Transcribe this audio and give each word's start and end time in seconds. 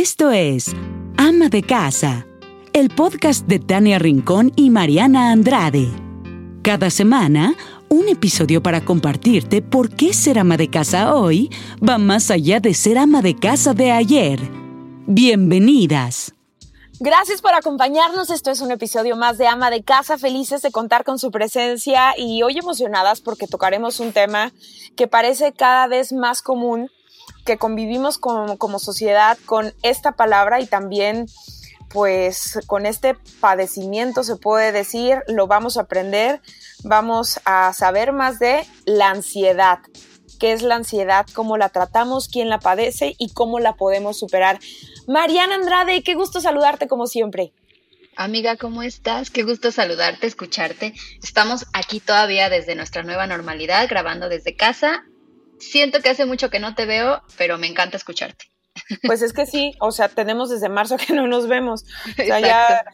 Esto 0.00 0.30
es 0.30 0.66
Ama 1.16 1.48
de 1.48 1.64
Casa, 1.64 2.24
el 2.72 2.88
podcast 2.88 3.48
de 3.48 3.58
Tania 3.58 3.98
Rincón 3.98 4.52
y 4.54 4.70
Mariana 4.70 5.32
Andrade. 5.32 5.88
Cada 6.62 6.88
semana, 6.88 7.56
un 7.88 8.06
episodio 8.06 8.62
para 8.62 8.84
compartirte 8.84 9.60
por 9.60 9.90
qué 9.90 10.14
ser 10.14 10.38
ama 10.38 10.56
de 10.56 10.70
casa 10.70 11.16
hoy 11.16 11.50
va 11.82 11.98
más 11.98 12.30
allá 12.30 12.60
de 12.60 12.74
ser 12.74 12.96
ama 12.96 13.22
de 13.22 13.34
casa 13.34 13.74
de 13.74 13.90
ayer. 13.90 14.38
Bienvenidas. 15.08 16.32
Gracias 17.00 17.42
por 17.42 17.54
acompañarnos. 17.54 18.30
Esto 18.30 18.52
es 18.52 18.60
un 18.60 18.70
episodio 18.70 19.16
más 19.16 19.36
de 19.36 19.48
Ama 19.48 19.68
de 19.68 19.82
Casa. 19.82 20.16
Felices 20.16 20.62
de 20.62 20.70
contar 20.70 21.02
con 21.02 21.18
su 21.18 21.32
presencia 21.32 22.14
y 22.16 22.44
hoy 22.44 22.56
emocionadas 22.56 23.20
porque 23.20 23.48
tocaremos 23.48 23.98
un 23.98 24.12
tema 24.12 24.52
que 24.94 25.08
parece 25.08 25.52
cada 25.52 25.88
vez 25.88 26.12
más 26.12 26.40
común, 26.40 26.88
que 27.44 27.58
convivimos 27.58 28.18
como, 28.18 28.78
sociedad 28.78 29.38
con 29.46 29.72
esta 29.82 30.12
palabra 30.12 30.60
y 30.60 30.66
también 30.66 31.26
pues 31.88 32.58
con 32.66 32.84
este 32.84 33.14
padecimiento 33.40 34.22
se 34.22 34.36
puede 34.36 34.72
decir, 34.72 35.22
lo 35.26 35.46
vamos 35.46 35.78
a 35.78 35.82
aprender, 35.82 36.42
vamos 36.84 37.40
a 37.46 37.72
saber 37.72 38.12
más 38.12 38.38
de 38.38 38.66
la 38.84 39.08
ansiedad 39.10 39.78
qué 40.38 40.52
es 40.52 40.62
la 40.62 40.76
ansiedad, 40.76 41.26
cómo 41.34 41.56
la 41.56 41.68
tratamos, 41.68 42.28
quién 42.28 42.48
la 42.48 42.60
padece 42.60 43.14
y 43.18 43.30
cómo 43.32 43.58
la 43.58 43.74
podemos 43.74 44.18
superar. 44.18 44.58
Mariana 45.06 45.56
Andrade, 45.56 46.02
qué 46.02 46.14
gusto 46.14 46.40
saludarte 46.40 46.88
como 46.88 47.06
siempre. 47.06 47.52
Amiga, 48.16 48.56
¿cómo 48.56 48.82
estás? 48.82 49.30
Qué 49.30 49.44
gusto 49.44 49.70
saludarte, 49.70 50.26
escucharte. 50.26 50.94
Estamos 51.22 51.66
aquí 51.72 52.00
todavía 52.00 52.48
desde 52.48 52.74
nuestra 52.74 53.04
nueva 53.04 53.26
normalidad, 53.26 53.88
grabando 53.88 54.28
desde 54.28 54.56
casa. 54.56 55.04
Siento 55.58 56.00
que 56.00 56.10
hace 56.10 56.26
mucho 56.26 56.50
que 56.50 56.60
no 56.60 56.74
te 56.74 56.86
veo, 56.86 57.22
pero 57.36 57.58
me 57.58 57.66
encanta 57.66 57.96
escucharte. 57.96 58.46
Pues 59.02 59.22
es 59.22 59.32
que 59.32 59.44
sí, 59.44 59.72
o 59.80 59.90
sea, 59.90 60.08
tenemos 60.08 60.50
desde 60.50 60.68
marzo 60.68 60.96
que 60.96 61.12
no 61.12 61.26
nos 61.26 61.48
vemos. 61.48 61.84
O 62.18 62.24
sea, 62.24 62.40
ya 62.40 62.84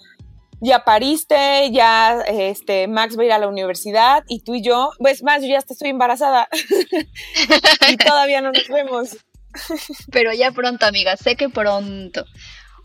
ya 0.64 0.84
pariste, 0.84 1.70
ya 1.72 2.22
este, 2.22 2.88
Max 2.88 3.18
va 3.18 3.22
a 3.22 3.26
ir 3.26 3.32
a 3.32 3.38
la 3.38 3.48
universidad 3.48 4.24
y 4.28 4.40
tú 4.40 4.54
y 4.54 4.62
yo, 4.62 4.92
pues 4.98 5.22
más, 5.22 5.42
yo 5.42 5.48
ya 5.48 5.58
estoy 5.58 5.90
embarazada 5.90 6.48
y 7.90 7.96
todavía 7.96 8.40
no 8.40 8.50
nos 8.50 8.68
vemos. 8.68 9.16
Pero 10.10 10.32
ya 10.32 10.52
pronto, 10.52 10.86
amiga, 10.86 11.16
sé 11.16 11.36
que 11.36 11.48
pronto. 11.48 12.24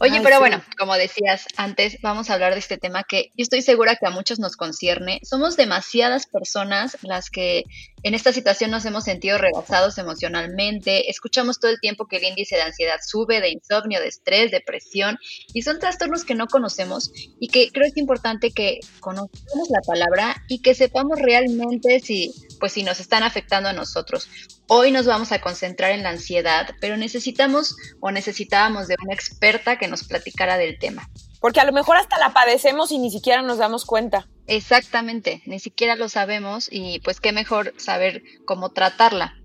Oye, 0.02 0.22
pero 0.22 0.40
bueno, 0.40 0.64
como 0.78 0.96
decías 0.96 1.46
antes, 1.58 1.98
vamos 2.02 2.30
a 2.30 2.36
hablar 2.36 2.54
de 2.54 2.60
este 2.60 2.78
tema 2.78 3.04
que 3.04 3.32
yo 3.36 3.44
estoy 3.44 3.62
segura 3.62 3.98
que 3.98 4.06
a 4.06 4.12
muchos 4.12 4.40
nos 4.40 4.56
concierne. 4.56 5.20
Somos 5.24 5.58
demasiadas 5.58 6.26
personas 6.26 6.98
las 7.02 7.30
que 7.30 7.64
en 8.04 8.14
esta 8.14 8.32
situación 8.34 8.72
nos 8.72 8.86
hemos 8.86 9.04
sentido 9.04 9.38
rebasados 9.38 9.98
emocionalmente. 9.98 11.10
Escuchamos 11.10 11.60
todo 11.60 11.72
el 11.72 11.80
tiempo 11.80 12.08
que 12.08 12.18
el 12.18 12.26
índice 12.26 12.56
de 12.56 12.62
ansiedad 12.62 13.00
sube, 13.06 13.42
de 13.42 13.50
insomnio, 13.50 14.00
de 14.00 14.08
estrés, 14.08 14.52
depresión, 14.52 15.18
y 15.54 15.62
son 15.62 15.80
trastornos 15.80 16.24
que 16.24 16.36
no 16.36 16.48
conocemos 16.48 17.12
y 17.40 17.48
que 17.50 17.70
creo 17.72 17.86
es 17.88 17.98
importante 17.98 18.52
que 18.52 18.80
conozcamos 19.00 19.70
la 19.70 19.82
palabra 19.82 20.44
y 20.48 20.62
que 20.62 20.76
sepamos 20.76 21.20
realmente 21.20 22.00
si, 22.00 22.34
pues, 22.60 22.74
si 22.74 22.84
nos 22.84 23.00
están 23.00 23.24
afectando 23.24 23.70
a 23.70 23.74
nosotros. 23.74 24.30
Hoy 24.68 24.92
nos 24.92 25.06
vamos 25.06 25.32
a 25.32 25.42
concentrar 25.42 25.92
en 25.92 26.04
la 26.04 26.10
ansiedad, 26.10 26.70
pero 26.80 26.96
necesitamos 26.96 27.76
o 28.00 28.12
necesitábamos 28.12 28.88
de 28.88 28.96
una 29.04 29.14
experta 29.14 29.78
que 29.78 29.88
nos 29.88 30.04
platicara 30.04 30.58
del 30.58 30.78
tema. 30.78 31.10
Porque 31.40 31.60
a 31.60 31.66
lo 31.66 31.72
mejor 31.72 31.98
hasta 31.98 32.20
la 32.20 32.34
padecemos 32.34 32.92
y 32.92 33.00
ni 33.00 33.12
siquiera 33.12 33.42
nos 33.42 33.58
damos 33.58 33.86
cuenta. 33.86 34.28
Exactamente, 34.50 35.44
ni 35.46 35.60
siquiera 35.60 35.96
lo 35.96 36.10
sabemos 36.10 36.70
y 36.72 37.02
pues 37.02 37.22
qué 37.22 37.32
mejor 37.32 37.76
saber 37.78 38.24
cómo 38.46 38.72
tratarla. 38.72 39.36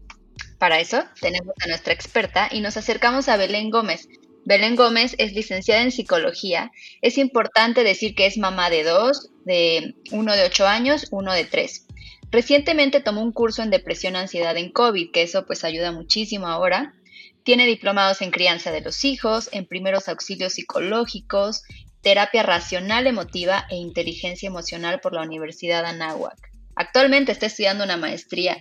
Para 0.58 0.80
eso 0.80 1.04
tenemos 1.20 1.54
a 1.62 1.68
nuestra 1.68 1.92
experta 1.92 2.48
y 2.50 2.60
nos 2.60 2.78
acercamos 2.78 3.28
a 3.28 3.36
Belén 3.36 3.68
Gómez. 3.68 4.08
Belén 4.46 4.76
Gómez 4.76 5.14
es 5.18 5.34
licenciada 5.34 5.82
en 5.82 5.90
psicología. 5.90 6.72
Es 7.02 7.18
importante 7.18 7.84
decir 7.84 8.14
que 8.14 8.24
es 8.24 8.38
mamá 8.38 8.70
de 8.70 8.82
dos, 8.82 9.28
de 9.44 9.94
uno 10.10 10.34
de 10.34 10.44
ocho 10.44 10.66
años, 10.66 11.06
uno 11.10 11.34
de 11.34 11.44
tres. 11.44 11.86
Recientemente 12.30 13.00
tomó 13.00 13.22
un 13.22 13.32
curso 13.32 13.62
en 13.62 13.68
depresión 13.68 14.16
ansiedad 14.16 14.56
en 14.56 14.72
COVID, 14.72 15.10
que 15.12 15.20
eso 15.20 15.44
pues 15.44 15.64
ayuda 15.64 15.92
muchísimo 15.92 16.46
ahora. 16.46 16.94
Tiene 17.42 17.66
diplomados 17.66 18.22
en 18.22 18.30
crianza 18.30 18.72
de 18.72 18.80
los 18.80 19.04
hijos, 19.04 19.50
en 19.52 19.66
primeros 19.66 20.08
auxilios 20.08 20.54
psicológicos, 20.54 21.62
terapia 22.04 22.44
racional 22.44 23.08
emotiva 23.08 23.64
e 23.70 23.76
inteligencia 23.76 24.46
emocional 24.46 25.00
por 25.00 25.14
la 25.14 25.22
Universidad 25.22 25.84
Anáhuac. 25.84 26.38
Actualmente 26.76 27.32
está 27.32 27.46
estudiando 27.46 27.82
una 27.82 27.96
maestría. 27.96 28.58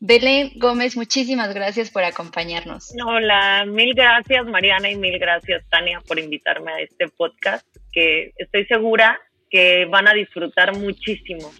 Belén 0.00 0.52
Gómez, 0.56 0.96
muchísimas 0.96 1.54
gracias 1.54 1.90
por 1.90 2.04
acompañarnos. 2.04 2.92
Hola, 3.06 3.64
mil 3.66 3.94
gracias 3.94 4.44
Mariana 4.44 4.90
y 4.90 4.96
mil 4.96 5.18
gracias 5.18 5.62
Tania 5.70 6.02
por 6.06 6.18
invitarme 6.18 6.72
a 6.72 6.80
este 6.80 7.08
podcast 7.08 7.66
que 7.92 8.32
estoy 8.36 8.66
segura 8.66 9.18
que 9.48 9.86
van 9.86 10.08
a 10.08 10.12
disfrutar 10.12 10.76
muchísimo. 10.76 11.50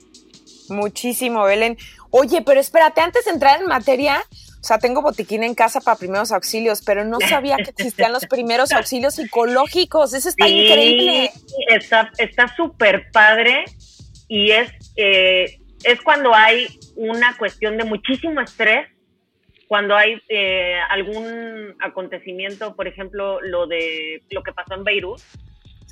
Muchísimo, 0.69 1.45
Belén. 1.45 1.77
Oye, 2.11 2.43
pero 2.43 2.59
espérate, 2.59 3.01
antes 3.01 3.25
de 3.27 3.31
entrar 3.31 3.61
en 3.61 3.67
materia, 3.67 4.23
o 4.65 4.67
sea, 4.67 4.79
tengo 4.79 5.03
botiquín 5.03 5.43
en 5.43 5.55
casa 5.55 5.79
para 5.83 5.99
primeros 5.99 6.33
auxilios, 6.33 6.81
pero 6.83 7.05
no 7.05 7.21
sabía 7.21 7.57
que 7.57 7.69
existían 7.69 8.15
los 8.15 8.25
primeros 8.25 8.73
auxilios 8.73 9.17
psicológicos. 9.17 10.15
Eso 10.15 10.31
está 10.31 10.49
increíble. 10.49 11.31
Está 11.69 12.49
súper 12.57 13.11
padre 13.13 13.67
y 14.27 14.53
es, 14.53 14.73
eh, 14.97 15.59
es 15.83 16.01
cuando 16.01 16.35
hay 16.35 16.67
una 16.97 17.37
cuestión 17.37 17.77
de 17.77 17.85
muchísimo 17.85 18.41
estrés, 18.41 18.89
cuando 19.69 19.95
hay 19.95 20.23
eh, 20.31 20.79
algún 20.89 21.75
acontecimiento, 21.81 22.75
por 22.75 22.89
ejemplo, 22.89 23.43
lo 23.43 23.67
de 23.67 24.23
lo 24.31 24.43
que 24.43 24.53
pasó 24.53 24.77
en 24.77 24.85
Beirut. 24.85 25.21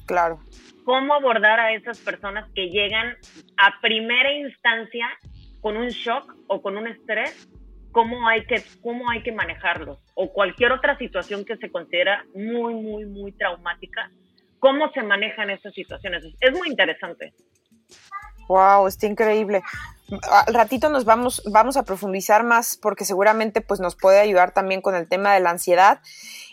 Claro 0.06 0.40
cómo 0.84 1.14
abordar 1.14 1.60
a 1.60 1.74
esas 1.74 1.98
personas 2.00 2.50
que 2.56 2.70
llegan 2.70 3.16
a 3.56 3.80
primera 3.80 4.32
instancia 4.32 5.06
con 5.60 5.76
un 5.76 5.88
shock 5.88 6.34
o 6.48 6.60
con 6.60 6.76
un 6.76 6.88
estrés, 6.88 7.48
cómo 7.92 8.26
hay 8.26 8.44
que, 8.46 8.62
cómo 8.82 9.08
hay 9.10 9.22
que 9.22 9.32
manejarlos, 9.32 9.98
o 10.14 10.32
cualquier 10.32 10.72
otra 10.72 10.98
situación 10.98 11.44
que 11.44 11.56
se 11.56 11.70
considera 11.70 12.24
muy, 12.34 12.74
muy, 12.74 13.06
muy 13.06 13.32
traumática, 13.32 14.10
cómo 14.58 14.90
se 14.92 15.02
manejan 15.02 15.50
esas 15.50 15.74
situaciones. 15.74 16.24
Es 16.40 16.52
muy 16.52 16.68
interesante. 16.68 17.32
Wow, 18.48 18.86
está 18.86 19.06
increíble. 19.06 19.62
Al 20.46 20.52
ratito 20.52 20.90
nos 20.90 21.04
vamos, 21.04 21.42
vamos 21.50 21.76
a 21.76 21.84
profundizar 21.84 22.44
más 22.44 22.76
porque 22.76 23.04
seguramente 23.04 23.60
pues, 23.60 23.80
nos 23.80 23.96
puede 23.96 24.20
ayudar 24.20 24.52
también 24.52 24.82
con 24.82 24.94
el 24.94 25.08
tema 25.08 25.32
de 25.32 25.40
la 25.40 25.50
ansiedad. 25.50 26.00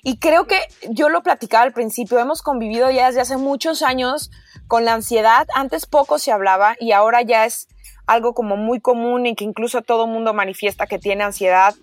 Y 0.02 0.18
creo 0.20 0.48
que 0.48 0.60
yo 0.90 1.10
lo 1.10 1.24
platicaba 1.24 1.64
al 1.64 1.74
principio, 1.74 2.20
hemos 2.20 2.42
convivido 2.42 2.90
ya 2.90 3.08
desde 3.08 3.22
hace 3.22 3.38
muchos 3.38 3.82
años 3.82 4.32
con 4.68 4.86
la 4.86 4.94
ansiedad. 4.94 5.48
Antes 5.56 5.88
poco 5.88 6.20
se 6.20 6.32
hablaba 6.32 6.76
y 6.80 6.94
ahora 6.94 7.22
ya 7.22 7.46
es 7.46 7.68
algo 8.10 8.34
como 8.34 8.58
muy 8.58 8.80
común 8.80 9.28
y 9.28 9.36
que 9.36 9.44
incluso 9.44 9.82
todo 9.82 10.08
mundo 10.08 10.34
manifiesta 10.34 10.88
que 10.88 10.98
tiene 10.98 11.24
ansiedad. 11.24 11.76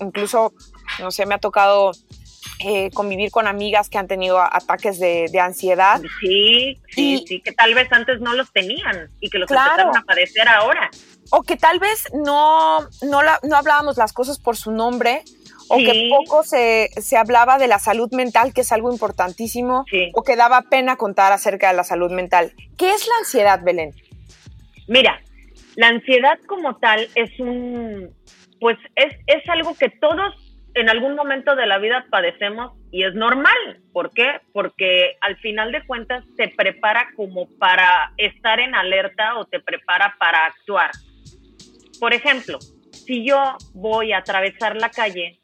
Incluso, 0.00 0.52
no 1.00 1.10
sé, 1.10 1.26
me 1.26 1.34
ha 1.34 1.38
tocado 1.38 1.90
eh, 2.60 2.90
convivir 2.92 3.32
con 3.32 3.48
amigas 3.48 3.90
que 3.90 3.98
han 3.98 4.06
tenido 4.06 4.40
ataques 4.40 5.00
de, 5.00 5.28
ansiedad. 5.40 6.00
Sí, 6.20 6.80
sí, 6.90 7.24
sí, 7.26 7.40
que 7.40 7.52
tal 7.52 7.74
vez 7.74 7.92
antes 7.92 8.20
no 8.20 8.32
los 8.34 8.52
tenían 8.52 9.10
y 9.20 9.28
que 9.28 9.38
los 9.38 9.50
empezaron 9.50 9.96
a 9.96 10.02
padecer 10.02 10.48
ahora. 10.48 10.88
O 11.30 11.42
que 11.42 11.56
tal 11.56 11.80
vez 11.80 12.04
no, 12.14 12.80
no, 13.02 13.20
no 13.42 13.56
hablábamos 13.56 13.96
las 13.96 14.12
cosas 14.12 14.38
por 14.38 14.56
su 14.56 14.70
nombre, 14.70 15.24
o 15.68 15.78
que 15.78 16.08
poco 16.08 16.44
se, 16.44 16.90
se, 16.96 17.16
hablaba 17.16 17.58
de 17.58 17.66
la 17.66 17.80
salud 17.80 18.08
mental, 18.12 18.54
que 18.54 18.60
es 18.60 18.70
algo 18.70 18.92
importantísimo, 18.92 19.84
o 20.14 20.22
que 20.22 20.36
daba 20.36 20.62
pena 20.62 20.94
contar 20.96 21.32
acerca 21.32 21.70
de 21.70 21.76
la 21.76 21.82
salud 21.82 22.12
mental. 22.12 22.52
¿Qué 22.78 22.92
es 22.92 23.08
la 23.08 23.14
ansiedad, 23.18 23.60
Belén? 23.64 23.92
Mira, 24.86 25.20
la 25.76 25.88
ansiedad 25.88 26.38
como 26.46 26.76
tal 26.76 27.06
es 27.14 27.38
un, 27.38 28.10
pues 28.60 28.78
es, 28.96 29.14
es 29.26 29.48
algo 29.48 29.76
que 29.76 29.90
todos 29.90 30.34
en 30.74 30.90
algún 30.90 31.14
momento 31.14 31.56
de 31.56 31.66
la 31.66 31.78
vida 31.78 32.06
padecemos 32.10 32.72
y 32.90 33.04
es 33.04 33.14
normal. 33.14 33.80
¿Por 33.92 34.10
qué? 34.10 34.40
Porque 34.52 35.16
al 35.20 35.36
final 35.38 35.72
de 35.72 35.84
cuentas 35.86 36.24
te 36.36 36.48
prepara 36.48 37.08
como 37.16 37.48
para 37.58 38.12
estar 38.18 38.60
en 38.60 38.74
alerta 38.74 39.38
o 39.38 39.46
te 39.46 39.60
prepara 39.60 40.16
para 40.18 40.44
actuar. 40.46 40.90
Por 41.98 42.12
ejemplo, 42.12 42.58
si 42.92 43.26
yo 43.26 43.56
voy 43.74 44.12
a 44.12 44.18
atravesar 44.18 44.76
la 44.76 44.90
calle, 44.90 45.40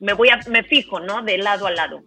me 0.00 0.12
voy 0.12 0.28
a, 0.30 0.38
me 0.50 0.64
fijo, 0.64 0.98
¿no? 0.98 1.22
De 1.22 1.38
lado 1.38 1.66
a 1.66 1.70
lado. 1.70 2.02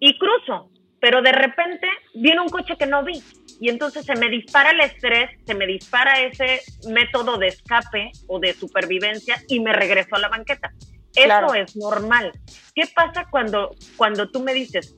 Y 0.00 0.18
cruzo, 0.18 0.70
pero 1.00 1.22
de 1.22 1.32
repente 1.32 1.88
viene 2.14 2.40
un 2.40 2.48
coche 2.48 2.76
que 2.76 2.86
no 2.86 3.04
vi. 3.04 3.22
Y 3.64 3.70
entonces 3.70 4.04
se 4.04 4.14
me 4.16 4.28
dispara 4.28 4.72
el 4.72 4.80
estrés, 4.80 5.30
se 5.46 5.54
me 5.54 5.66
dispara 5.66 6.20
ese 6.20 6.60
método 6.86 7.38
de 7.38 7.46
escape 7.46 8.12
o 8.26 8.38
de 8.38 8.52
supervivencia 8.52 9.36
y 9.48 9.58
me 9.58 9.72
regreso 9.72 10.16
a 10.16 10.18
la 10.18 10.28
banqueta. 10.28 10.70
Eso 11.16 11.54
es 11.54 11.74
normal. 11.74 12.32
¿Qué 12.74 12.82
pasa 12.94 13.26
cuando, 13.30 13.74
cuando 13.96 14.28
tú 14.28 14.40
me 14.40 14.52
dices, 14.52 14.94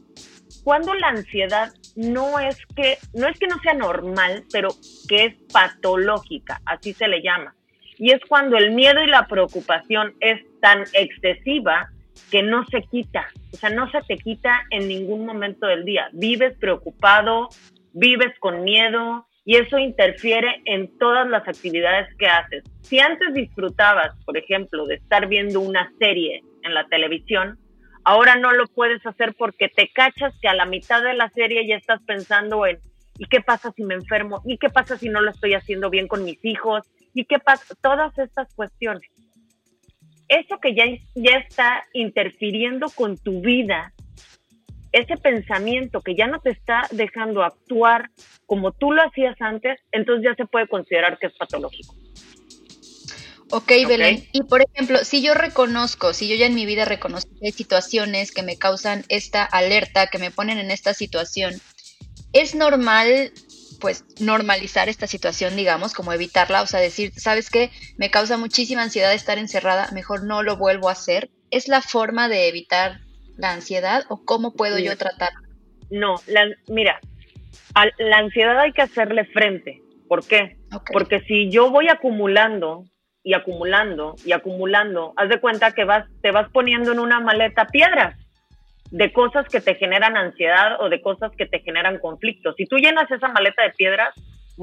cuando 0.65 0.95
la 0.95 1.11
ansiedad 1.11 1.73
no 1.95 2.41
es 2.41 2.59
que 2.75 2.99
no 3.15 3.29
es 3.29 3.39
que 3.39 3.47
no 3.47 3.57
sea 3.61 3.75
normal, 3.75 4.43
pero 4.51 4.71
que 5.09 5.27
es 5.27 5.35
patológica, 5.53 6.61
así 6.67 6.93
se 6.93 7.07
le 7.07 7.23
llama. 7.23 7.55
Y 7.99 8.11
es 8.11 8.21
cuando 8.29 8.57
el 8.57 8.73
miedo 8.73 9.01
y 9.01 9.07
la 9.07 9.29
preocupación 9.29 10.17
es 10.19 10.41
tan 10.61 10.83
excesiva 10.93 11.89
que 12.33 12.43
no 12.43 12.65
se 12.67 12.83
quita, 12.83 13.29
o 13.53 13.57
sea, 13.57 13.71
no 13.71 13.89
se 13.93 14.01
te 14.03 14.17
quita 14.17 14.63
en 14.71 14.89
ningún 14.89 15.25
momento 15.25 15.69
del 15.69 15.85
día. 15.85 16.09
Vives 16.13 16.57
preocupado, 16.59 17.49
vives 17.97 18.39
con 18.41 18.63
miedo 18.63 19.27
y 19.45 19.57
eso 19.57 19.79
interfiere 19.79 20.61
en 20.67 20.99
todas 20.99 21.27
las 21.29 21.49
actividades 21.49 22.15
que 22.19 22.27
haces. 22.27 22.63
Si 22.83 22.99
antes 22.99 23.33
disfrutabas, 23.33 24.15
por 24.25 24.37
ejemplo, 24.37 24.87
de 24.87 24.97
estar 24.97 25.29
viendo 25.29 25.61
una 25.61 25.91
serie 25.99 26.43
en 26.63 26.75
la 26.75 26.87
televisión, 26.89 27.59
ahora 28.05 28.37
no 28.37 28.53
lo 28.53 28.67
puedes 28.67 29.05
hacer 29.07 29.35
porque 29.39 29.69
te 29.69 29.89
cachas 29.89 30.39
que 30.41 30.49
a 30.49 30.55
la 30.55 30.67
mitad 30.67 31.03
de 31.03 31.15
la 31.15 31.31
serie 31.31 31.67
ya 31.67 31.77
estás 31.77 32.03
pensando 32.03 32.67
en 32.67 32.79
¿y 33.19 33.25
qué 33.27 33.41
pasa 33.41 33.73
si 33.75 33.83
me 33.83 33.95
enfermo? 33.95 34.43
¿Y 34.45 34.59
qué 34.59 34.69
pasa 34.69 34.99
si 34.99 35.09
no 35.09 35.23
lo 35.23 35.31
estoy 35.31 35.55
haciendo 35.55 35.89
bien 35.89 36.07
con 36.07 36.23
mis 36.23 36.45
hijos? 36.45 36.83
¿Y 37.15 37.25
qué 37.25 37.39
pasa? 37.39 37.75
Todas 37.81 38.19
estas 38.19 38.53
cuestiones. 38.55 39.09
Eso 40.29 40.59
que 40.61 40.75
ya, 40.75 40.85
ya 41.15 41.37
está 41.39 41.85
interfiriendo 41.95 42.89
con 42.91 43.17
tu 43.17 43.41
vida, 43.41 43.93
ese 44.97 45.17
pensamiento 45.17 46.01
que 46.01 46.15
ya 46.15 46.27
no 46.27 46.41
te 46.41 46.51
está 46.51 46.89
dejando 46.91 47.43
actuar 47.43 48.11
como 48.47 48.73
tú 48.73 48.93
lo 48.93 49.03
hacías 49.03 49.37
antes, 49.41 49.79
entonces 49.93 50.25
ya 50.25 50.35
se 50.35 50.47
puede 50.47 50.69
considerar 50.69 51.19
que 51.19 51.27
es 51.27 51.35
patológico. 51.35 51.95
Ok, 53.51 53.71
Belén. 53.87 54.27
Y 54.33 54.43
por 54.43 54.63
ejemplo, 54.63 54.99
si 55.05 55.23
yo 55.23 55.35
reconozco, 55.35 56.13
si 56.13 56.29
yo 56.29 56.35
ya 56.35 56.47
en 56.47 56.55
mi 56.55 56.67
vida 56.67 56.85
reconozco 56.85 57.31
que 57.39 57.47
hay 57.47 57.53
situaciones 57.53 58.33
que 58.33 58.43
me 58.43 58.57
causan 58.57 59.05
esta 59.09 59.45
alerta, 59.45 60.09
que 60.09 60.19
me 60.19 60.31
ponen 60.31 60.59
en 60.59 60.71
esta 60.71 60.95
situación, 60.95 61.55
¿es 62.33 62.55
normal 62.55 63.33
pues 63.81 64.05
normalizar 64.19 64.89
esta 64.89 65.07
situación, 65.07 65.55
digamos, 65.55 65.93
como 65.93 66.13
evitarla, 66.13 66.63
o 66.63 66.67
sea, 66.67 66.81
decir, 66.81 67.13
¿sabes 67.17 67.51
qué? 67.51 67.71
Me 67.99 68.11
causa 68.11 68.39
muchísima 68.39 68.83
ansiedad 68.83 69.13
estar 69.13 69.39
encerrada, 69.39 69.91
mejor 69.93 70.25
no 70.25 70.43
lo 70.43 70.57
vuelvo 70.57 70.89
a 70.89 70.93
hacer. 70.93 71.31
¿Es 71.51 71.69
la 71.69 71.83
forma 71.83 72.29
de 72.29 72.49
evitar 72.49 73.06
la 73.37 73.53
ansiedad 73.53 74.05
o 74.09 74.25
cómo 74.25 74.55
puedo 74.55 74.79
yo 74.79 74.97
tratarla? 74.97 75.41
No, 75.91 76.17
mira, 76.69 77.01
la 77.99 78.19
ansiedad 78.19 78.59
hay 78.59 78.73
que 78.73 78.83
hacerle 78.83 79.25
frente. 79.27 79.83
¿Por 80.09 80.27
qué? 80.27 80.57
Porque 80.93 81.21
si 81.21 81.51
yo 81.51 81.71
voy 81.71 81.89
acumulando 81.89 82.85
y 83.23 83.35
acumulando 83.35 84.15
y 84.25 84.33
acumulando, 84.33 85.13
haz 85.17 85.29
de 85.29 85.41
cuenta 85.41 85.73
que 85.73 85.85
vas, 85.85 86.07
te 86.23 86.31
vas 86.31 86.49
poniendo 86.51 86.93
en 86.93 87.01
una 87.01 87.21
maleta 87.21 87.67
piedras 87.67 88.17
de 88.91 89.13
cosas 89.13 89.47
que 89.49 89.61
te 89.61 89.75
generan 89.75 90.17
ansiedad 90.17 90.81
o 90.81 90.89
de 90.89 91.01
cosas 91.01 91.33
que 91.37 91.47
te 91.47 91.61
generan 91.61 91.99
conflictos. 91.99 92.55
Si 92.57 92.67
tú 92.67 92.77
llenas 92.77 93.11
esa 93.11 93.29
maleta 93.29 93.65
de 93.65 93.71
piedras, 93.71 94.15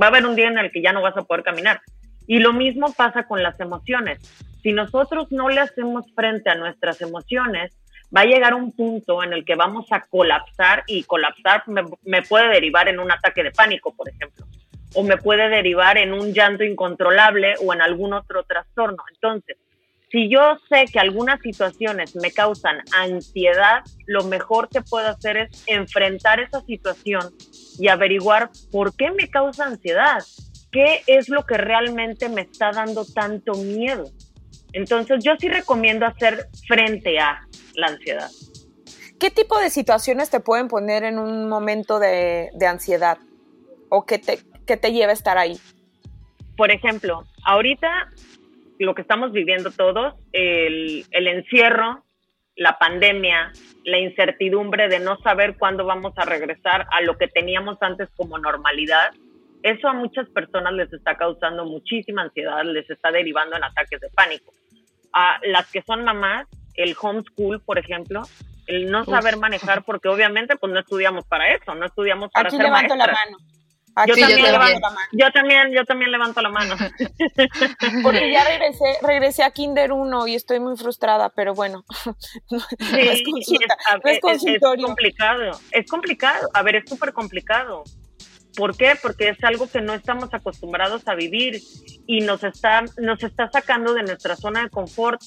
va 0.02 0.08
a 0.08 0.10
haber 0.10 0.26
un 0.26 0.36
día 0.36 0.48
en 0.48 0.58
el 0.58 0.72
que 0.72 0.82
ya 0.82 0.94
no 0.94 1.02
vas 1.02 1.18
a 1.18 1.24
poder 1.24 1.44
caminar. 1.44 1.82
Y 2.26 2.40
lo 2.40 2.54
mismo 2.54 2.94
pasa 2.94 3.24
con 3.24 3.44
las 3.44 3.60
emociones. 3.60 4.20
Si 4.62 4.72
nosotros 4.72 5.30
no 5.32 5.50
le 5.50 5.60
hacemos 5.60 6.06
frente 6.16 6.50
a 6.50 6.56
nuestras 6.56 7.02
emociones, 7.02 7.78
va 8.16 8.22
a 8.22 8.26
llegar 8.26 8.54
un 8.54 8.72
punto 8.72 9.24
en 9.24 9.34
el 9.34 9.46
que 9.46 9.56
vamos 9.56 9.88
a 9.92 10.02
colapsar 10.02 10.84
y 10.88 11.04
colapsar 11.04 11.64
me, 11.68 11.84
me 12.04 12.22
puede 12.22 12.50
derivar 12.50 12.88
en 12.88 13.00
un 13.00 13.12
ataque 13.12 13.44
de 13.44 13.52
pánico, 13.52 13.96
por 13.96 14.10
ejemplo 14.10 14.46
o 14.94 15.04
me 15.04 15.18
puede 15.18 15.50
derivar 15.50 15.98
en 15.98 16.14
un 16.14 16.34
llanto 16.34 16.64
incontrolable 16.64 17.56
o 17.66 17.74
en 17.74 17.82
algún 17.82 18.14
otro 18.14 18.44
trastorno. 18.44 19.04
Entonces, 19.14 19.58
si 20.12 20.30
yo 20.30 20.60
sé 20.70 20.86
que 20.92 21.00
algunas 21.00 21.42
situaciones 21.42 22.16
me 22.16 22.32
causan 22.32 22.78
ansiedad, 22.96 23.82
lo 24.06 24.24
mejor 24.26 24.70
que 24.70 24.82
puedo 24.82 25.08
hacer 25.08 25.38
es 25.38 25.64
enfrentar 25.66 26.40
esa 26.40 26.62
situación 26.62 27.34
y 27.80 27.88
averiguar 27.88 28.52
por 28.72 28.96
qué 28.96 29.10
me 29.10 29.30
causa 29.30 29.66
ansiedad, 29.66 30.20
qué 30.72 31.02
es 31.08 31.30
lo 31.30 31.46
que 31.46 31.58
realmente 31.58 32.30
me 32.30 32.42
está 32.42 32.72
dando 32.72 33.06
tanto 33.06 33.54
miedo. 33.56 34.06
Entonces 34.74 35.24
yo 35.24 35.34
sí 35.40 35.50
recomiendo 35.50 36.06
hacer 36.06 36.48
frente 36.68 37.20
a 37.20 37.42
la 37.76 37.88
ansiedad. 37.88 38.30
¿Qué 39.20 39.30
tipo 39.30 39.60
de 39.60 39.70
situaciones 39.70 40.30
te 40.30 40.40
pueden 40.40 40.68
poner 40.68 41.04
en 41.04 41.18
un 41.18 41.48
momento 41.48 42.00
de, 42.00 42.50
de 42.56 42.66
ansiedad? 42.68 43.18
¿O 43.90 44.06
qué 44.06 44.20
te, 44.20 44.40
que 44.66 44.76
te 44.76 44.92
lleva 44.92 45.12
a 45.12 45.14
estar 45.14 45.38
ahí? 45.38 45.58
Por 46.58 46.72
ejemplo, 46.72 47.24
ahorita 47.46 48.10
lo 48.80 48.94
que 48.96 49.02
estamos 49.02 49.32
viviendo 49.32 49.72
todos, 49.72 50.16
el, 50.32 51.06
el 51.12 51.28
encierro, 51.28 52.04
la 52.56 52.78
pandemia, 52.78 53.52
la 53.86 54.00
incertidumbre 54.00 54.88
de 54.88 55.00
no 55.00 55.18
saber 55.22 55.58
cuándo 55.58 55.86
vamos 55.86 56.14
a 56.18 56.26
regresar 56.26 56.86
a 56.92 57.02
lo 57.02 57.18
que 57.18 57.28
teníamos 57.28 57.78
antes 57.82 58.10
como 58.16 58.38
normalidad, 58.38 59.14
eso 59.64 59.88
a 59.88 59.94
muchas 59.94 60.28
personas 60.30 60.74
les 60.74 60.92
está 60.92 61.16
causando 61.16 61.66
muchísima 61.66 62.24
ansiedad, 62.24 62.64
les 62.66 62.90
está 62.90 63.12
derivando 63.12 63.56
en 63.56 63.64
ataques 63.64 64.02
de 64.02 64.10
pánico. 64.10 64.52
A 65.14 65.40
las 65.44 65.70
que 65.72 65.82
son 65.84 66.04
mamás, 66.04 66.48
el 66.76 66.96
homeschool, 67.00 67.62
por 67.62 67.78
ejemplo, 67.78 68.24
el 68.68 68.90
no 68.90 69.06
saber 69.06 69.38
manejar, 69.38 69.84
porque 69.84 70.10
obviamente 70.10 70.56
pues 70.56 70.74
no 70.74 70.80
estudiamos 70.80 71.26
para 71.26 71.54
eso, 71.54 71.76
no 71.76 71.86
estudiamos 71.86 72.32
para 72.32 72.48
Aquí 72.48 72.58
ser 72.58 72.66
levanto 72.66 72.96
la 72.96 73.08
mano 73.08 73.38
yo, 74.08 74.16
también 74.16 74.42
levanto, 74.42 74.80
la 74.80 74.90
mano. 74.90 75.08
yo 75.12 75.32
también, 75.32 75.72
yo 75.72 75.86
también 75.86 76.12
levanto 76.12 76.42
la 76.42 76.50
mano. 76.50 76.76
Porque 78.04 78.32
ya 78.32 78.44
regresé, 78.44 78.86
regresé 79.02 79.44
a 79.44 79.52
Kinder 79.52 79.92
1 79.92 80.28
y 80.28 80.36
estoy 80.36 80.60
muy 80.60 80.76
frustrada, 80.78 81.30
pero 81.30 81.54
bueno, 81.54 81.84
no, 82.50 82.58
es, 82.98 83.22
complicado, 83.24 83.78
es 85.72 85.90
complicado. 85.90 86.50
A 86.54 86.64
ver, 86.64 86.78
es 86.78 86.90
súper 86.90 87.14
complicado. 87.14 87.84
¿Por 88.56 88.78
qué? 88.78 88.94
Porque 89.02 89.30
es 89.30 89.44
algo 89.44 89.68
que 89.70 89.82
no 89.82 89.94
estamos 89.94 90.34
acostumbrados 90.34 91.08
a 91.08 91.16
vivir 91.16 91.60
y 92.06 92.22
nos 92.22 92.44
está, 92.44 92.84
nos 93.02 93.24
está 93.24 93.50
sacando 93.52 93.94
de 93.94 94.04
nuestra 94.04 94.36
zona 94.36 94.64
de 94.64 94.70
confort 94.70 95.22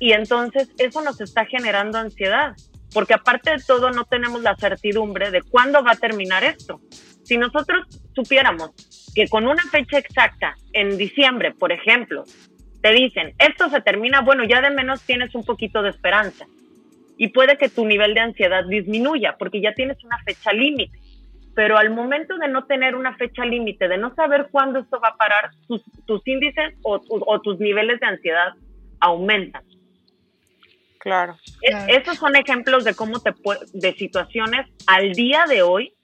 y 0.00 0.12
entonces 0.12 0.68
eso 0.78 1.00
nos 1.02 1.20
está 1.20 1.44
generando 1.44 1.98
ansiedad, 1.98 2.54
porque 2.92 3.14
aparte 3.14 3.50
de 3.50 3.62
todo 3.64 3.90
no 3.90 4.04
tenemos 4.04 4.42
la 4.42 4.56
certidumbre 4.56 5.30
de 5.30 5.42
cuándo 5.42 5.82
va 5.82 5.92
a 5.92 5.96
terminar 5.96 6.44
esto. 6.44 6.80
Si 7.24 7.36
nosotros 7.36 7.86
supiéramos 8.14 8.70
que 9.14 9.28
con 9.28 9.46
una 9.46 9.62
fecha 9.64 9.98
exacta, 9.98 10.54
en 10.72 10.96
diciembre, 10.96 11.52
por 11.52 11.72
ejemplo, 11.72 12.24
te 12.80 12.92
dicen, 12.92 13.34
esto 13.38 13.68
se 13.70 13.80
termina, 13.80 14.20
bueno, 14.20 14.44
ya 14.44 14.60
de 14.60 14.70
menos 14.70 15.02
tienes 15.02 15.34
un 15.34 15.44
poquito 15.44 15.82
de 15.82 15.90
esperanza. 15.90 16.46
Y 17.16 17.28
puede 17.28 17.58
que 17.58 17.68
tu 17.68 17.84
nivel 17.84 18.14
de 18.14 18.20
ansiedad 18.20 18.64
disminuya 18.64 19.36
porque 19.38 19.60
ya 19.60 19.74
tienes 19.74 20.02
una 20.04 20.18
fecha 20.22 20.52
límite. 20.52 20.96
Pero 21.58 21.76
al 21.76 21.90
momento 21.90 22.38
de 22.38 22.46
no 22.46 22.66
tener 22.66 22.94
una 22.94 23.16
fecha 23.16 23.44
límite, 23.44 23.88
de 23.88 23.98
no 23.98 24.14
saber 24.14 24.46
cuándo 24.52 24.78
esto 24.78 25.00
va 25.00 25.08
a 25.08 25.16
parar, 25.16 25.50
tus, 26.06 26.22
índices 26.24 26.76
o, 26.84 27.40
tus 27.40 27.58
niveles 27.58 27.98
de 27.98 28.06
ansiedad 28.06 28.52
aumentan. 29.00 29.64
Claro, 31.00 31.36
Esos 31.88 32.16
son 32.16 32.36
ejemplos 32.36 32.84
de 32.84 32.94
cómo 32.94 33.18
te 33.18 33.34
de 33.72 33.92
situaciones 33.94 34.68
al 34.86 35.14
día 35.14 35.46
de 35.48 35.62
hoy 35.62 35.94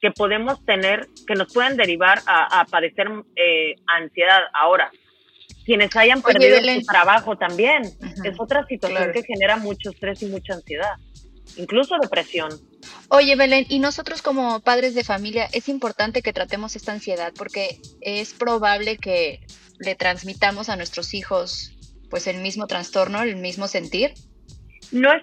que 0.00 0.12
podemos 0.12 0.64
tener, 0.64 1.08
que 1.26 1.34
nos 1.34 1.52
pueden 1.52 1.76
derivar 1.76 2.20
a, 2.28 2.64
padecer 2.70 3.10
eh, 3.34 3.74
ansiedad. 3.88 4.42
Ahora, 4.52 4.92
quienes 5.66 5.96
hayan 5.96 6.22
perdido 6.22 6.60
su 6.60 6.86
trabajo 6.86 7.36
también, 7.36 7.82
es 7.82 8.38
otra 8.38 8.64
situación 8.66 9.10
que 9.12 9.24
genera 9.24 9.56
mucho 9.56 9.90
estrés 9.90 10.22
y 10.22 10.26
mucha 10.26 10.54
ansiedad, 10.54 10.94
incluso 11.56 11.96
depresión. 12.00 12.50
Oye, 13.08 13.36
Belén, 13.36 13.66
y 13.68 13.78
nosotros 13.78 14.22
como 14.22 14.60
padres 14.60 14.94
de 14.94 15.04
familia, 15.04 15.46
es 15.52 15.68
importante 15.68 16.22
que 16.22 16.32
tratemos 16.32 16.76
esta 16.76 16.92
ansiedad 16.92 17.32
porque 17.36 17.78
es 18.00 18.32
probable 18.34 18.96
que 18.96 19.40
le 19.78 19.94
transmitamos 19.94 20.68
a 20.68 20.76
nuestros 20.76 21.14
hijos 21.14 21.76
pues 22.10 22.26
el 22.26 22.40
mismo 22.40 22.66
trastorno, 22.66 23.22
el 23.22 23.36
mismo 23.36 23.66
sentir. 23.66 24.12
No 24.92 25.12
es, 25.12 25.22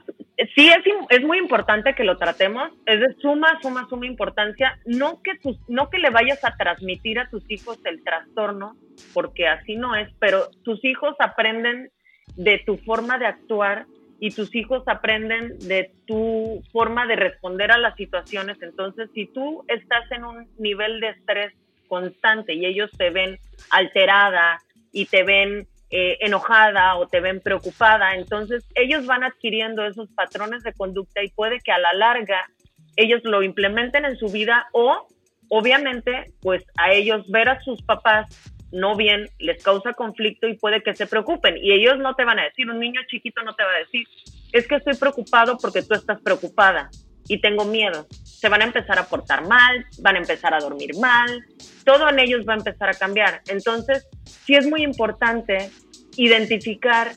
sí 0.55 0.69
es, 0.69 0.79
es 1.09 1.23
muy 1.23 1.37
importante 1.37 1.95
que 1.95 2.03
lo 2.03 2.17
tratemos, 2.17 2.71
es 2.85 2.99
de 2.99 3.15
suma, 3.21 3.57
suma, 3.61 3.87
suma 3.89 4.05
importancia, 4.05 4.77
no 4.85 5.21
que, 5.21 5.37
tus, 5.37 5.57
no 5.69 5.89
que 5.89 5.99
le 5.99 6.09
vayas 6.09 6.43
a 6.43 6.55
transmitir 6.57 7.19
a 7.19 7.29
tus 7.29 7.43
hijos 7.49 7.79
el 7.85 8.03
trastorno, 8.03 8.75
porque 9.13 9.47
así 9.47 9.75
no 9.75 9.95
es, 9.95 10.09
pero 10.19 10.49
tus 10.63 10.83
hijos 10.83 11.15
aprenden 11.19 11.91
de 12.35 12.59
tu 12.65 12.77
forma 12.77 13.17
de 13.17 13.27
actuar 13.27 13.85
y 14.21 14.29
tus 14.29 14.53
hijos 14.55 14.83
aprenden 14.85 15.57
de 15.57 15.91
tu 16.05 16.61
forma 16.71 17.07
de 17.07 17.15
responder 17.15 17.71
a 17.71 17.79
las 17.79 17.95
situaciones. 17.95 18.61
Entonces, 18.61 19.09
si 19.15 19.25
tú 19.25 19.65
estás 19.67 20.09
en 20.11 20.23
un 20.23 20.47
nivel 20.59 20.99
de 20.99 21.09
estrés 21.09 21.53
constante 21.87 22.53
y 22.53 22.65
ellos 22.65 22.91
te 22.97 23.09
ven 23.09 23.39
alterada 23.71 24.61
y 24.93 25.07
te 25.07 25.23
ven 25.23 25.67
eh, 25.89 26.19
enojada 26.21 26.95
o 26.95 27.07
te 27.07 27.19
ven 27.19 27.41
preocupada. 27.41 28.15
Entonces 28.15 28.63
ellos 28.75 29.05
van 29.05 29.25
adquiriendo 29.25 29.85
esos 29.85 30.09
patrones 30.11 30.63
de 30.63 30.71
conducta 30.71 31.21
y 31.21 31.31
puede 31.31 31.59
que 31.59 31.73
a 31.73 31.79
la 31.79 31.91
larga 31.91 32.47
ellos 32.95 33.21
lo 33.25 33.43
implementen 33.43 34.05
en 34.05 34.15
su 34.15 34.27
vida 34.27 34.67
o 34.71 35.05
obviamente 35.49 36.31
pues 36.41 36.63
a 36.77 36.93
ellos 36.93 37.29
ver 37.29 37.49
a 37.49 37.61
sus 37.61 37.81
papás 37.81 38.53
no 38.71 38.95
bien 38.95 39.29
les 39.39 39.63
causa 39.63 39.93
conflicto 39.93 40.47
y 40.47 40.57
puede 40.57 40.81
que 40.81 40.95
se 40.95 41.07
preocupen 41.07 41.57
y 41.57 41.73
ellos 41.73 41.97
no 41.99 42.15
te 42.15 42.25
van 42.25 42.39
a 42.39 42.43
decir, 42.45 42.69
un 42.69 42.79
niño 42.79 43.01
chiquito 43.07 43.41
no 43.43 43.53
te 43.53 43.63
va 43.63 43.71
a 43.73 43.79
decir, 43.79 44.07
es 44.51 44.67
que 44.67 44.75
estoy 44.75 44.95
preocupado 44.95 45.57
porque 45.57 45.81
tú 45.81 45.93
estás 45.93 46.21
preocupada 46.21 46.89
y 47.27 47.39
tengo 47.39 47.65
miedo. 47.65 48.07
Se 48.23 48.49
van 48.49 48.61
a 48.61 48.65
empezar 48.65 48.99
a 48.99 49.05
portar 49.05 49.47
mal, 49.47 49.85
van 49.99 50.15
a 50.15 50.19
empezar 50.19 50.53
a 50.53 50.59
dormir 50.59 50.91
mal, 50.99 51.45
todo 51.85 52.09
en 52.09 52.19
ellos 52.19 52.45
va 52.47 52.53
a 52.53 52.57
empezar 52.57 52.89
a 52.89 52.93
cambiar. 52.93 53.41
Entonces, 53.47 54.07
sí 54.25 54.55
es 54.55 54.67
muy 54.67 54.83
importante 54.83 55.69
identificar 56.17 57.11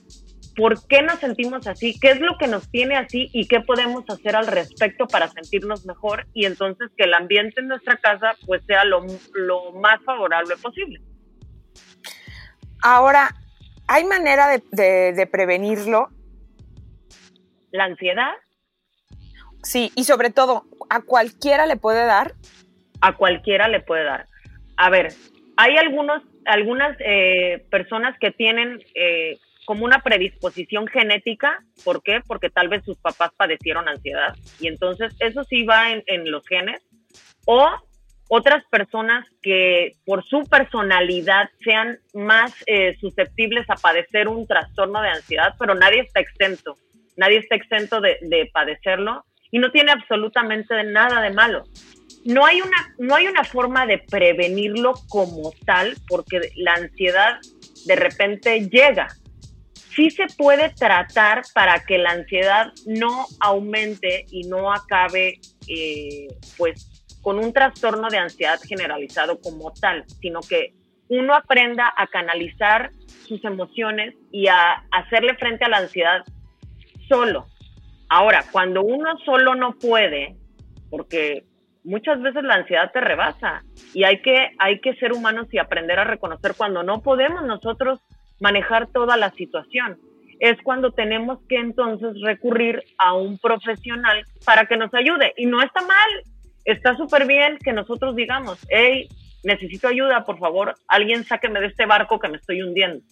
por 0.55 0.87
qué 0.87 1.03
nos 1.03 1.19
sentimos 1.19 1.67
así, 1.67 1.99
qué 1.99 2.11
es 2.11 2.21
lo 2.21 2.37
que 2.39 2.47
nos 2.47 2.71
tiene 2.71 2.97
así 2.97 3.29
y 3.33 3.49
qué 3.49 3.61
podemos 3.61 4.05
hacer 4.09 4.37
al 4.37 4.47
respecto 4.47 5.07
para 5.07 5.29
sentirnos 5.29 5.85
mejor 5.85 6.27
y 6.33 6.47
entonces 6.47 6.91
que 6.97 7.05
el 7.05 7.15
ambiente 7.15 7.61
en 7.61 7.69
nuestra 7.69 7.97
casa 7.97 8.37
pues 8.47 8.63
sea 8.67 8.85
lo, 8.85 9.05
lo 9.35 9.73
más 9.73 10.01
favorable 10.05 10.55
posible. 10.63 11.01
Ahora, 12.85 13.35
¿hay 13.89 14.05
manera 14.05 14.47
de, 14.71 15.13
de 15.13 15.27
prevenirlo? 15.27 16.11
¿La 17.73 17.85
ansiedad? 17.85 18.31
Sí, 19.65 19.91
y 19.97 20.05
sobre 20.05 20.31
todo, 20.31 20.65
¿a 20.91 21.01
cualquiera 21.01 21.67
le 21.67 21.77
puede 21.77 22.05
dar? 22.05 22.35
A 23.01 23.17
cualquiera 23.17 23.67
le 23.69 23.81
puede 23.81 24.05
dar. 24.05 24.29
A 24.77 24.91
ver, 24.91 25.13
hay 25.57 25.77
algunos, 25.77 26.23
algunas 26.45 26.97
eh, 27.01 27.65
personas 27.71 28.17
que 28.19 28.31
tienen 28.31 28.81
eh, 28.95 29.39
como 29.65 29.85
una 29.85 30.01
predisposición 30.03 30.87
genética. 30.87 31.65
¿Por 31.85 32.03
qué? 32.03 32.21
Porque 32.27 32.51
tal 32.51 32.69
vez 32.69 32.85
sus 32.85 32.99
papás 32.99 33.33
padecieron 33.37 33.89
ansiedad 33.89 34.35
y 34.61 34.69
entonces 34.69 35.15
eso 35.21 35.45
sí 35.45 35.65
va 35.65 35.91
en, 35.91 36.31
los 36.31 36.47
genes. 36.47 36.83
O 37.47 37.67
otras 38.29 38.65
personas 38.71 39.27
que 39.43 39.93
por 40.05 40.25
su 40.25 40.43
personalidad 40.45 41.51
sean 41.63 41.99
más 42.15 42.55
eh, 42.67 42.97
susceptibles 43.01 43.69
a 43.69 43.77
padecer 43.77 44.29
un 44.29 44.47
trastorno 44.47 45.01
de 45.03 45.09
ansiedad, 45.09 45.55
pero 45.59 45.75
nadie 45.75 46.01
está 46.01 46.21
exento. 46.21 46.77
Nadie 47.17 47.39
está 47.39 47.55
exento 47.55 48.01
de, 48.01 48.19
de 48.23 48.51
padecerlo 48.53 49.25
y 49.51 49.59
no 49.59 49.71
tiene 49.71 49.93
absolutamente 49.93 50.83
nada 50.85 51.21
de 51.21 51.31
malo 51.31 51.65
no 52.25 52.47
hay 52.47 52.61
una, 52.61 52.95
no 52.99 53.15
hay 53.15 53.27
una 53.27 53.45
forma 53.45 53.87
de 53.87 53.99
prevenirlo 53.99 54.95
como 55.09 55.53
tal, 55.67 55.97
porque 56.09 56.41
la 56.57 56.75
ansiedad 56.75 57.39
de 57.85 57.97
repente 57.97 58.69
llega. 58.69 59.09
Sí 59.95 60.11
se 60.11 60.27
puede 60.37 60.71
tratar 60.71 61.43
para 61.53 61.85
que 61.85 61.99
la 61.99 62.11
ansiedad 62.11 62.73
no 62.87 63.27
aumente 63.41 64.27
y 64.31 64.45
no 64.45 64.73
acabe, 64.73 65.39
eh, 65.69 66.27
pues, 66.57 66.94
con 67.25 67.39
un 67.39 67.55
trastorno 67.55 68.11
de 68.11 68.19
ansiedad 68.19 68.61
generalizado 68.69 69.41
como 69.41 69.73
tal, 69.73 70.05
sino 70.21 70.41
que 70.41 70.75
uno 71.09 71.35
aprenda 71.35 71.91
a 71.97 72.07
canalizar 72.07 72.91
sus 73.27 73.43
emociones 73.45 74.15
y 74.31 74.47
a 74.49 74.85
hacerle 74.93 75.35
frente 75.37 75.65
a 75.65 75.71
la 75.71 75.79
ansiedad 75.79 76.23
solo. 77.09 77.47
Ahora, 78.11 78.45
cuando 78.53 78.83
uno 78.83 79.17
solo 79.25 79.55
no 79.55 79.73
puede, 79.73 80.37
porque 80.91 81.45
muchas 81.83 82.21
veces 82.21 82.45
la 82.45 82.57
ansiedad 82.57 82.93
te 82.93 83.01
rebasa 83.01 83.63
y 83.95 84.05
hay 84.05 84.21
que, 84.21 84.51
hay 84.59 84.81
que 84.81 84.95
ser 84.97 85.15
humanos 85.15 85.49
y 85.51 85.59
aprender 85.59 85.99
a 85.99 86.05
reconocer 86.05 86.53
cuando 86.55 86.83
no 86.83 87.01
podemos 87.01 87.43
nosotros 87.45 88.01
manejar 88.39 88.89
toda 88.89 89.17
la 89.17 89.31
situación. 89.31 89.99
Es 90.41 90.61
cuando 90.63 90.93
tenemos 90.93 91.39
que 91.49 91.57
entonces 91.57 92.21
recurrir 92.23 92.83
a 92.99 93.15
un 93.15 93.39
profesional 93.39 94.25
para 94.45 94.67
que 94.67 94.77
nos 94.77 94.93
ayude. 94.93 95.33
Y 95.39 95.47
no 95.47 95.63
está 95.63 95.81
mal, 95.81 96.34
está 96.65 96.97
súper 96.97 97.27
bien 97.27 97.59
que 97.59 97.73
nosotros 97.73 98.17
digamos, 98.17 98.59
hey, 98.69 99.09
necesito 99.43 99.89
ayuda, 99.89 100.25
por 100.25 100.39
favor, 100.39 100.75
alguien 100.89 101.25
sáqueme 101.25 101.61
de 101.61 101.67
este 101.67 101.87
barco 101.87 102.19
que 102.19 102.29
me 102.29 102.39
estoy 102.39 102.63
hundiendo. 102.63 103.05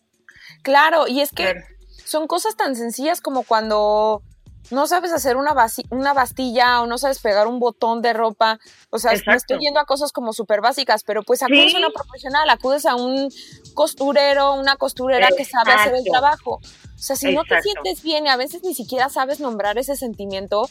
Claro, 0.62 1.06
y 1.06 1.21
es 1.21 1.30
que 1.32 1.54
son 2.04 2.26
cosas 2.26 2.56
tan 2.56 2.75
sencillas 2.76 3.21
como 3.21 3.42
cuando 3.42 4.23
no 4.71 4.87
sabes 4.87 5.12
hacer 5.12 5.37
una, 5.37 5.54
una 5.90 6.14
bastilla 6.14 6.80
o 6.80 6.87
no 6.87 6.97
sabes 6.97 7.21
pegar 7.21 7.47
un 7.47 7.59
botón 7.59 8.00
de 8.00 8.12
ropa. 8.12 8.59
O 8.90 8.99
sea, 8.99 9.12
me 9.26 9.35
estoy 9.35 9.59
yendo 9.59 9.80
a 9.80 9.85
cosas 9.85 10.12
como 10.12 10.32
súper 10.32 10.61
básicas, 10.61 11.04
pero 11.04 11.23
pues 11.23 11.42
acudes 11.42 11.75
a 11.75 11.78
una 11.78 11.90
profesional, 11.90 12.49
acudes 12.49 12.87
a 12.87 12.94
un 12.94 13.28
costurero, 13.75 14.54
una 14.54 14.76
costurera 14.76 15.28
que 15.37 15.44
sabe 15.44 15.73
hacer 15.73 15.94
el 15.94 16.04
trabajo. 16.04 16.61
O 16.94 17.04
sea, 17.04 17.16
si 17.16 17.35
no 17.35 17.42
te 17.44 17.61
sientes 17.61 18.02
bien 18.02 18.26
y 18.26 18.28
a 18.28 18.37
veces 18.37 18.62
ni 18.62 18.75
siquiera 18.75 19.09
sabes 19.09 19.40
nombrar 19.40 19.76
ese 19.76 19.97
sentimiento, 19.97 20.68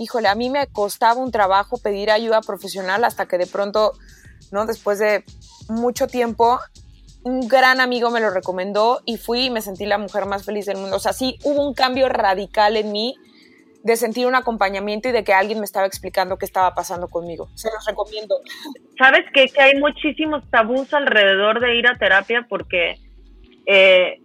híjole, 0.00 0.28
a 0.28 0.34
mí 0.34 0.50
me 0.50 0.66
costaba 0.66 1.20
un 1.20 1.30
trabajo 1.30 1.76
pedir 1.76 2.10
ayuda 2.10 2.40
profesional 2.40 3.04
hasta 3.04 3.26
que 3.26 3.38
de 3.38 3.46
pronto, 3.46 3.92
¿no? 4.50 4.66
Después 4.66 4.98
de 4.98 5.24
mucho 5.68 6.06
tiempo, 6.06 6.58
un 7.22 7.46
gran 7.46 7.80
amigo 7.80 8.10
me 8.10 8.20
lo 8.20 8.30
recomendó 8.30 9.02
y 9.04 9.18
fui 9.18 9.46
y 9.46 9.50
me 9.50 9.60
sentí 9.60 9.84
la 9.84 9.98
mujer 9.98 10.24
más 10.24 10.44
feliz 10.44 10.66
del 10.66 10.78
mundo. 10.78 10.96
O 10.96 11.00
sea, 11.00 11.12
sí 11.12 11.38
hubo 11.44 11.66
un 11.66 11.74
cambio 11.74 12.08
radical 12.08 12.76
en 12.76 12.92
mí 12.92 13.14
de 13.82 13.96
sentir 13.96 14.26
un 14.26 14.34
acompañamiento 14.34 15.08
y 15.08 15.12
de 15.12 15.22
que 15.22 15.32
alguien 15.32 15.58
me 15.58 15.64
estaba 15.64 15.86
explicando 15.86 16.38
qué 16.38 16.46
estaba 16.46 16.74
pasando 16.74 17.08
conmigo. 17.08 17.48
Se 17.54 17.68
los 17.70 17.84
recomiendo. 17.86 18.36
¿Sabes 18.98 19.24
qué? 19.34 19.48
Que 19.48 19.60
hay 19.60 19.78
muchísimos 19.78 20.48
tabús 20.50 20.92
alrededor 20.94 21.60
de 21.60 21.76
ir 21.76 21.86
a 21.86 21.96
terapia 21.98 22.46
porque 22.48 22.96
eh, 23.66 24.20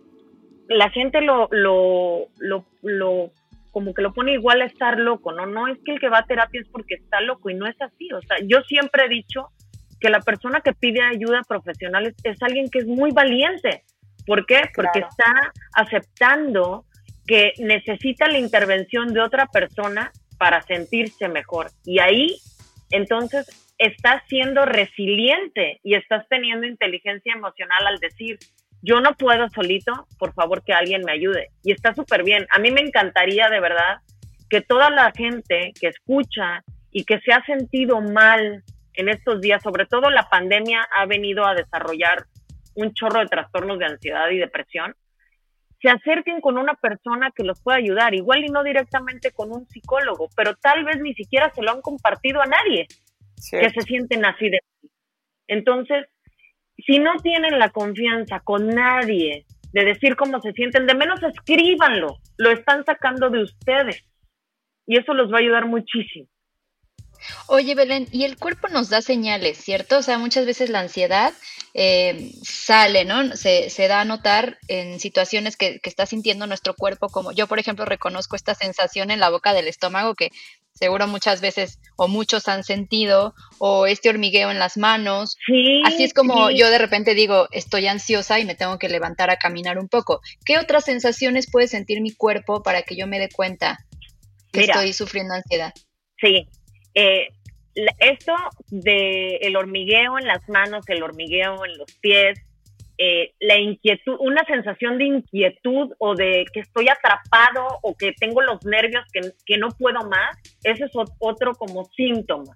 la 0.67 0.89
gente 0.89 1.22
lo, 1.22 1.48
lo, 1.51 2.27
lo, 2.38 2.65
lo, 2.82 3.32
como 3.75 3.94
que 3.94 4.01
lo 4.01 4.13
pone 4.13 4.32
igual 4.32 4.62
a 4.62 4.67
estar 4.67 4.98
loco, 4.98 5.34
¿no? 5.34 5.48
No 5.48 5.67
es 5.67 5.77
que 5.84 5.91
el 5.91 6.00
que 6.00 6.08
va 6.08 6.20
a 6.20 6.25
terapia 6.25 6.62
es 6.62 6.70
porque 6.70 6.96
está 6.96 7.20
loco 7.20 7.50
y 7.50 7.55
no 7.55 7.67
es 7.67 7.75
así. 7.82 8.10
O 8.13 8.22
sea, 8.22 8.38
yo 8.48 8.62
siempre 8.62 9.03
he 9.03 9.10
dicho 9.10 9.50
que 10.00 10.10
la 10.10 10.22
persona 10.22 10.62
que 10.62 10.72
pide 10.72 11.01
ayuda 11.01 11.41
profesional 11.46 12.15
es, 12.24 12.41
alguien 12.41 12.70
que 12.70 12.79
es 12.79 12.86
muy 12.86 13.12
valiente. 13.12 13.84
¿Por 14.25 14.46
qué? 14.46 14.62
Porque 14.74 15.00
está 15.00 15.51
aceptando 15.74 16.86
que 17.27 17.51
necesita 17.58 18.29
la 18.29 18.38
intervención 18.38 19.13
de 19.13 19.20
otra 19.20 19.48
persona 19.48 20.13
para 20.38 20.62
sentirse 20.62 21.27
mejor. 21.27 21.67
Y 21.84 22.00
ahí, 22.00 22.38
entonces, 22.91 23.74
estás 23.77 24.24
siendo 24.29 24.63
resiliente 24.63 25.82
y 25.84 25.96
estás 25.96 26.25
teniendo 26.29 26.65
inteligencia 26.65 27.34
emocional 27.34 27.88
al 27.88 27.98
decir, 27.98 28.39
yo 28.86 29.01
no 29.01 29.15
puedo 29.15 29.50
solito, 29.50 30.08
por 30.20 30.34
favor 30.34 30.63
que 30.63 30.74
alguien 30.74 31.01
me 31.04 31.12
ayude. 31.12 31.50
Y 31.63 31.72
está 31.72 31.96
súper 31.96 32.24
bien. 32.24 32.46
A 32.51 32.60
mí 32.60 32.70
me 32.70 32.82
encantaría 32.82 33.50
de 33.50 33.60
verdad 33.60 33.98
que 34.50 34.62
toda 34.62 34.92
la 34.92 35.12
gente 35.12 35.74
que 35.80 35.88
escucha 35.88 36.63
y 36.92 37.04
que 37.04 37.20
se 37.22 37.34
ha 37.34 37.44
sentido 37.46 38.00
mal 38.00 38.63
en 38.94 39.10
estos 39.10 39.42
días, 39.42 39.63
sobre 39.63 39.88
todo 39.88 40.12
la 40.12 40.30
pandemia 40.30 40.88
ha 40.96 41.06
venido 41.08 41.46
a 41.46 41.56
desarrollar 41.56 42.25
un 42.75 42.94
chorro 42.94 43.22
de 43.22 43.25
trastornos 43.25 43.80
de 43.80 43.86
ansiedad 43.86 44.30
y 44.30 44.38
depresión, 44.38 44.96
se 45.82 45.89
acerquen 45.89 46.39
con 46.39 46.58
una 46.58 46.75
persona 46.75 47.32
que 47.36 47.44
los 47.44 47.62
pueda 47.62 47.77
ayudar, 47.77 48.13
igual 48.13 48.46
y 48.46 48.50
no 48.50 48.63
directamente 48.63 49.32
con 49.32 49.51
un 49.51 49.68
psicólogo, 49.68 50.30
pero 50.36 50.56
tal 50.56 50.86
vez 50.86 51.01
ni 51.01 51.13
siquiera 51.15 51.51
se 51.54 51.62
lo 51.62 51.72
han 51.72 51.82
compartido 51.82 52.42
a 52.42 52.46
nadie 52.46 52.88
que 53.51 53.70
se 53.70 53.82
sienten 53.82 54.25
así 54.25 54.50
de... 54.50 54.60
Entonces, 55.48 56.06
si 56.77 57.00
no 57.00 57.12
tienen 57.22 57.58
la 57.60 57.70
confianza 57.70 58.39
con 58.41 58.67
nadie 58.67 59.46
de 59.72 59.86
decir 59.86 60.15
cómo 60.15 60.41
se 60.41 60.53
sienten, 60.53 60.88
de 60.88 60.96
menos 60.96 61.22
escríbanlo, 61.24 62.17
lo 62.38 62.51
están 62.51 62.86
sacando 62.86 63.29
de 63.29 63.44
ustedes 63.44 64.03
y 64.88 64.98
eso 64.98 65.13
los 65.13 65.32
va 65.32 65.38
a 65.38 65.41
ayudar 65.41 65.67
muchísimo. 65.67 66.27
Oye, 67.48 67.75
Belén, 67.75 68.08
y 68.12 68.24
el 68.24 68.38
cuerpo 68.38 68.67
nos 68.67 68.89
da 68.89 69.01
señales, 69.01 69.58
¿cierto? 69.58 69.98
O 69.98 70.01
sea, 70.01 70.17
muchas 70.17 70.46
veces 70.46 70.70
la 70.70 70.82
ansiedad 70.82 71.34
eh, 71.74 72.32
sale, 72.44 73.05
¿no? 73.05 73.36
Se, 73.36 73.70
se, 73.70 73.88
da 73.88 74.01
a 74.01 74.05
notar 74.05 74.58
en 74.67 75.00
situaciones 75.00 75.58
que, 75.58 75.79
que, 75.79 75.89
está 75.89 76.05
sintiendo 76.05 76.46
nuestro 76.46 76.74
cuerpo, 76.74 77.10
como 77.10 77.32
yo, 77.32 77.48
por 77.48 77.60
ejemplo, 77.60 77.86
reconozco 77.86 78.36
esta 78.36 78.53
sensación 78.53 79.12
en 79.12 79.20
la 79.20 79.29
boca 79.29 79.53
del 79.53 79.67
estómago 79.67 80.15
que 80.15 80.29
seguro 80.75 81.08
muchas 81.08 81.41
veces 81.41 81.79
o 81.96 82.08
muchos 82.08 82.48
han 82.48 82.63
sentido, 82.63 83.34
o 83.58 83.88
este 83.88 84.10
hormigueo 84.10 84.51
en 84.51 84.60
las 84.60 84.77
manos. 84.77 85.38
Sí, 85.46 85.82
Así 85.86 86.03
es 86.03 86.13
como 86.13 86.51
yo 86.51 86.70
de 86.70 86.77
repente 86.77 87.15
digo, 87.15 87.48
estoy 87.51 87.88
ansiosa 87.88 88.39
y 88.39 88.46
me 88.46 88.55
tengo 88.55 88.77
que 88.77 88.89
levantar 88.89 89.29
a 89.29 89.38
caminar 89.38 89.79
un 89.79 89.88
poco. 89.88 90.22
¿Qué 90.46 90.58
otras 90.58 90.86
sensaciones 90.86 91.50
puede 91.50 91.67
sentir 91.67 92.01
mi 92.01 92.12
cuerpo 92.12 92.62
para 92.62 92.84
que 92.84 92.96
yo 92.96 93.08
me 93.08 93.20
dé 93.20 93.29
cuenta 93.29 93.79
que 94.51 94.62
estoy 94.62 94.94
sufriendo 94.94 95.34
ansiedad? 95.34 95.74
Sí, 96.17 96.48
eh, 96.94 97.29
esto 98.00 98.34
de 98.67 99.38
el 99.38 99.55
hormigueo 99.55 100.17
en 100.17 100.27
las 100.27 100.48
manos, 100.50 100.86
el 100.88 101.03
hormigueo 101.03 101.65
en 101.65 101.77
los 101.77 101.91
pies, 102.01 102.39
eh, 102.98 103.34
la 103.40 103.58
inquietud, 103.58 104.18
una 104.20 104.44
sensación 104.46 104.98
de 104.98 105.06
inquietud 105.06 105.94
o 105.98 106.16
de 106.16 106.46
que 106.54 106.62
estoy 106.62 106.88
atrapado 106.88 107.68
o 107.82 107.96
que 107.96 108.14
tengo 108.14 108.42
los 108.42 108.64
nervios 108.66 109.04
que, 109.12 109.22
que 109.46 109.58
no 109.58 109.70
puedo 109.70 110.08
más, 110.08 110.38
ese 110.64 110.86
es 110.86 110.92
otro 111.20 111.54
como 111.56 111.86
síntoma. 111.96 112.56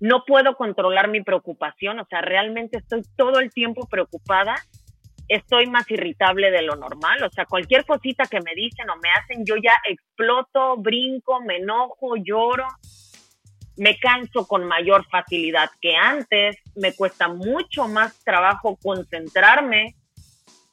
No 0.00 0.24
puedo 0.26 0.56
controlar 0.56 1.08
mi 1.08 1.22
preocupación, 1.22 2.00
o 2.00 2.06
sea, 2.06 2.20
realmente 2.20 2.78
estoy 2.78 3.02
todo 3.16 3.38
el 3.38 3.50
tiempo 3.50 3.88
preocupada, 3.88 4.56
estoy 5.28 5.66
más 5.66 5.90
irritable 5.90 6.50
de 6.50 6.62
lo 6.62 6.76
normal, 6.76 7.22
o 7.22 7.30
sea, 7.30 7.46
cualquier 7.46 7.86
cosita 7.86 8.24
que 8.24 8.40
me 8.40 8.54
dicen 8.54 8.90
o 8.90 8.96
me 8.96 9.08
hacen, 9.10 9.46
yo 9.46 9.54
ya 9.56 9.72
exploto, 9.88 10.76
brinco, 10.76 11.40
me 11.40 11.56
enojo, 11.58 12.16
lloro 12.16 12.66
me 13.76 13.98
canso 13.98 14.46
con 14.46 14.64
mayor 14.64 15.06
facilidad 15.08 15.70
que 15.80 15.96
antes, 15.96 16.56
me 16.74 16.94
cuesta 16.94 17.28
mucho 17.28 17.88
más 17.88 18.22
trabajo 18.24 18.78
concentrarme, 18.82 19.94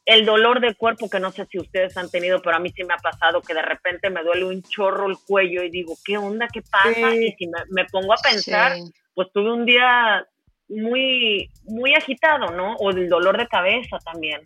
el 0.05 0.25
dolor 0.25 0.59
de 0.59 0.73
cuerpo 0.73 1.07
que 1.07 1.19
no 1.19 1.31
sé 1.31 1.45
si 1.45 1.59
ustedes 1.59 1.95
han 1.95 2.09
tenido, 2.09 2.41
pero 2.41 2.55
a 2.55 2.59
mí 2.59 2.71
sí 2.75 2.83
me 2.83 2.95
ha 2.95 2.97
pasado 2.97 3.41
que 3.41 3.53
de 3.53 3.61
repente 3.61 4.09
me 4.09 4.23
duele 4.23 4.45
un 4.45 4.63
chorro 4.63 5.07
el 5.07 5.17
cuello 5.27 5.61
y 5.63 5.69
digo, 5.69 5.95
¿qué 6.03 6.17
onda? 6.17 6.47
¿Qué 6.51 6.63
pasa? 6.63 7.13
Y 7.15 7.31
si 7.33 7.47
me, 7.47 7.85
pongo 7.85 8.13
a 8.13 8.17
pensar, 8.17 8.77
pues 9.13 9.27
tuve 9.31 9.53
un 9.53 9.65
día 9.67 10.25
muy, 10.67 11.51
muy 11.65 11.93
agitado, 11.93 12.51
¿no? 12.51 12.75
O 12.77 12.89
el 12.89 13.07
dolor 13.07 13.37
de 13.37 13.47
cabeza 13.47 13.99
también. 13.99 14.41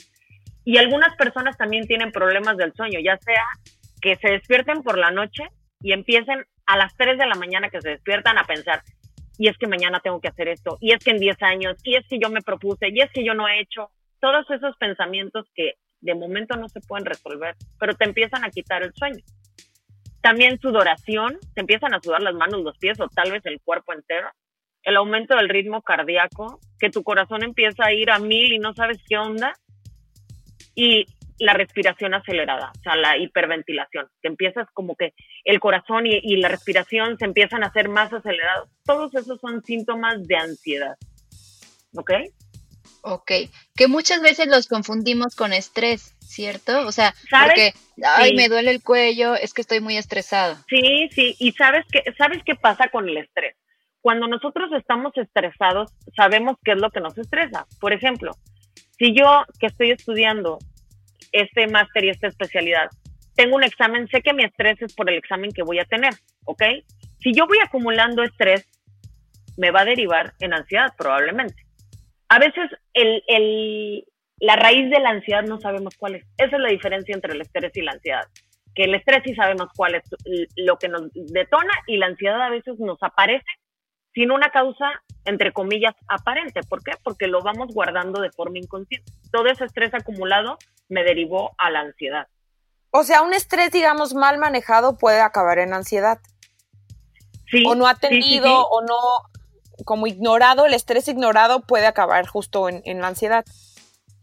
Y 0.65 0.77
algunas 0.77 1.15
personas 1.15 1.57
también 1.57 1.87
tienen 1.87 2.11
problemas 2.11 2.57
del 2.57 2.73
sueño, 2.73 2.99
ya 2.99 3.17
sea 3.19 3.43
que 4.01 4.17
se 4.17 4.31
despierten 4.31 4.83
por 4.83 4.97
la 4.97 5.11
noche 5.11 5.43
y 5.81 5.93
empiecen 5.93 6.45
a 6.65 6.77
las 6.77 6.95
3 6.95 7.17
de 7.17 7.25
la 7.25 7.35
mañana 7.35 7.69
que 7.69 7.81
se 7.81 7.89
despiertan 7.89 8.37
a 8.37 8.45
pensar, 8.45 8.81
y 9.37 9.49
es 9.49 9.57
que 9.57 9.67
mañana 9.67 9.99
tengo 9.99 10.21
que 10.21 10.27
hacer 10.27 10.47
esto, 10.47 10.77
y 10.79 10.91
es 10.91 11.03
que 11.03 11.11
en 11.11 11.19
10 11.19 11.41
años, 11.41 11.77
y 11.83 11.95
es 11.95 12.07
que 12.07 12.19
yo 12.19 12.29
me 12.29 12.41
propuse, 12.41 12.89
y 12.89 13.01
es 13.01 13.11
que 13.11 13.25
yo 13.25 13.33
no 13.33 13.47
he 13.47 13.59
hecho. 13.59 13.89
Todos 14.19 14.49
esos 14.49 14.77
pensamientos 14.77 15.45
que 15.55 15.73
de 16.01 16.15
momento 16.15 16.55
no 16.55 16.69
se 16.69 16.81
pueden 16.81 17.05
resolver, 17.05 17.55
pero 17.79 17.95
te 17.95 18.05
empiezan 18.05 18.43
a 18.43 18.49
quitar 18.49 18.83
el 18.83 18.93
sueño. 18.93 19.23
También 20.21 20.59
sudoración, 20.59 21.37
te 21.53 21.61
empiezan 21.61 21.93
a 21.93 21.99
sudar 22.01 22.21
las 22.21 22.35
manos, 22.35 22.61
los 22.61 22.77
pies 22.77 22.99
o 22.99 23.07
tal 23.07 23.31
vez 23.31 23.45
el 23.45 23.59
cuerpo 23.61 23.93
entero. 23.93 24.29
El 24.83 24.97
aumento 24.97 25.35
del 25.35 25.49
ritmo 25.49 25.81
cardíaco, 25.81 26.59
que 26.79 26.89
tu 26.89 27.03
corazón 27.03 27.43
empieza 27.43 27.85
a 27.85 27.93
ir 27.93 28.11
a 28.11 28.19
mil 28.19 28.51
y 28.53 28.59
no 28.59 28.73
sabes 28.73 28.99
qué 29.07 29.17
onda. 29.17 29.53
Y 30.75 31.05
la 31.39 31.53
respiración 31.53 32.13
acelerada, 32.13 32.71
o 32.77 32.81
sea, 32.81 32.95
la 32.95 33.17
hiperventilación, 33.17 34.07
que 34.21 34.27
empiezas 34.27 34.67
como 34.73 34.95
que 34.95 35.13
el 35.43 35.59
corazón 35.59 36.05
y, 36.07 36.19
y, 36.21 36.37
la 36.37 36.47
respiración 36.47 37.17
se 37.17 37.25
empiezan 37.25 37.63
a 37.63 37.67
hacer 37.67 37.89
más 37.89 38.13
acelerados. 38.13 38.69
Todos 38.85 39.13
esos 39.15 39.39
son 39.39 39.63
síntomas 39.63 40.25
de 40.27 40.35
ansiedad. 40.35 40.95
¿Ok? 41.95 42.11
Ok, 43.05 43.31
que 43.75 43.87
muchas 43.89 44.21
veces 44.21 44.47
los 44.47 44.67
confundimos 44.67 45.35
con 45.35 45.51
estrés, 45.51 46.15
¿cierto? 46.21 46.87
O 46.87 46.93
sea, 46.93 47.13
porque, 47.29 47.73
ay, 48.01 48.33
me 48.33 48.47
duele 48.47 48.71
el 48.71 48.81
cuello, 48.81 49.35
es 49.35 49.53
que 49.53 49.59
estoy 49.59 49.81
muy 49.81 49.97
estresado. 49.97 50.55
Sí, 50.69 51.09
sí, 51.11 51.35
y 51.37 51.51
¿sabes 51.51 51.85
qué, 51.91 52.01
¿sabes 52.17 52.41
qué 52.45 52.55
pasa 52.55 52.87
con 52.87 53.09
el 53.09 53.17
estrés? 53.17 53.57
Cuando 53.99 54.27
nosotros 54.27 54.71
estamos 54.71 55.11
estresados, 55.17 55.91
sabemos 56.15 56.55
qué 56.63 56.71
es 56.71 56.77
lo 56.77 56.91
que 56.91 57.01
nos 57.01 57.17
estresa. 57.17 57.67
Por 57.81 57.91
ejemplo, 57.91 58.37
si 58.97 59.13
yo 59.13 59.43
que 59.59 59.67
estoy 59.67 59.91
estudiando 59.91 60.59
este 61.33 61.67
máster 61.67 62.05
y 62.05 62.09
esta 62.09 62.27
especialidad, 62.27 62.89
tengo 63.35 63.57
un 63.57 63.63
examen, 63.63 64.07
sé 64.07 64.21
que 64.21 64.33
mi 64.33 64.45
estrés 64.45 64.81
es 64.81 64.95
por 64.95 65.09
el 65.09 65.17
examen 65.17 65.51
que 65.51 65.63
voy 65.63 65.79
a 65.79 65.85
tener, 65.85 66.13
¿ok? 66.45 66.63
Si 67.19 67.33
yo 67.33 67.47
voy 67.47 67.57
acumulando 67.61 68.23
estrés, 68.23 68.65
me 69.57 69.71
va 69.71 69.81
a 69.81 69.85
derivar 69.85 70.33
en 70.39 70.53
ansiedad 70.53 70.93
probablemente 70.97 71.63
a 72.33 72.39
veces 72.39 72.67
el, 72.93 74.03
la 74.39 74.55
raíz 74.55 74.89
de 74.89 74.99
la 74.99 75.11
ansiedad 75.11 75.43
no 75.43 75.59
sabemos 75.59 75.95
cuál 75.97 76.15
es. 76.15 76.25
Esa 76.37 76.55
es 76.55 76.61
la 76.61 76.69
diferencia 76.69 77.13
entre 77.13 77.33
el 77.33 77.41
estrés 77.41 77.71
y 77.75 77.81
la 77.81 77.91
ansiedad. 77.91 78.25
Que 78.73 78.85
el 78.85 78.95
estrés 78.95 79.21
sí 79.23 79.35
sabemos 79.35 79.67
cuál 79.75 79.93
es 79.93 80.03
lo 80.55 80.77
que 80.77 80.89
nos 80.89 81.11
detona 81.13 81.73
y 81.85 81.97
la 81.97 82.07
ansiedad 82.07 82.41
a 82.41 82.49
veces 82.49 82.79
nos 82.79 82.97
aparece 83.03 83.45
sin 84.15 84.31
una 84.31 84.49
causa, 84.49 85.03
entre 85.25 85.51
comillas, 85.51 85.93
aparente. 86.07 86.61
¿Por 86.67 86.83
qué? 86.83 86.93
Porque 87.03 87.27
lo 87.27 87.41
vamos 87.41 87.67
guardando 87.71 88.19
de 88.19 88.31
forma 88.31 88.57
inconsciente. 88.57 89.11
Todo 89.31 89.45
ese 89.45 89.65
estrés 89.65 89.93
acumulado 89.93 90.57
me 90.93 91.03
derivó 91.03 91.53
a 91.57 91.69
la 91.69 91.81
ansiedad. 91.81 92.27
O 92.91 93.03
sea, 93.03 93.23
un 93.23 93.33
estrés, 93.33 93.71
digamos, 93.71 94.13
mal 94.13 94.37
manejado 94.37 94.97
puede 94.97 95.19
acabar 95.19 95.59
en 95.59 95.73
ansiedad. 95.73 96.19
Sí, 97.47 97.63
o 97.67 97.75
no 97.75 97.87
atendido, 97.87 98.67
o 98.67 98.81
no 98.81 98.95
como 99.85 100.07
ignorado, 100.07 100.65
el 100.65 100.73
estrés 100.73 101.07
ignorado 101.07 101.61
puede 101.61 101.87
acabar 101.87 102.25
justo 102.27 102.69
en, 102.69 103.01
la 103.01 103.07
ansiedad. 103.07 103.45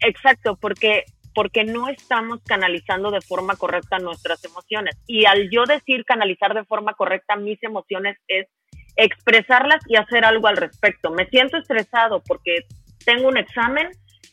Exacto, 0.00 0.56
porque 0.56 1.04
porque 1.32 1.62
no 1.62 1.88
estamos 1.88 2.40
canalizando 2.44 3.12
de 3.12 3.20
forma 3.20 3.54
correcta 3.54 4.00
nuestras 4.00 4.44
emociones. 4.44 4.96
Y 5.06 5.26
al 5.26 5.48
yo 5.50 5.64
decir 5.64 6.04
canalizar 6.04 6.54
de 6.54 6.64
forma 6.64 6.94
correcta 6.94 7.36
mis 7.36 7.62
emociones 7.62 8.16
es 8.26 8.48
expresarlas 8.96 9.80
y 9.86 9.96
hacer 9.96 10.24
algo 10.24 10.48
al 10.48 10.56
respecto. 10.56 11.10
Me 11.10 11.26
siento 11.28 11.56
estresado 11.56 12.20
porque 12.26 12.66
tengo 13.04 13.28
un 13.28 13.36
examen, 13.36 13.90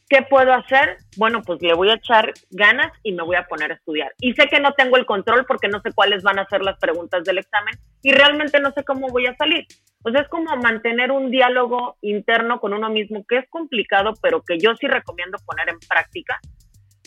¿qué 0.10 0.22
puedo 0.22 0.54
hacer? 0.54 0.98
Bueno, 1.18 1.42
pues 1.42 1.62
le 1.62 1.74
voy 1.74 1.90
a 1.90 1.96
echar 1.96 2.34
ganas 2.52 2.92
y 3.04 3.12
me 3.12 3.24
voy 3.24 3.36
a 3.36 3.48
poner 3.48 3.72
a 3.72 3.76
estudiar. 3.76 4.14
Y 4.20 4.34
sé 4.34 4.48
que 4.48 4.60
no 4.60 4.74
tengo 4.74 4.98
el 4.98 5.06
control 5.06 5.46
porque 5.46 5.68
no 5.68 5.82
sé 5.82 5.92
cuáles 5.94 6.24
van 6.24 6.40
a 6.40 6.48
ser 6.48 6.62
las 6.62 6.78
preguntas 6.80 7.24
del 7.24 7.40
examen 7.40 7.76
y 8.02 8.12
realmente 8.12 8.60
no 8.60 8.72
sé 8.72 8.84
cómo 8.84 9.08
voy 9.10 9.26
a 9.28 9.36
salir. 9.36 9.66
Pues 10.02 10.16
es 10.16 10.28
como 10.30 10.56
mantener 10.58 11.12
un 11.12 11.32
diálogo 11.32 11.98
interno 12.02 12.60
con 12.60 12.74
uno 12.74 12.90
mismo, 12.90 13.26
que 13.28 13.40
es 13.40 13.50
complicado, 13.50 14.14
pero 14.22 14.42
que 14.42 14.58
yo 14.58 14.76
sí 14.76 14.88
recomiendo 14.88 15.38
poner 15.46 15.70
en 15.70 15.80
práctica. 15.80 16.40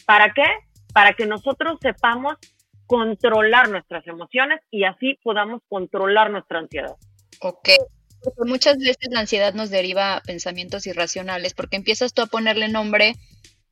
¿Para 0.06 0.32
qué? 0.32 0.44
Para 0.92 1.14
que 1.14 1.26
nosotros 1.26 1.78
sepamos 1.80 2.36
controlar 2.86 3.68
nuestras 3.68 4.06
emociones 4.06 4.60
y 4.70 4.84
así 4.84 5.18
podamos 5.22 5.62
controlar 5.68 6.30
nuestra 6.30 6.58
ansiedad. 6.58 6.96
Ok. 7.40 7.68
Porque 8.22 8.50
muchas 8.50 8.76
veces 8.78 9.08
la 9.10 9.20
ansiedad 9.20 9.54
nos 9.54 9.70
deriva 9.70 10.16
a 10.16 10.22
pensamientos 10.22 10.86
irracionales 10.86 11.54
porque 11.54 11.76
empiezas 11.76 12.12
tú 12.12 12.22
a 12.22 12.26
ponerle 12.26 12.68
nombre 12.68 13.16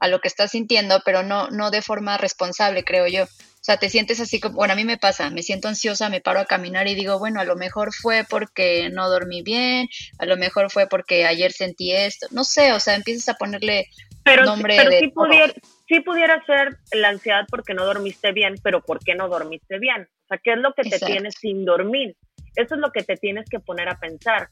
a 0.01 0.09
lo 0.09 0.21
que 0.21 0.29
estás 0.29 0.53
sintiendo, 0.53 1.03
pero 1.05 1.23
no, 1.23 1.51
no 1.51 1.71
de 1.71 1.83
forma 1.83 2.17
responsable, 2.17 2.85
creo 2.85 3.07
yo. 3.07 3.25
O 3.25 3.65
sea, 3.69 3.77
te 3.77 3.91
sientes 3.91 4.21
así 4.21 4.39
como, 4.39 4.55
bueno, 4.55 4.73
a 4.73 4.77
mí 4.77 4.85
me 4.85 4.97
pasa, 4.97 5.31
me 5.31 5.43
siento 5.43 5.69
ansiosa, 5.69 6.09
me 6.09 6.21
paro 6.21 6.41
a 6.41 6.47
caminar 6.47 6.87
y 6.87 6.95
digo, 6.95 7.19
bueno, 7.19 7.41
a 7.41 7.45
lo 7.45 7.57
mejor 7.57 7.93
fue 7.93 8.25
porque 8.29 8.89
no 8.91 9.11
dormí 9.11 9.43
bien, 9.43 9.89
a 10.19 10.27
lo 10.27 10.37
mejor 10.37 10.71
fue 10.71 10.87
porque 10.87 11.27
ayer 11.27 11.53
sentí 11.53 11.93
esto, 11.93 12.29
no 12.31 12.45
sé, 12.45 12.73
o 12.73 12.81
sea, 12.81 12.95
empiezas 12.95 13.29
a 13.29 13.35
ponerle 13.35 13.89
pero, 14.23 14.45
nombre 14.45 14.77
pero 14.77 14.91
de... 14.91 15.11
pudiera, 15.13 15.53
sí 15.89 16.01
pudiera 16.01 16.43
ser 16.47 16.79
la 16.93 17.09
ansiedad 17.09 17.47
porque 17.51 17.75
no 17.75 17.85
dormiste 17.85 18.33
bien, 18.33 18.55
pero 18.63 18.81
¿por 18.81 19.01
qué 19.01 19.15
no 19.15 19.29
dormiste 19.29 19.79
bien? 19.79 20.03
O 20.03 20.27
sea, 20.29 20.39
¿qué 20.43 20.53
es 20.53 20.59
lo 20.59 20.73
que 20.75 20.89
te 20.89 20.99
tiene 20.99 21.31
sin 21.33 21.65
dormir? 21.65 22.17
Eso 22.55 22.75
es 22.75 22.81
lo 22.81 22.91
que 22.91 23.03
te 23.03 23.17
tienes 23.17 23.49
que 23.49 23.61
poner 23.61 23.89
a 23.89 23.99
pensar. 23.99 24.49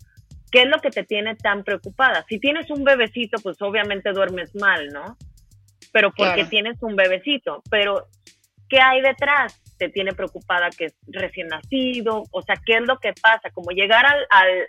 ¿Qué 0.50 0.62
es 0.62 0.68
lo 0.68 0.78
que 0.78 0.90
te 0.90 1.04
tiene 1.04 1.34
tan 1.34 1.64
preocupada? 1.64 2.24
Si 2.28 2.38
tienes 2.38 2.70
un 2.70 2.84
bebecito, 2.84 3.38
pues 3.42 3.60
obviamente 3.60 4.12
duermes 4.12 4.54
mal, 4.54 4.88
¿no? 4.88 5.16
Pero 5.92 6.12
porque 6.12 6.44
tienes 6.44 6.76
un 6.82 6.94
bebecito. 6.94 7.62
Pero 7.70 8.06
¿qué 8.68 8.78
hay 8.80 9.00
detrás? 9.00 9.60
Te 9.78 9.88
tiene 9.88 10.12
preocupada 10.12 10.70
que 10.70 10.86
es 10.86 10.94
recién 11.08 11.48
nacido, 11.48 12.24
o 12.30 12.42
sea, 12.42 12.56
¿qué 12.64 12.74
es 12.74 12.82
lo 12.86 12.98
que 12.98 13.12
pasa? 13.20 13.50
Como 13.50 13.70
llegar 13.70 14.06
al, 14.06 14.68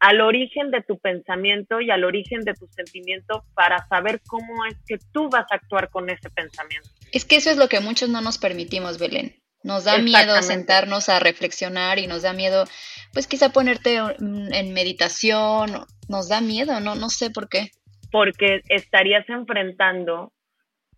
al, 0.00 0.20
origen 0.20 0.70
de 0.70 0.82
tu 0.82 0.98
pensamiento 0.98 1.80
y 1.80 1.90
al 1.90 2.04
origen 2.04 2.40
de 2.40 2.54
tu 2.54 2.66
sentimiento 2.68 3.44
para 3.54 3.86
saber 3.88 4.22
cómo 4.26 4.64
es 4.64 4.76
que 4.86 4.98
tú 5.12 5.28
vas 5.28 5.46
a 5.50 5.56
actuar 5.56 5.90
con 5.90 6.08
ese 6.08 6.30
pensamiento. 6.30 6.88
Es 7.12 7.24
que 7.24 7.36
eso 7.36 7.50
es 7.50 7.56
lo 7.56 7.68
que 7.68 7.80
muchos 7.80 8.08
no 8.08 8.20
nos 8.20 8.38
permitimos, 8.38 8.98
Belén. 8.98 9.34
Nos 9.66 9.82
da 9.82 9.98
miedo 9.98 10.40
sentarnos 10.42 11.08
a 11.08 11.18
reflexionar 11.18 11.98
y 11.98 12.06
nos 12.06 12.22
da 12.22 12.32
miedo, 12.32 12.66
pues 13.12 13.26
quizá 13.26 13.48
ponerte 13.48 13.96
en 13.96 14.72
meditación, 14.72 15.84
nos 16.08 16.28
da 16.28 16.40
miedo, 16.40 16.78
no, 16.78 16.94
no 16.94 17.10
sé 17.10 17.30
por 17.30 17.48
qué. 17.48 17.72
Porque 18.12 18.62
estarías 18.68 19.28
enfrentando 19.28 20.32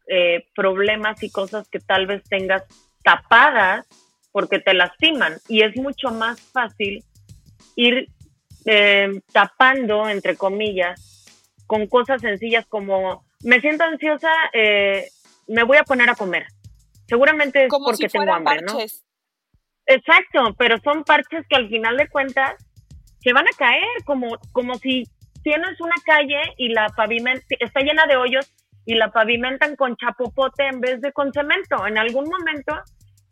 eh, 0.06 0.44
problemas 0.54 1.22
y 1.22 1.30
cosas 1.30 1.66
que 1.70 1.80
tal 1.80 2.06
vez 2.06 2.22
tengas 2.28 2.62
tapadas 3.02 3.86
porque 4.32 4.58
te 4.58 4.74
lastiman 4.74 5.38
y 5.48 5.62
es 5.62 5.74
mucho 5.76 6.10
más 6.10 6.38
fácil 6.38 7.02
ir 7.74 8.10
eh, 8.66 9.08
tapando, 9.32 10.10
entre 10.10 10.36
comillas, 10.36 11.24
con 11.66 11.86
cosas 11.86 12.20
sencillas 12.20 12.66
como 12.66 13.24
me 13.42 13.62
siento 13.62 13.84
ansiosa, 13.84 14.30
eh, 14.52 15.08
me 15.46 15.62
voy 15.62 15.78
a 15.78 15.84
poner 15.84 16.10
a 16.10 16.14
comer. 16.14 16.44
Seguramente 17.08 17.64
es 17.64 17.70
porque 17.70 18.08
tengo 18.08 18.32
hambre, 18.32 18.60
¿no? 18.62 18.78
Exacto, 19.86 20.54
pero 20.58 20.78
son 20.84 21.02
parches 21.02 21.46
que 21.48 21.56
al 21.56 21.68
final 21.68 21.96
de 21.96 22.08
cuentas 22.08 22.54
se 23.20 23.32
van 23.32 23.46
a 23.46 23.56
caer, 23.56 24.04
como, 24.04 24.38
como 24.52 24.74
si 24.74 25.04
tienes 25.42 25.80
una 25.80 25.94
calle 26.04 26.40
y 26.58 26.68
la 26.68 26.88
pavimenta 26.90 27.42
está 27.58 27.80
llena 27.80 28.06
de 28.06 28.16
hoyos 28.16 28.54
y 28.84 28.94
la 28.94 29.10
pavimentan 29.10 29.76
con 29.76 29.96
chapopote 29.96 30.66
en 30.66 30.80
vez 30.80 31.00
de 31.00 31.12
con 31.12 31.32
cemento. 31.32 31.86
En 31.86 31.96
algún 31.96 32.24
momento 32.28 32.74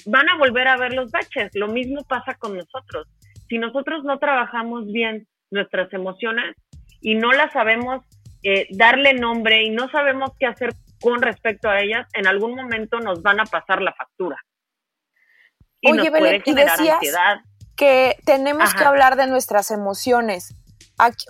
van 0.07 0.29
a 0.31 0.39
volver 0.39 0.69
a 0.69 0.79
ver 0.79 0.95
los 0.95 1.11
baches. 1.11 1.51
Lo 1.55 1.69
mismo 1.69 2.03
pasa 2.09 2.35
con 2.35 2.57
nosotros. 2.57 3.07
Si 3.49 3.59
nosotros 3.59 4.05
no 4.05 4.19
trabajamos 4.19 4.91
bien 4.91 5.27
nuestras 5.51 5.93
emociones 5.93 6.57
y 7.03 7.15
no 7.15 7.33
las 7.33 7.53
sabemos 7.53 8.03
eh, 8.43 8.67
darle 8.71 9.13
nombre 9.13 9.63
y 9.63 9.71
no 9.71 9.91
sabemos 9.91 10.31
qué 10.39 10.47
hacer 10.47 10.71
con 11.01 11.23
respecto 11.23 11.69
a 11.69 11.81
ellas, 11.81 12.07
en 12.15 12.27
algún 12.27 12.55
momento 12.55 13.01
nos 13.01 13.23
van 13.23 13.41
a 13.41 13.45
pasar 13.45 13.83
la 13.83 13.93
factura. 13.93 14.37
Y 15.81 15.93
Oye, 15.93 16.11
nos 16.11 16.19
puede 16.19 16.41
generar 16.41 16.81
ansiedad. 16.81 17.37
que 17.77 18.17
tenemos 18.25 18.75
que 18.75 18.85
hablar 18.85 19.17
de 19.17 19.27
nuestras 19.27 19.71
emociones. 19.71 20.55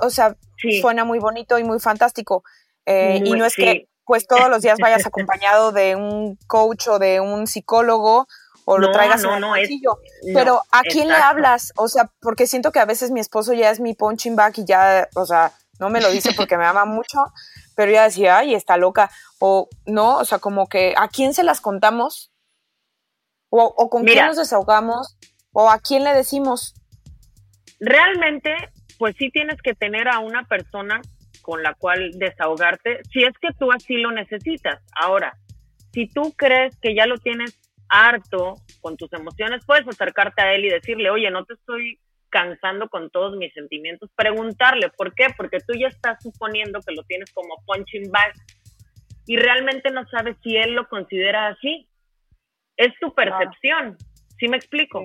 o 0.01 0.11
sea, 0.11 0.37
suena 0.81 1.05
muy 1.05 1.19
bonito 1.19 1.59
y 1.59 1.65
muy 1.65 1.81
fantástico. 1.81 2.45
Eh, 2.87 3.21
y 3.25 3.33
no 3.33 3.45
es 3.45 3.57
que 3.57 3.89
pues 4.05 4.29
todos 4.29 4.49
los 4.49 4.63
días 4.63 4.79
vayas 4.81 5.05
acompañado 5.05 5.73
de 5.73 5.97
un 5.97 6.39
coach 6.47 6.87
o 6.87 6.99
de 7.01 7.21
un 7.21 7.49
psicólogo 7.49 8.29
o 8.65 8.79
lo 8.79 8.93
traigas 8.93 9.25
en 9.25 9.31
el 9.31 9.45
bolsillo. 9.45 9.99
Pero 10.33 10.63
¿a 10.71 10.83
quién 10.83 11.09
le 11.09 11.15
hablas? 11.15 11.73
O 11.77 11.89
sea, 11.89 12.11
porque 12.21 12.47
siento 12.47 12.73
que 12.73 12.79
a 12.79 12.85
veces 12.85 13.11
mi 13.11 13.21
esposo 13.21 13.53
ya 13.53 13.71
es 13.71 13.81
mi 13.81 13.95
punching 13.95 14.37
bag 14.37 14.55
y 14.59 14.65
ya, 14.65 15.09
o 15.15 15.27
sea, 15.27 15.53
no 15.79 15.89
me 15.89 16.01
lo 16.01 16.11
dice 16.11 16.33
porque 16.37 16.57
me 16.57 16.65
ama 16.65 16.85
mucho, 16.85 17.19
pero 17.77 17.93
ya 17.93 18.05
decía, 18.05 18.39
ay, 18.39 18.55
está 18.55 18.77
loca. 18.77 19.11
O 19.39 19.69
no, 19.85 20.17
o 20.19 20.25
sea, 20.25 20.39
como 20.39 20.67
que 20.67 20.95
¿a 20.97 21.09
quién 21.09 21.35
se 21.35 21.45
las 21.45 21.61
contamos? 21.61 22.33
O, 23.49 23.89
con 23.89 24.05
quién 24.05 24.27
nos 24.27 24.37
desahogamos? 24.37 25.17
¿O 25.53 25.71
a 25.71 25.79
quién 25.79 26.03
le 26.03 26.13
decimos? 26.13 26.75
Realmente, 27.79 28.55
pues 28.99 29.15
sí 29.19 29.31
tienes 29.31 29.61
que 29.63 29.75
tener 29.75 30.09
a 30.09 30.19
una 30.19 30.45
persona 30.45 31.01
con 31.43 31.63
la 31.63 31.75
cual 31.75 32.11
desahogarte, 32.15 33.03
si 33.13 33.23
es 33.23 33.33
que 33.41 33.49
tú 33.59 33.71
así 33.71 33.95
lo 33.99 34.11
necesitas. 34.11 34.83
Ahora, 34.93 35.39
si 35.93 36.09
tú 36.09 36.33
crees 36.37 36.77
que 36.79 36.95
ya 36.95 37.07
lo 37.07 37.19
tienes 37.19 37.59
harto 37.89 38.57
con 38.81 38.97
tus 38.97 39.13
emociones, 39.13 39.65
puedes 39.65 39.87
acercarte 39.87 40.43
a 40.43 40.55
él 40.55 40.65
y 40.65 40.71
decirle, 40.71 41.09
oye, 41.09 41.31
no 41.31 41.45
te 41.45 41.55
estoy 41.55 42.01
cansando 42.29 42.89
con 42.89 43.11
todos 43.11 43.37
mis 43.37 43.53
sentimientos. 43.53 44.11
Preguntarle, 44.15 44.91
¿por 44.91 45.15
qué? 45.15 45.29
Porque 45.37 45.59
tú 45.61 45.75
ya 45.75 45.89
estás 45.89 46.23
suponiendo 46.23 46.81
que 46.81 46.95
lo 46.95 47.03
tienes 47.05 47.31
como 47.33 47.63
punching 47.67 48.11
bag 48.11 48.33
y 49.27 49.37
realmente 49.37 49.91
no 49.91 50.07
sabes 50.09 50.37
si 50.43 50.57
él 50.57 50.73
lo 50.73 50.89
considera 50.89 51.49
así. 51.49 51.89
Es 52.77 52.93
tu 53.01 53.15
percepción. 53.15 53.97
¿Sí 54.39 54.49
me 54.49 54.57
explico? 54.57 55.05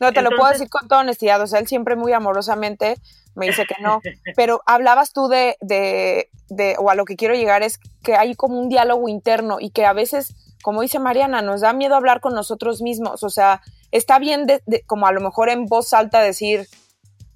No, 0.00 0.12
te 0.12 0.22
lo 0.22 0.30
puedo 0.30 0.50
decir 0.50 0.68
con 0.68 0.88
toda 0.88 1.00
honestidad. 1.00 1.40
O 1.40 1.46
sea, 1.46 1.60
él 1.60 1.66
siempre 1.66 1.96
muy 1.96 2.12
amorosamente 2.12 2.96
me 3.34 3.46
dice 3.46 3.64
que 3.66 3.80
no. 3.80 4.00
Pero 4.36 4.60
hablabas 4.66 5.12
tú 5.12 5.28
de, 5.28 5.56
de, 5.60 6.28
de, 6.48 6.76
o 6.78 6.90
a 6.90 6.94
lo 6.94 7.04
que 7.04 7.16
quiero 7.16 7.34
llegar 7.34 7.62
es 7.62 7.78
que 8.02 8.14
hay 8.14 8.34
como 8.34 8.60
un 8.60 8.68
diálogo 8.68 9.08
interno 9.08 9.58
y 9.60 9.70
que 9.70 9.86
a 9.86 9.92
veces, 9.92 10.34
como 10.62 10.82
dice 10.82 10.98
Mariana, 10.98 11.42
nos 11.42 11.60
da 11.60 11.72
miedo 11.72 11.94
hablar 11.94 12.20
con 12.20 12.34
nosotros 12.34 12.82
mismos. 12.82 13.22
O 13.22 13.30
sea, 13.30 13.60
está 13.90 14.18
bien 14.18 14.46
de, 14.46 14.62
como 14.86 15.06
a 15.06 15.12
lo 15.12 15.20
mejor 15.20 15.48
en 15.48 15.66
voz 15.66 15.92
alta 15.92 16.20
decir, 16.20 16.66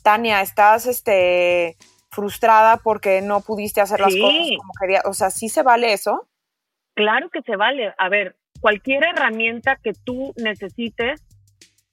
Tania, 0.03 0.41
estás 0.41 0.87
este 0.87 1.77
frustrada 2.11 2.79
porque 2.79 3.21
no 3.21 3.43
pudiste 3.43 3.83
hacer 3.83 4.01
las 4.01 4.15
cosas 4.15 4.49
como 4.59 4.73
querías. 4.81 5.05
O 5.05 5.13
sea, 5.13 5.31
¿sí 5.31 5.49
se 5.49 5.63
vale 5.63 5.93
eso? 5.93 6.27
Claro 6.95 7.29
que 7.29 7.43
se 7.43 7.57
vale. 7.57 7.93
A 7.99 8.09
ver, 8.09 8.37
cualquier 8.61 9.05
herramienta 9.05 9.77
que 9.77 9.93
tú 9.93 10.33
necesites 10.37 11.23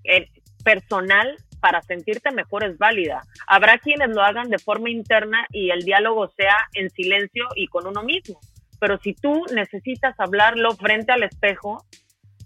eh, 0.05 0.29
personal 0.63 1.37
para 1.59 1.81
sentirte 1.81 2.31
mejor 2.31 2.63
es 2.63 2.77
válida. 2.77 3.23
Habrá 3.47 3.77
quienes 3.77 4.09
lo 4.09 4.21
hagan 4.21 4.49
de 4.49 4.59
forma 4.59 4.89
interna 4.89 5.45
y 5.51 5.71
el 5.71 5.83
diálogo 5.83 6.27
sea 6.29 6.57
en 6.73 6.89
silencio 6.89 7.45
y 7.55 7.67
con 7.67 7.87
uno 7.87 8.03
mismo. 8.03 8.39
Pero 8.83 8.97
si 8.97 9.13
tú 9.13 9.45
necesitas 9.53 10.13
hablarlo 10.19 10.71
frente 10.73 11.13
al 11.13 11.23
espejo, 11.23 11.85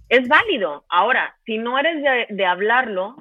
es 0.08 0.28
válido. 0.28 0.86
Ahora, 0.88 1.36
si 1.48 1.58
no 1.58 1.80
eres 1.80 2.04
de, 2.30 2.46
hablarlo, 2.46 3.16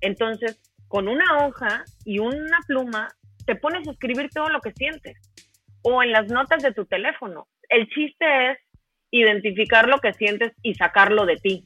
entonces 0.00 0.58
con 0.88 1.08
una 1.08 1.44
hoja 1.44 1.84
y 2.06 2.20
una 2.20 2.58
pluma 2.66 3.08
te 3.44 3.54
pones 3.54 3.86
a 3.86 3.90
escribir 3.90 4.30
todo 4.30 4.48
lo 4.48 4.62
que 4.62 4.72
sientes 4.72 5.18
o 5.82 6.02
en 6.02 6.10
las 6.10 6.28
notas 6.30 6.62
de 6.62 6.72
tu 6.72 6.86
teléfono. 6.86 7.48
El 7.68 7.86
chiste 7.90 8.52
es 8.52 8.58
identificar 9.10 9.86
lo 9.86 9.98
que 9.98 10.14
sientes 10.14 10.52
y 10.62 10.72
sacarlo 10.72 11.26
de 11.26 11.36
ti. 11.36 11.64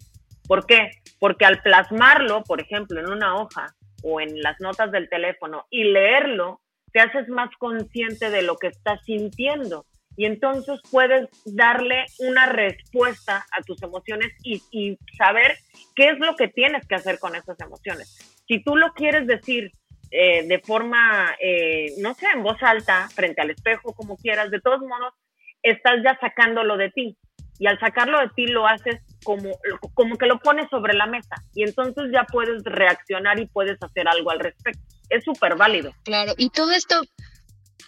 ¿Por 0.48 0.66
qué? 0.66 0.90
Porque 1.20 1.44
al 1.44 1.62
plasmarlo, 1.62 2.42
por 2.42 2.60
ejemplo, 2.60 2.98
en 2.98 3.08
una 3.08 3.36
hoja 3.36 3.68
o 4.02 4.20
en 4.20 4.42
las 4.42 4.58
notas 4.58 4.90
del 4.90 5.08
teléfono 5.08 5.64
y 5.70 5.84
leerlo, 5.84 6.60
te 6.92 6.98
haces 6.98 7.28
más 7.28 7.50
consciente 7.60 8.30
de 8.30 8.42
lo 8.42 8.56
que 8.56 8.66
estás 8.66 9.00
sintiendo 9.04 9.86
y 10.16 10.26
entonces 10.26 10.80
puedes 10.90 11.28
darle 11.44 12.04
una 12.18 12.46
respuesta 12.46 13.46
a 13.56 13.62
tus 13.62 13.82
emociones 13.82 14.32
y, 14.42 14.98
saber 15.16 15.56
qué 15.94 16.10
es 16.10 16.18
lo 16.18 16.36
que 16.36 16.48
tienes 16.48 16.86
que 16.86 16.94
hacer 16.94 17.18
con 17.18 17.34
esas 17.34 17.58
emociones. 17.60 18.42
Si 18.46 18.62
tú 18.62 18.76
lo 18.76 18.92
quieres 18.92 19.26
decir 19.26 19.70
eh, 20.10 20.46
de 20.46 20.58
forma, 20.58 21.34
eh, 21.40 21.94
no 21.98 22.14
sé, 22.14 22.26
en 22.34 22.42
voz 22.42 22.62
alta, 22.62 23.08
frente 23.08 23.40
al 23.40 23.50
espejo, 23.50 23.94
como 23.94 24.16
quieras, 24.16 24.50
de 24.50 24.60
todos 24.60 24.80
modos, 24.80 25.14
estás 25.62 25.96
ya 26.04 26.18
sacándolo 26.20 26.76
de 26.76 26.90
ti. 26.90 27.16
Y 27.58 27.66
al 27.66 27.78
sacarlo 27.78 28.18
de 28.18 28.28
ti 28.34 28.46
lo 28.46 28.66
haces 28.66 29.00
como, 29.22 29.50
como 29.94 30.16
que 30.16 30.26
lo 30.26 30.40
pones 30.40 30.68
sobre 30.68 30.94
la 30.94 31.06
mesa. 31.06 31.36
Y 31.54 31.62
entonces 31.62 32.04
ya 32.12 32.24
puedes 32.24 32.62
reaccionar 32.64 33.38
y 33.38 33.46
puedes 33.46 33.80
hacer 33.80 34.08
algo 34.08 34.30
al 34.30 34.40
respecto. 34.40 34.82
Es 35.08 35.22
súper 35.24 35.56
válido. 35.56 35.92
Claro, 36.04 36.32
y 36.36 36.50
todo 36.50 36.72
esto 36.72 37.02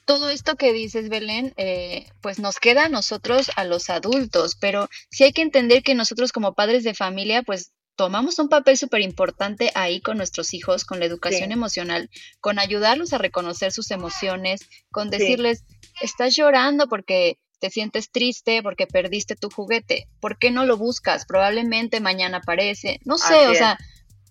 todo 0.05 0.31
esto 0.31 0.57
que 0.57 0.73
dices, 0.73 1.09
Belén, 1.09 1.53
eh, 1.57 2.07
pues 2.21 2.39
nos 2.39 2.59
queda 2.59 2.87
a 2.87 2.89
nosotros, 2.89 3.51
a 3.57 3.65
los 3.65 3.91
adultos, 3.91 4.57
pero 4.61 4.89
sí 5.11 5.25
hay 5.25 5.33
que 5.33 5.43
entender 5.43 5.83
que 5.83 5.95
nosotros 5.95 6.33
como 6.33 6.55
padres 6.55 6.85
de 6.85 6.95
familia, 6.95 7.43
pues 7.43 7.73
tomamos 7.97 8.39
un 8.39 8.49
papel 8.49 8.77
súper 8.77 9.01
importante 9.01 9.71
ahí 9.75 10.01
con 10.01 10.17
nuestros 10.17 10.53
hijos, 10.53 10.85
con 10.85 10.99
la 10.99 11.07
educación 11.07 11.53
emocional, 11.53 12.11
con 12.41 12.59
ayudarlos 12.59 13.13
a 13.13 13.19
reconocer 13.19 13.73
sus 13.73 13.91
emociones, 13.91 14.69
con 14.91 15.11
decirles, 15.11 15.65
estás 16.01 16.35
llorando 16.37 16.89
porque 16.89 17.39
te 17.61 17.71
sientes 17.71 18.11
triste 18.11 18.63
porque 18.63 18.87
perdiste 18.87 19.37
tu 19.37 19.49
juguete, 19.49 20.09
¿por 20.21 20.39
qué 20.39 20.51
no 20.51 20.67
lo 20.67 20.77
buscas? 20.77 21.25
Probablemente 21.25 22.01
mañana 22.01 22.39
aparece, 22.39 23.01
no 23.05 23.17
sé, 23.17 23.49
o 23.49 23.55
sea, 23.55 23.79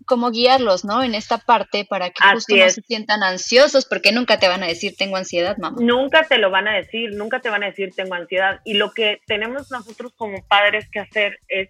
como 0.05 0.31
guiarlos, 0.31 0.85
¿no? 0.85 1.03
En 1.03 1.15
esta 1.15 1.37
parte 1.37 1.85
para 1.85 2.09
que 2.09 2.23
justo 2.33 2.55
no 2.55 2.69
se 2.69 2.81
sientan 2.81 3.23
ansiosos, 3.23 3.85
porque 3.85 4.11
nunca 4.11 4.39
te 4.39 4.47
van 4.47 4.63
a 4.63 4.67
decir 4.67 4.95
tengo 4.97 5.17
ansiedad, 5.17 5.57
mamá. 5.57 5.77
Nunca 5.79 6.23
te 6.23 6.37
lo 6.37 6.49
van 6.49 6.67
a 6.67 6.75
decir, 6.75 7.11
nunca 7.13 7.39
te 7.39 7.49
van 7.49 7.63
a 7.63 7.67
decir 7.67 7.93
tengo 7.95 8.15
ansiedad. 8.15 8.61
Y 8.65 8.75
lo 8.75 8.91
que 8.91 9.21
tenemos 9.25 9.71
nosotros 9.71 10.13
como 10.15 10.45
padres 10.47 10.87
que 10.91 10.99
hacer 10.99 11.39
es 11.47 11.69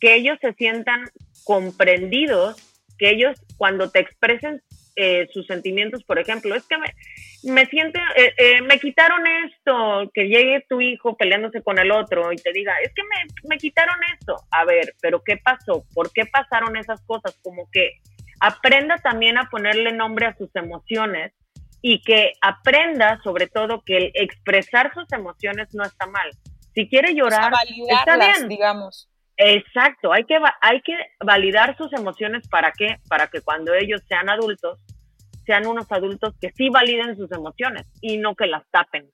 que 0.00 0.14
ellos 0.14 0.38
se 0.40 0.52
sientan 0.54 1.04
comprendidos, 1.44 2.56
que 2.98 3.10
ellos 3.10 3.38
cuando 3.56 3.90
te 3.90 4.00
expresen 4.00 4.62
eh, 4.96 5.28
sus 5.32 5.46
sentimientos, 5.46 6.04
por 6.04 6.18
ejemplo, 6.18 6.54
es 6.54 6.66
que 6.66 6.76
me, 6.78 6.94
me 7.52 7.66
siento, 7.66 7.98
eh, 8.16 8.32
eh, 8.36 8.62
me 8.62 8.78
quitaron 8.78 9.26
esto, 9.46 10.10
que 10.12 10.24
llegue 10.24 10.64
tu 10.68 10.80
hijo 10.80 11.16
peleándose 11.16 11.62
con 11.62 11.78
el 11.78 11.90
otro 11.90 12.32
y 12.32 12.36
te 12.36 12.52
diga, 12.52 12.74
es 12.82 12.92
que 12.94 13.02
me, 13.02 13.48
me 13.48 13.58
quitaron 13.58 13.96
esto. 14.18 14.36
A 14.50 14.64
ver, 14.64 14.94
pero 15.00 15.22
¿qué 15.24 15.36
pasó? 15.36 15.84
¿Por 15.94 16.12
qué 16.12 16.26
pasaron 16.26 16.76
esas 16.76 17.00
cosas? 17.02 17.38
Como 17.42 17.68
que 17.70 18.00
aprenda 18.40 18.96
también 18.98 19.38
a 19.38 19.48
ponerle 19.50 19.92
nombre 19.92 20.26
a 20.26 20.36
sus 20.36 20.54
emociones 20.56 21.32
y 21.80 22.02
que 22.02 22.32
aprenda 22.40 23.20
sobre 23.22 23.48
todo 23.48 23.82
que 23.84 23.96
el 23.96 24.12
expresar 24.14 24.92
sus 24.94 25.10
emociones 25.12 25.68
no 25.74 25.84
está 25.84 26.06
mal. 26.06 26.30
Si 26.74 26.88
quiere 26.88 27.14
llorar, 27.14 27.52
está 27.88 28.16
bien, 28.16 28.48
digamos. 28.48 29.11
Exacto, 29.36 30.12
hay 30.12 30.24
que, 30.24 30.38
hay 30.60 30.82
que 30.82 30.94
validar 31.24 31.76
sus 31.76 31.92
emociones 31.92 32.46
para 32.48 32.72
qué? 32.72 32.96
Para 33.08 33.28
que 33.28 33.40
cuando 33.40 33.74
ellos 33.74 34.02
sean 34.06 34.28
adultos 34.28 34.78
sean 35.44 35.66
unos 35.66 35.90
adultos 35.90 36.34
que 36.40 36.52
sí 36.52 36.68
validen 36.68 37.16
sus 37.16 37.30
emociones 37.32 37.86
y 38.00 38.18
no 38.18 38.34
que 38.34 38.46
las 38.46 38.62
tapen. 38.70 39.10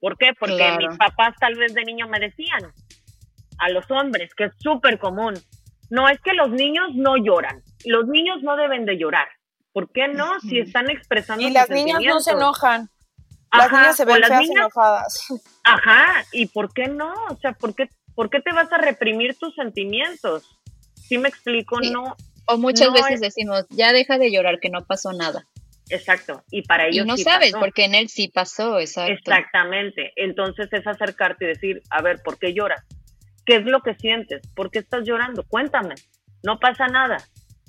¿Por 0.00 0.16
qué? 0.16 0.32
Porque 0.38 0.76
mis 0.78 0.96
papás 0.96 1.34
tal 1.40 1.54
vez 1.56 1.74
de 1.74 1.84
niño 1.84 2.06
me 2.08 2.20
decían 2.20 2.72
a 3.58 3.70
los 3.70 3.90
hombres, 3.90 4.34
que 4.34 4.44
es 4.44 4.52
súper 4.58 4.98
común, 4.98 5.34
no 5.90 6.08
es 6.08 6.20
que 6.20 6.34
los 6.34 6.50
niños 6.50 6.88
no 6.94 7.16
lloran, 7.16 7.62
los 7.84 8.06
niños 8.06 8.42
no 8.42 8.56
deben 8.56 8.84
de 8.84 8.98
llorar. 8.98 9.28
¿Por 9.72 9.90
qué 9.90 10.08
no? 10.08 10.38
Si 10.40 10.58
están 10.58 10.88
expresando 10.88 11.42
Y 11.42 11.50
las 11.50 11.68
niñas 11.68 12.00
no 12.04 12.20
se 12.20 12.32
enojan. 12.32 12.88
Las 13.52 13.72
niñas 13.72 13.96
se 13.96 14.04
ven 14.04 14.22
feas 14.22 14.50
enojadas. 14.50 15.26
Ajá, 15.64 16.24
¿y 16.32 16.46
por 16.46 16.72
qué 16.72 16.88
no? 16.88 17.12
O 17.30 17.36
sea, 17.36 17.52
¿por 17.52 17.74
qué, 17.74 17.88
¿por 18.14 18.30
qué 18.30 18.40
te 18.40 18.52
vas 18.52 18.72
a 18.72 18.78
reprimir 18.78 19.36
tus 19.36 19.54
sentimientos? 19.54 20.58
Si 20.94 21.18
me 21.18 21.28
explico, 21.28 21.80
no 21.80 22.16
o 22.46 22.58
muchas 22.58 22.92
veces 22.92 23.20
decimos, 23.20 23.64
ya 23.70 23.92
deja 23.92 24.18
de 24.18 24.30
llorar, 24.30 24.60
que 24.60 24.70
no 24.70 24.84
pasó 24.84 25.12
nada. 25.12 25.46
Exacto, 25.90 26.42
y 26.50 26.62
para 26.62 26.86
ellos. 26.86 27.04
Y 27.04 27.08
no 27.08 27.16
sabes, 27.16 27.52
porque 27.52 27.84
en 27.84 27.94
él 27.94 28.08
sí 28.08 28.28
pasó, 28.28 28.80
exacto. 28.80 29.12
Exactamente, 29.12 30.12
entonces 30.16 30.68
es 30.72 30.86
acercarte 30.86 31.44
y 31.44 31.48
decir, 31.48 31.82
a 31.90 32.02
ver, 32.02 32.22
¿por 32.22 32.38
qué 32.38 32.54
lloras? 32.54 32.82
¿Qué 33.44 33.56
es 33.56 33.64
lo 33.64 33.80
que 33.80 33.94
sientes? 33.94 34.42
¿Por 34.54 34.70
qué 34.70 34.78
estás 34.78 35.04
llorando? 35.04 35.44
Cuéntame, 35.46 35.94
no 36.42 36.58
pasa 36.58 36.86
nada, 36.86 37.18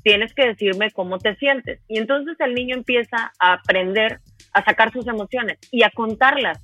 tienes 0.04 0.34
que 0.34 0.48
decirme 0.48 0.92
cómo 0.92 1.20
te 1.20 1.36
sientes. 1.36 1.82
Y 1.88 1.98
entonces 1.98 2.38
el 2.40 2.54
niño 2.54 2.76
empieza 2.76 3.34
a 3.40 3.54
aprender 3.54 4.22
a 4.54 4.64
sacar 4.64 4.94
sus 4.94 5.08
emociones 5.08 5.58
y 5.72 5.84
a 5.84 5.90
contarlas. 5.90 6.60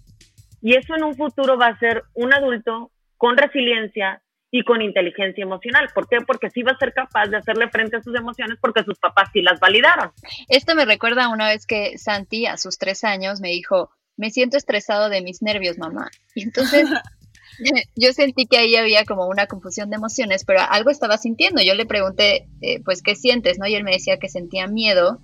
Y 0.61 0.75
eso 0.75 0.95
en 0.95 1.03
un 1.03 1.15
futuro 1.15 1.57
va 1.57 1.67
a 1.67 1.79
ser 1.79 2.03
un 2.13 2.33
adulto 2.33 2.90
con 3.21 3.37
resiliencia, 3.37 4.23
y 4.53 4.63
con 4.63 4.81
inteligencia 4.81 5.43
emocional. 5.43 5.87
¿Por 5.93 6.09
qué? 6.09 6.17
Porque 6.27 6.49
sí 6.49 6.61
va 6.61 6.73
a 6.73 6.77
ser 6.77 6.91
capaz 6.93 7.27
de 7.27 7.37
hacerle 7.37 7.69
frente 7.69 7.95
a 7.95 8.01
sus 8.01 8.13
emociones 8.15 8.57
porque 8.59 8.83
sus 8.83 8.99
papás 8.99 9.29
sí 9.31 9.41
las 9.41 9.59
validaron. 9.61 10.11
Esto 10.49 10.75
me 10.75 10.83
recuerda 10.83 11.29
una 11.29 11.47
vez 11.47 11.65
que 11.65 11.97
Santi 11.97 12.47
a 12.47 12.57
sus 12.57 12.77
tres 12.77 13.05
años 13.05 13.39
me 13.39 13.49
dijo, 13.49 13.91
me 14.17 14.29
siento 14.29 14.57
estresado 14.57 15.07
de 15.07 15.21
mis 15.21 15.41
nervios, 15.41 15.77
mamá. 15.77 16.09
Y 16.35 16.43
entonces 16.43 16.89
yo 17.95 18.11
sentí 18.11 18.45
que 18.45 18.57
ahí 18.57 18.75
había 18.75 19.05
como 19.05 19.27
una 19.27 19.47
confusión 19.47 19.89
de 19.89 19.97
emociones, 19.97 20.43
pero 20.43 20.59
algo 20.69 20.89
estaba 20.89 21.17
sintiendo. 21.17 21.61
Yo 21.61 21.75
le 21.75 21.85
pregunté, 21.85 22.49
eh, 22.61 22.81
pues, 22.83 23.01
¿qué 23.01 23.15
sientes? 23.15 23.59
¿no? 23.59 23.67
Y 23.67 23.75
él 23.75 23.85
me 23.85 23.91
decía 23.91 24.17
que 24.17 24.27
sentía 24.27 24.67
miedo. 24.67 25.21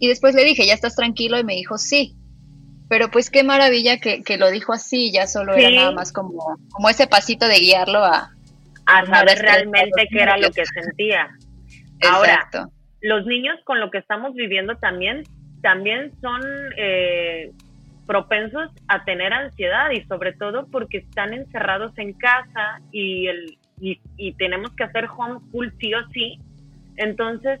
Y 0.00 0.08
después 0.08 0.34
le 0.34 0.44
dije, 0.44 0.66
¿ya 0.66 0.74
estás 0.74 0.96
tranquilo? 0.96 1.38
Y 1.38 1.44
me 1.44 1.54
dijo, 1.54 1.78
sí. 1.78 2.16
Pero 2.90 3.08
pues 3.08 3.30
qué 3.30 3.44
maravilla 3.44 4.00
que, 4.00 4.36
lo 4.36 4.50
dijo 4.50 4.72
así, 4.72 5.12
ya 5.12 5.28
solo 5.28 5.54
era 5.54 5.70
nada 5.70 5.92
más 5.92 6.12
como, 6.12 6.58
como 6.70 6.88
ese 6.88 7.06
pasito 7.06 7.46
de 7.46 7.60
guiarlo 7.60 8.04
a, 8.04 8.32
a 8.84 9.06
saber 9.06 9.38
realmente 9.38 10.08
qué 10.10 10.20
era 10.20 10.36
lo 10.36 10.50
que 10.50 10.66
sentía. 10.66 11.28
Ahora, 12.10 12.48
los 13.00 13.24
niños 13.26 13.60
con 13.64 13.78
lo 13.78 13.92
que 13.92 13.98
estamos 13.98 14.34
viviendo 14.34 14.74
también, 14.74 15.22
también 15.62 16.10
son 16.20 16.42
eh, 16.76 17.52
propensos 18.08 18.72
a 18.88 19.04
tener 19.04 19.32
ansiedad 19.32 19.92
y 19.92 20.02
sobre 20.06 20.32
todo 20.32 20.66
porque 20.66 20.98
están 20.98 21.32
encerrados 21.32 21.96
en 21.96 22.12
casa 22.14 22.80
y, 22.90 23.28
el, 23.28 23.56
y, 23.78 24.32
tenemos 24.32 24.74
que 24.74 24.82
hacer 24.82 25.06
homeschool 25.16 25.72
sí 25.78 25.94
o 25.94 26.08
sí. 26.08 26.40
Entonces, 26.96 27.60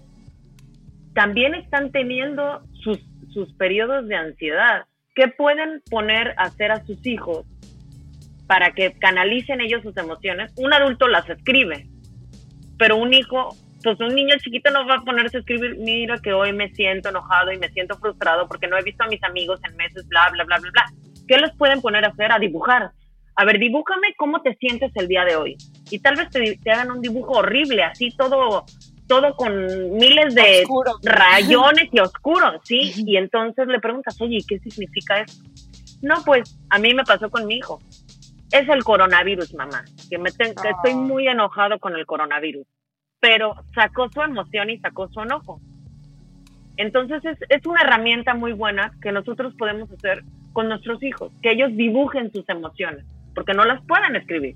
también 1.14 1.54
están 1.54 1.92
teniendo 1.92 2.62
sus, 2.82 2.98
sus 3.32 3.52
periodos 3.52 4.08
de 4.08 4.16
ansiedad. 4.16 4.86
¿Qué 5.20 5.28
pueden 5.28 5.82
poner 5.90 6.30
a 6.38 6.44
hacer 6.44 6.72
a 6.72 6.82
sus 6.86 7.06
hijos 7.06 7.44
para 8.46 8.72
que 8.72 8.94
canalicen 8.94 9.60
ellos 9.60 9.82
sus 9.82 9.94
emociones, 9.98 10.50
un 10.56 10.72
adulto 10.72 11.08
las 11.08 11.28
escribe, 11.28 11.86
pero 12.78 12.96
un 12.96 13.12
hijo, 13.12 13.54
pues 13.84 14.00
un 14.00 14.14
niño 14.14 14.34
chiquito 14.38 14.70
no 14.70 14.86
va 14.86 14.94
a 14.94 15.04
ponerse 15.04 15.36
a 15.36 15.40
escribir, 15.40 15.76
mira 15.76 16.16
que 16.22 16.32
hoy 16.32 16.54
me 16.54 16.70
siento 16.70 17.10
enojado 17.10 17.52
y 17.52 17.58
me 17.58 17.68
siento 17.68 17.98
frustrado 17.98 18.48
porque 18.48 18.66
no 18.66 18.78
he 18.78 18.82
visto 18.82 19.04
a 19.04 19.08
mis 19.08 19.22
amigos 19.22 19.60
en 19.68 19.76
meses, 19.76 20.08
bla, 20.08 20.30
bla, 20.30 20.44
bla, 20.44 20.56
bla, 20.58 20.70
bla. 20.70 20.86
¿Qué 21.28 21.36
les 21.36 21.54
pueden 21.54 21.82
poner 21.82 22.06
a 22.06 22.08
hacer? 22.08 22.32
A 22.32 22.38
dibujar. 22.38 22.92
A 23.34 23.44
ver, 23.44 23.58
dibújame 23.58 24.14
cómo 24.16 24.40
te 24.40 24.54
sientes 24.54 24.90
el 24.94 25.06
día 25.06 25.26
de 25.26 25.36
hoy. 25.36 25.58
Y 25.90 25.98
tal 25.98 26.16
vez 26.16 26.30
te, 26.30 26.56
te 26.56 26.70
hagan 26.70 26.92
un 26.92 27.02
dibujo 27.02 27.32
horrible, 27.32 27.82
así 27.82 28.08
todo 28.16 28.64
todo 29.10 29.34
con 29.34 29.90
miles 29.90 30.36
de 30.36 30.64
rayones 31.02 31.88
y 31.90 31.98
oscuros, 31.98 32.60
¿sí? 32.62 32.92
Y 32.96 33.16
entonces 33.16 33.66
le 33.66 33.80
preguntas, 33.80 34.16
oye, 34.20 34.38
¿qué 34.46 34.60
significa 34.60 35.18
eso? 35.18 35.42
No, 36.00 36.22
pues 36.24 36.56
a 36.70 36.78
mí 36.78 36.94
me 36.94 37.02
pasó 37.02 37.28
con 37.28 37.44
mi 37.44 37.56
hijo. 37.56 37.80
Es 38.52 38.68
el 38.68 38.84
coronavirus, 38.84 39.52
mamá, 39.54 39.84
que, 40.08 40.16
me 40.16 40.30
que 40.30 40.44
estoy 40.46 40.94
muy 40.94 41.26
enojado 41.26 41.80
con 41.80 41.96
el 41.96 42.06
coronavirus. 42.06 42.64
Pero 43.18 43.56
sacó 43.74 44.08
su 44.10 44.22
emoción 44.22 44.70
y 44.70 44.78
sacó 44.78 45.08
su 45.08 45.20
enojo. 45.20 45.60
Entonces 46.76 47.24
es, 47.24 47.38
es 47.48 47.66
una 47.66 47.80
herramienta 47.82 48.34
muy 48.34 48.52
buena 48.52 48.92
que 49.02 49.10
nosotros 49.10 49.54
podemos 49.58 49.90
hacer 49.90 50.22
con 50.52 50.68
nuestros 50.68 51.02
hijos, 51.02 51.32
que 51.42 51.50
ellos 51.50 51.70
dibujen 51.76 52.30
sus 52.30 52.48
emociones, 52.48 53.04
porque 53.34 53.54
no 53.54 53.64
las 53.64 53.84
pueden 53.86 54.14
escribir. 54.14 54.54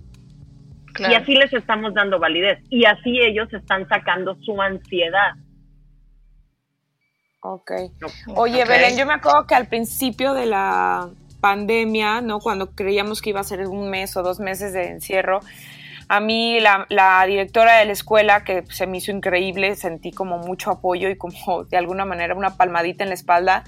Y 0.98 1.14
así 1.14 1.34
les 1.34 1.52
estamos 1.52 1.94
dando 1.94 2.18
validez. 2.18 2.60
Y 2.70 2.84
así 2.84 3.18
ellos 3.20 3.52
están 3.52 3.88
sacando 3.88 4.36
su 4.44 4.60
ansiedad. 4.60 5.32
Ok. 7.40 7.72
Oye, 8.36 8.64
Belén, 8.64 8.96
yo 8.96 9.04
me 9.04 9.14
acuerdo 9.14 9.46
que 9.46 9.54
al 9.54 9.66
principio 9.66 10.32
de 10.32 10.46
la 10.46 11.10
pandemia, 11.40 12.22
¿no? 12.22 12.38
Cuando 12.40 12.74
creíamos 12.74 13.20
que 13.20 13.30
iba 13.30 13.40
a 13.40 13.44
ser 13.44 13.66
un 13.66 13.90
mes 13.90 14.16
o 14.16 14.22
dos 14.22 14.40
meses 14.40 14.72
de 14.72 14.88
encierro, 14.88 15.40
a 16.08 16.20
mí 16.20 16.58
la, 16.60 16.86
la, 16.88 17.24
directora 17.26 17.78
de 17.78 17.84
la 17.84 17.92
escuela, 17.92 18.44
que 18.44 18.64
se 18.70 18.86
me 18.86 18.98
hizo 18.98 19.10
increíble, 19.10 19.76
sentí 19.76 20.10
como 20.10 20.38
mucho 20.38 20.70
apoyo 20.70 21.10
y 21.10 21.16
como 21.16 21.64
de 21.64 21.76
alguna 21.76 22.04
manera 22.04 22.34
una 22.34 22.56
palmadita 22.56 23.04
en 23.04 23.10
la 23.10 23.14
espalda, 23.14 23.64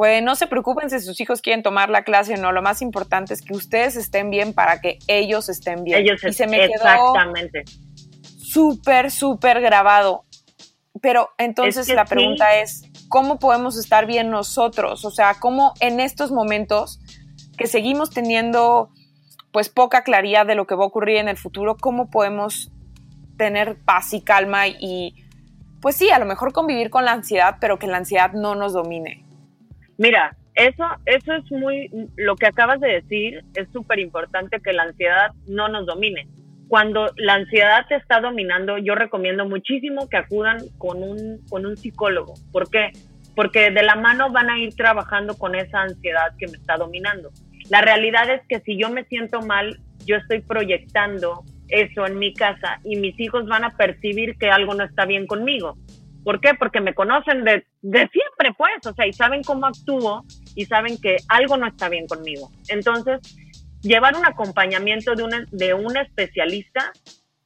pues 0.00 0.22
no 0.22 0.34
se 0.34 0.46
preocupen 0.46 0.88
si 0.88 0.98
sus 1.00 1.20
hijos 1.20 1.42
quieren 1.42 1.62
tomar 1.62 1.90
la 1.90 2.04
clase 2.04 2.32
o 2.32 2.36
no, 2.38 2.52
lo 2.52 2.62
más 2.62 2.80
importante 2.80 3.34
es 3.34 3.42
que 3.42 3.52
ustedes 3.52 3.96
estén 3.96 4.30
bien 4.30 4.54
para 4.54 4.80
que 4.80 4.98
ellos 5.08 5.50
estén 5.50 5.84
bien. 5.84 5.98
Ellos 6.00 6.24
y 6.24 6.32
se 6.32 6.46
me 6.46 6.64
exactamente. 6.64 7.64
súper, 8.38 9.10
súper 9.10 9.60
grabado. 9.60 10.24
Pero 11.02 11.28
entonces 11.36 11.86
la 11.90 12.06
pregunta 12.06 12.56
es, 12.56 12.80
¿cómo 13.10 13.38
podemos 13.38 13.76
estar 13.76 14.06
bien 14.06 14.30
nosotros? 14.30 15.04
O 15.04 15.10
sea, 15.10 15.34
¿cómo 15.34 15.74
en 15.80 16.00
estos 16.00 16.30
momentos 16.32 16.98
que 17.58 17.66
seguimos 17.66 18.08
teniendo 18.08 18.88
pues 19.52 19.68
poca 19.68 20.02
claridad 20.02 20.46
de 20.46 20.54
lo 20.54 20.66
que 20.66 20.76
va 20.76 20.84
a 20.84 20.86
ocurrir 20.86 21.18
en 21.18 21.28
el 21.28 21.36
futuro, 21.36 21.76
cómo 21.76 22.08
podemos 22.08 22.72
tener 23.36 23.76
paz 23.84 24.14
y 24.14 24.22
calma 24.22 24.66
y 24.66 25.26
pues 25.82 25.94
sí, 25.96 26.08
a 26.08 26.18
lo 26.18 26.24
mejor 26.24 26.54
convivir 26.54 26.88
con 26.88 27.04
la 27.04 27.12
ansiedad, 27.12 27.58
pero 27.60 27.78
que 27.78 27.86
la 27.86 27.98
ansiedad 27.98 28.32
no 28.32 28.54
nos 28.54 28.72
domine? 28.72 29.26
Mira, 30.00 30.34
eso, 30.54 30.82
eso 31.04 31.34
es 31.34 31.52
muy, 31.52 31.90
lo 32.16 32.34
que 32.34 32.46
acabas 32.46 32.80
de 32.80 32.88
decir 32.88 33.44
es 33.54 33.70
súper 33.70 33.98
importante 33.98 34.58
que 34.60 34.72
la 34.72 34.84
ansiedad 34.84 35.32
no 35.46 35.68
nos 35.68 35.84
domine. 35.84 36.26
Cuando 36.68 37.12
la 37.18 37.34
ansiedad 37.34 37.84
está 37.90 38.18
dominando, 38.22 38.78
yo 38.78 38.94
recomiendo 38.94 39.46
muchísimo 39.46 40.08
que 40.08 40.16
acudan 40.16 40.56
con 40.78 41.02
un, 41.02 41.44
con 41.50 41.66
un 41.66 41.76
psicólogo. 41.76 42.32
¿Por 42.50 42.70
qué? 42.70 42.92
Porque 43.36 43.70
de 43.70 43.82
la 43.82 43.94
mano 43.94 44.32
van 44.32 44.48
a 44.48 44.58
ir 44.58 44.74
trabajando 44.74 45.36
con 45.36 45.54
esa 45.54 45.82
ansiedad 45.82 46.34
que 46.38 46.46
me 46.46 46.56
está 46.56 46.78
dominando. 46.78 47.28
La 47.68 47.82
realidad 47.82 48.30
es 48.30 48.40
que 48.48 48.60
si 48.60 48.80
yo 48.80 48.88
me 48.88 49.04
siento 49.04 49.42
mal, 49.42 49.80
yo 50.06 50.16
estoy 50.16 50.40
proyectando 50.40 51.44
eso 51.68 52.06
en 52.06 52.18
mi 52.18 52.32
casa 52.32 52.80
y 52.84 52.96
mis 52.96 53.20
hijos 53.20 53.46
van 53.48 53.64
a 53.64 53.76
percibir 53.76 54.38
que 54.38 54.48
algo 54.48 54.72
no 54.72 54.82
está 54.82 55.04
bien 55.04 55.26
conmigo. 55.26 55.76
¿Por 56.24 56.40
qué? 56.40 56.54
Porque 56.54 56.80
me 56.80 56.94
conocen 56.94 57.44
de, 57.44 57.66
siempre, 57.82 58.54
pues, 58.56 58.86
o 58.86 58.94
sea, 58.94 59.06
y 59.06 59.12
saben 59.12 59.42
cómo 59.42 59.66
actúo 59.66 60.24
y 60.54 60.66
saben 60.66 61.00
que 61.00 61.16
algo 61.28 61.56
no 61.56 61.66
está 61.66 61.88
bien 61.88 62.06
conmigo. 62.06 62.50
Entonces, 62.68 63.20
llevar 63.82 64.16
un 64.16 64.26
acompañamiento 64.26 65.14
de 65.14 65.22
un, 65.22 65.46
de 65.50 65.74
un 65.74 65.96
especialista 65.96 66.92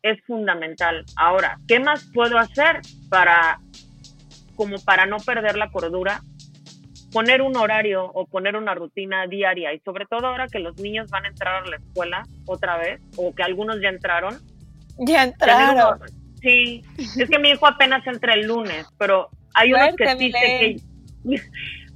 es 0.02 0.20
fundamental. 0.26 1.04
Ahora, 1.16 1.58
¿qué 1.66 1.80
más 1.80 2.10
puedo 2.12 2.38
hacer 2.38 2.80
para, 3.08 3.60
como 4.56 4.78
para 4.84 5.06
no 5.06 5.16
perder 5.18 5.56
la 5.56 5.70
cordura? 5.70 6.20
Poner 7.12 7.42
un 7.42 7.56
horario 7.56 8.04
o 8.12 8.26
poner 8.26 8.56
una 8.56 8.74
rutina 8.74 9.26
diaria 9.28 9.72
y 9.72 9.78
sobre 9.80 10.04
todo 10.06 10.26
ahora 10.26 10.48
que 10.48 10.58
los 10.58 10.76
niños 10.78 11.10
van 11.10 11.24
a 11.24 11.28
entrar 11.28 11.62
a 11.62 11.66
la 11.66 11.76
escuela 11.76 12.24
otra 12.44 12.76
vez 12.76 13.00
o 13.16 13.32
que 13.32 13.44
algunos 13.44 13.80
ya 13.80 13.88
entraron. 13.88 14.40
Ya 14.98 15.22
entraron. 15.22 16.00
Sí, 16.44 16.82
es 16.98 17.30
que 17.30 17.38
mi 17.38 17.48
hijo 17.48 17.66
apenas 17.66 18.06
entra 18.06 18.34
el 18.34 18.46
lunes, 18.46 18.86
pero 18.98 19.30
hay 19.54 19.72
unos 19.72 19.96
que 19.96 20.08
sí 20.16 20.30
que... 20.30 20.76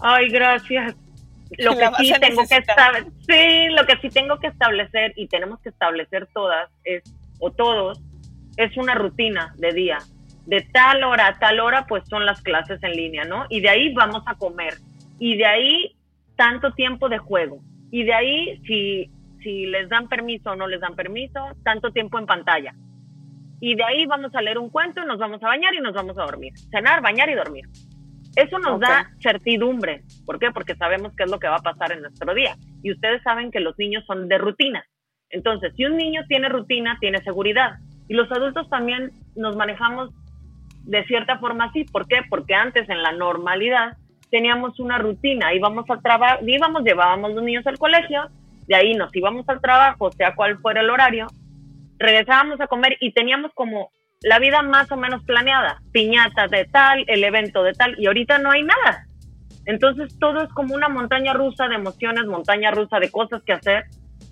Ay, 0.00 0.30
gracias. 0.30 0.96
Lo 1.58 1.76
que 1.76 1.87
sí 1.98 2.14
tengo 2.18 2.42
que 2.46 2.56
establecer, 2.56 3.12
sí, 3.26 3.68
lo 3.74 3.87
que 3.87 3.96
sí 4.00 4.08
tengo 4.08 4.38
que 4.38 4.46
establecer 4.46 5.12
y 5.16 5.28
tenemos 5.28 5.61
que 5.61 5.68
establecer 5.68 6.28
todas 6.32 6.70
es 6.84 7.02
o 7.40 7.50
todos 7.50 8.00
es 8.56 8.74
una 8.78 8.94
rutina 8.94 9.54
de 9.58 9.72
día. 9.72 9.98
De 10.46 10.62
tal 10.72 11.04
hora 11.04 11.26
a 11.26 11.38
tal 11.38 11.61
hora 11.61 11.87
pues 11.87 12.04
son 12.08 12.24
las 12.24 12.40
clases 12.40 12.82
en 12.82 12.92
línea, 12.92 13.24
¿no? 13.24 13.44
Y 13.50 13.61
de 13.61 13.68
ahí 13.68 13.92
vamos 13.92 14.22
a 14.26 14.34
comer. 14.37 14.74
Y 15.18 15.37
de 15.37 15.44
ahí 15.44 15.96
tanto 16.37 16.72
tiempo 16.72 17.11
de 17.11 17.18
juego. 17.18 17.61
Y 17.90 18.04
de 18.04 18.14
ahí 18.14 18.62
si 18.66 19.11
si 19.42 19.66
les 19.66 19.90
dan 19.90 20.08
permiso 20.08 20.52
o 20.52 20.56
no 20.56 20.66
les 20.66 20.80
dan 20.80 20.96
permiso, 20.96 21.38
tanto 21.64 21.92
tiempo 21.92 22.18
en 22.18 22.26
pantalla 22.26 22.74
y 23.60 23.74
de 23.74 23.84
ahí 23.84 24.06
vamos 24.06 24.34
a 24.34 24.42
leer 24.42 24.58
un 24.58 24.70
cuento, 24.70 25.04
nos 25.04 25.18
vamos 25.18 25.42
a 25.42 25.48
bañar 25.48 25.74
y 25.74 25.80
nos 25.80 25.94
vamos 25.94 26.16
a 26.18 26.22
dormir. 26.22 26.52
Cenar, 26.70 27.02
bañar 27.02 27.28
y 27.28 27.34
dormir. 27.34 27.64
Eso 28.36 28.58
nos 28.58 28.78
da 28.78 29.10
certidumbre. 29.20 30.02
¿Por 30.24 30.38
qué? 30.38 30.50
Porque 30.52 30.76
sabemos 30.76 31.12
qué 31.16 31.24
es 31.24 31.30
lo 31.30 31.40
que 31.40 31.48
va 31.48 31.56
a 31.56 31.62
pasar 31.62 31.90
en 31.92 32.02
nuestro 32.02 32.34
día. 32.34 32.54
Y 32.82 32.92
ustedes 32.92 33.22
saben 33.22 33.50
que 33.50 33.58
los 33.58 33.76
niños 33.78 34.04
son 34.06 34.28
de 34.28 34.38
rutina. 34.38 34.84
Entonces, 35.30 35.72
si 35.76 35.84
un 35.84 35.96
niño 35.96 36.22
tiene 36.28 36.48
rutina, 36.48 36.96
tiene 37.00 37.18
seguridad. 37.22 37.78
Y 38.08 38.14
los 38.14 38.30
adultos 38.30 38.70
también 38.70 39.10
nos 39.34 39.56
manejamos 39.56 40.10
de 40.84 41.04
cierta 41.06 41.38
forma 41.38 41.64
así. 41.64 41.84
¿Por 41.84 42.06
qué? 42.06 42.20
Porque 42.30 42.54
antes 42.54 42.88
en 42.88 43.02
la 43.02 43.12
normalidad 43.12 43.96
teníamos 44.30 44.78
una 44.78 44.98
rutina. 44.98 45.52
Íbamos 45.52 45.88
al 45.90 46.02
trabajo, 46.02 46.38
íbamos, 46.46 46.84
llevábamos 46.84 47.34
los 47.34 47.42
niños 47.42 47.66
al 47.66 47.78
colegio, 47.78 48.28
de 48.66 48.74
ahí 48.74 48.94
nos 48.94 49.14
íbamos 49.14 49.48
al 49.48 49.60
trabajo, 49.60 50.12
sea 50.12 50.34
cual 50.34 50.58
fuera 50.58 50.80
el 50.80 50.90
horario, 50.90 51.26
regresábamos 51.98 52.61
a 52.61 52.66
comer 52.66 52.96
y 53.00 53.12
teníamos 53.12 53.52
como 53.54 53.90
la 54.22 54.38
vida 54.38 54.62
más 54.62 54.90
o 54.90 54.96
menos 54.96 55.22
planeada, 55.24 55.80
piñata 55.92 56.48
de 56.48 56.64
tal, 56.64 57.04
el 57.06 57.22
evento 57.22 57.62
de 57.62 57.72
tal, 57.72 57.94
y 57.98 58.06
ahorita 58.06 58.38
no 58.38 58.50
hay 58.50 58.62
nada. 58.62 59.06
Entonces 59.64 60.18
todo 60.18 60.42
es 60.42 60.48
como 60.54 60.74
una 60.74 60.88
montaña 60.88 61.34
rusa 61.34 61.68
de 61.68 61.76
emociones, 61.76 62.26
montaña 62.26 62.70
rusa 62.70 62.98
de 62.98 63.11
cosas 63.11 63.42
que 63.44 63.52
hacer, 63.52 63.84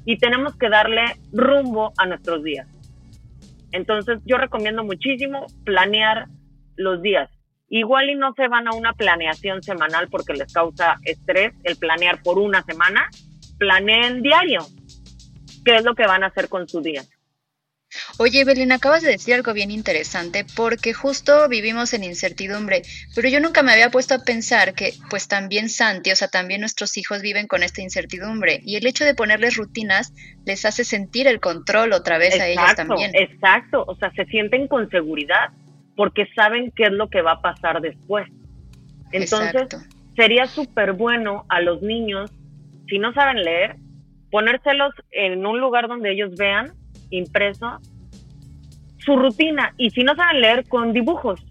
y 0.04 0.18
tenemos 0.18 0.56
que 0.56 0.68
darle 0.68 1.04
rumbo 1.32 1.92
a 1.98 2.06
nuestros 2.06 2.42
días. 2.42 2.66
Entonces 3.72 4.20
yo 4.24 4.38
recomiendo 4.38 4.84
muchísimo 4.84 5.46
planear 5.64 6.26
los 6.76 7.02
días. 7.02 7.28
Igual 7.68 8.10
y 8.10 8.14
no 8.14 8.32
se 8.34 8.46
van 8.46 8.68
a 8.68 8.72
una 8.72 8.92
planeación 8.92 9.62
semanal 9.62 10.08
porque 10.08 10.34
les 10.34 10.52
causa 10.52 10.96
estrés 11.04 11.52
el 11.64 11.76
planear 11.76 12.22
por 12.22 12.38
una 12.38 12.62
semana, 12.62 13.08
planeen 13.58 14.22
diario 14.22 14.60
qué 15.64 15.76
es 15.76 15.84
lo 15.84 15.96
que 15.96 16.06
van 16.06 16.22
a 16.22 16.28
hacer 16.28 16.48
con 16.48 16.68
su 16.68 16.80
día. 16.80 17.02
Oye, 18.18 18.44
Belén, 18.44 18.72
acabas 18.72 19.02
de 19.02 19.10
decir 19.10 19.34
algo 19.34 19.52
bien 19.52 19.70
interesante 19.70 20.44
porque 20.56 20.92
justo 20.92 21.48
vivimos 21.48 21.94
en 21.94 22.04
incertidumbre, 22.04 22.82
pero 23.14 23.28
yo 23.28 23.40
nunca 23.40 23.62
me 23.62 23.72
había 23.72 23.90
puesto 23.90 24.14
a 24.14 24.24
pensar 24.24 24.74
que 24.74 24.92
pues 25.10 25.28
también 25.28 25.68
Santi, 25.68 26.10
o 26.10 26.16
sea, 26.16 26.28
también 26.28 26.60
nuestros 26.60 26.96
hijos 26.96 27.22
viven 27.22 27.46
con 27.46 27.62
esta 27.62 27.82
incertidumbre 27.82 28.60
y 28.64 28.76
el 28.76 28.86
hecho 28.86 29.04
de 29.04 29.14
ponerles 29.14 29.56
rutinas 29.56 30.12
les 30.44 30.64
hace 30.64 30.84
sentir 30.84 31.26
el 31.26 31.40
control 31.40 31.92
otra 31.92 32.18
vez 32.18 32.38
a 32.40 32.48
ellos 32.48 32.74
también. 32.74 33.10
Exacto, 33.14 33.84
o 33.86 33.96
sea, 33.96 34.10
se 34.12 34.24
sienten 34.26 34.66
con 34.66 34.88
seguridad 34.90 35.50
porque 35.94 36.26
saben 36.34 36.72
qué 36.74 36.84
es 36.84 36.92
lo 36.92 37.08
que 37.08 37.22
va 37.22 37.32
a 37.32 37.40
pasar 37.40 37.80
después. 37.80 38.26
Entonces, 39.12 39.68
sería 40.14 40.46
súper 40.46 40.92
bueno 40.92 41.44
a 41.48 41.60
los 41.60 41.82
niños, 41.82 42.30
si 42.88 42.98
no 42.98 43.12
saben 43.12 43.42
leer, 43.42 43.76
ponérselos 44.30 44.92
en 45.12 45.46
un 45.46 45.60
lugar 45.60 45.88
donde 45.88 46.12
ellos 46.12 46.34
vean 46.36 46.74
impreso 47.10 47.78
su 48.98 49.16
rutina. 49.16 49.72
Y 49.76 49.90
si 49.90 50.02
no 50.02 50.14
saben 50.14 50.40
leer 50.40 50.68
con 50.68 50.92
dibujos. 50.92 51.44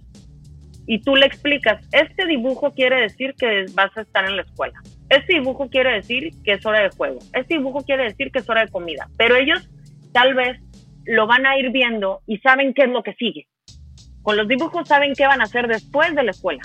Y 0.88 1.02
tú 1.02 1.15
le 1.15 1.26
explicas, 1.26 1.84
este 1.91 2.28
dibujo 2.28 2.72
quiere 2.72 3.02
decir 3.02 3.34
que 3.38 3.65
vas 3.74 3.96
a 3.98 4.02
estar 4.02 4.24
en 4.26 4.36
la 4.36 4.44
escuela, 4.44 4.80
este 5.10 5.34
dibujo 5.34 5.68
quiere 5.68 5.94
decir 5.94 6.32
que 6.44 6.52
es 6.54 6.63
hora 6.63 6.84
de 6.84 6.89
juego, 6.89 7.18
este 7.34 7.58
dibujo 7.58 7.84
quiere 7.84 8.04
decir 8.04 8.32
que 8.32 8.38
es 8.38 8.48
hora 8.48 8.65
de 8.65 8.72
comida, 8.72 9.10
pero 9.18 9.36
ellos 9.36 9.68
tal 10.13 10.36
vez 10.36 10.60
lo 11.06 11.26
van 11.28 11.46
a 11.46 11.58
ir 11.58 11.72
viendo 11.72 12.22
y 12.28 12.38
saben 12.39 12.74
qué 12.74 12.84
es 12.84 12.89
lo 12.89 13.02
que 13.02 13.13
sigue. 13.13 13.48
Con 14.22 14.38
los 14.38 14.48
dibujos 14.48 14.88
saben 14.88 15.13
qué 15.13 15.26
van 15.26 15.41
a 15.41 15.46
hacer 15.46 15.68
después 15.68 16.15
de 16.15 16.24
la 16.24 16.32
escuela. 16.32 16.62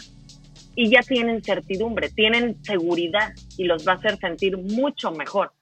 Y 0.75 0.89
ya 0.89 1.01
tienen 1.03 1.43
certidumbre, 1.43 2.09
tienen 2.09 2.63
seguridad 2.65 3.33
y 3.59 3.65
los 3.65 3.87
va 3.87 3.93
a 3.93 3.97
hacer 3.97 4.17
sentir 4.17 4.57
mucho 4.57 5.11
mejor. 5.11 5.53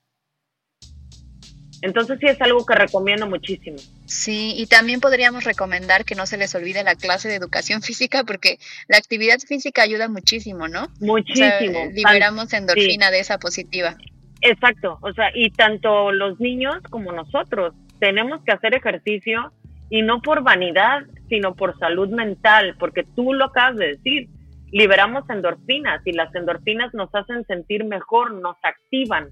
Entonces 1.83 2.19
sí 2.21 2.27
es 2.27 2.41
algo 2.41 2.64
que 2.67 2.75
recomiendo 2.75 3.27
muchísimo. 3.27 3.77
Sí, 4.07 4.55
y 4.57 4.67
también 4.67 5.01
podríamos 5.01 5.45
recomendar 5.45 6.05
que 6.05 6.14
no 6.14 6.27
se 6.27 6.37
les 6.37 6.55
olvide 6.55 6.83
la 6.83 6.97
clase 6.97 7.29
de 7.29 7.37
educación 7.37 7.83
física 7.88 8.25
porque 8.25 8.59
la 8.88 8.97
actividad 8.99 9.38
física 9.38 9.83
ayuda 9.83 10.09
muchísimo, 10.09 10.69
¿no? 10.69 10.88
Muchísimo. 11.01 11.87
liberamos 11.93 12.53
endorfina 12.53 13.11
de 13.11 13.21
esa 13.21 13.38
positiva. 13.38 13.97
Exacto, 14.41 14.99
o 15.03 15.12
sea, 15.12 15.31
y 15.35 15.51
tanto 15.51 16.12
los 16.12 16.38
niños 16.38 16.77
como 16.91 17.11
nosotros 17.11 17.75
tenemos 17.99 18.43
que 18.45 18.53
hacer 18.53 18.75
ejercicio 18.75 19.53
y 19.91 20.03
no 20.03 20.21
por 20.23 20.43
vanidad, 20.43 21.03
sino 21.29 21.55
por 21.55 21.77
salud 21.79 22.09
mental, 22.11 22.77
porque 22.79 23.05
tú 23.17 23.33
lo 23.33 23.47
acabas 23.47 23.77
de 23.77 23.97
decir, 23.97 24.29
liberamos 24.71 25.29
endorfinas 25.29 26.07
y 26.07 26.12
las 26.12 26.33
endorfinas 26.35 26.95
nos 26.95 27.12
hacen 27.14 27.45
sentir 27.47 27.85
mejor, 27.85 28.33
nos 28.35 28.57
activan 28.62 29.31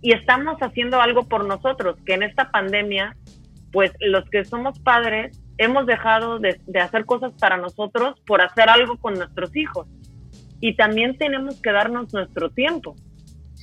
y 0.00 0.12
estamos 0.12 0.58
haciendo 0.60 1.00
algo 1.00 1.24
por 1.24 1.44
nosotros, 1.44 1.96
que 2.06 2.14
en 2.14 2.22
esta 2.22 2.50
pandemia, 2.50 3.16
pues 3.72 3.92
los 4.00 4.28
que 4.30 4.44
somos 4.44 4.78
padres 4.78 5.38
hemos 5.58 5.86
dejado 5.86 6.38
de, 6.38 6.60
hacer 6.80 7.04
cosas 7.04 7.32
para 7.38 7.56
nosotros 7.56 8.18
por 8.26 8.40
hacer 8.40 8.68
algo 8.68 8.96
con 8.98 9.14
nuestros 9.14 9.54
hijos. 9.56 9.86
Y 10.60 10.76
también 10.76 11.18
tenemos 11.18 11.60
que 11.60 11.72
darnos 11.72 12.12
nuestro 12.12 12.50
tiempo. 12.50 12.94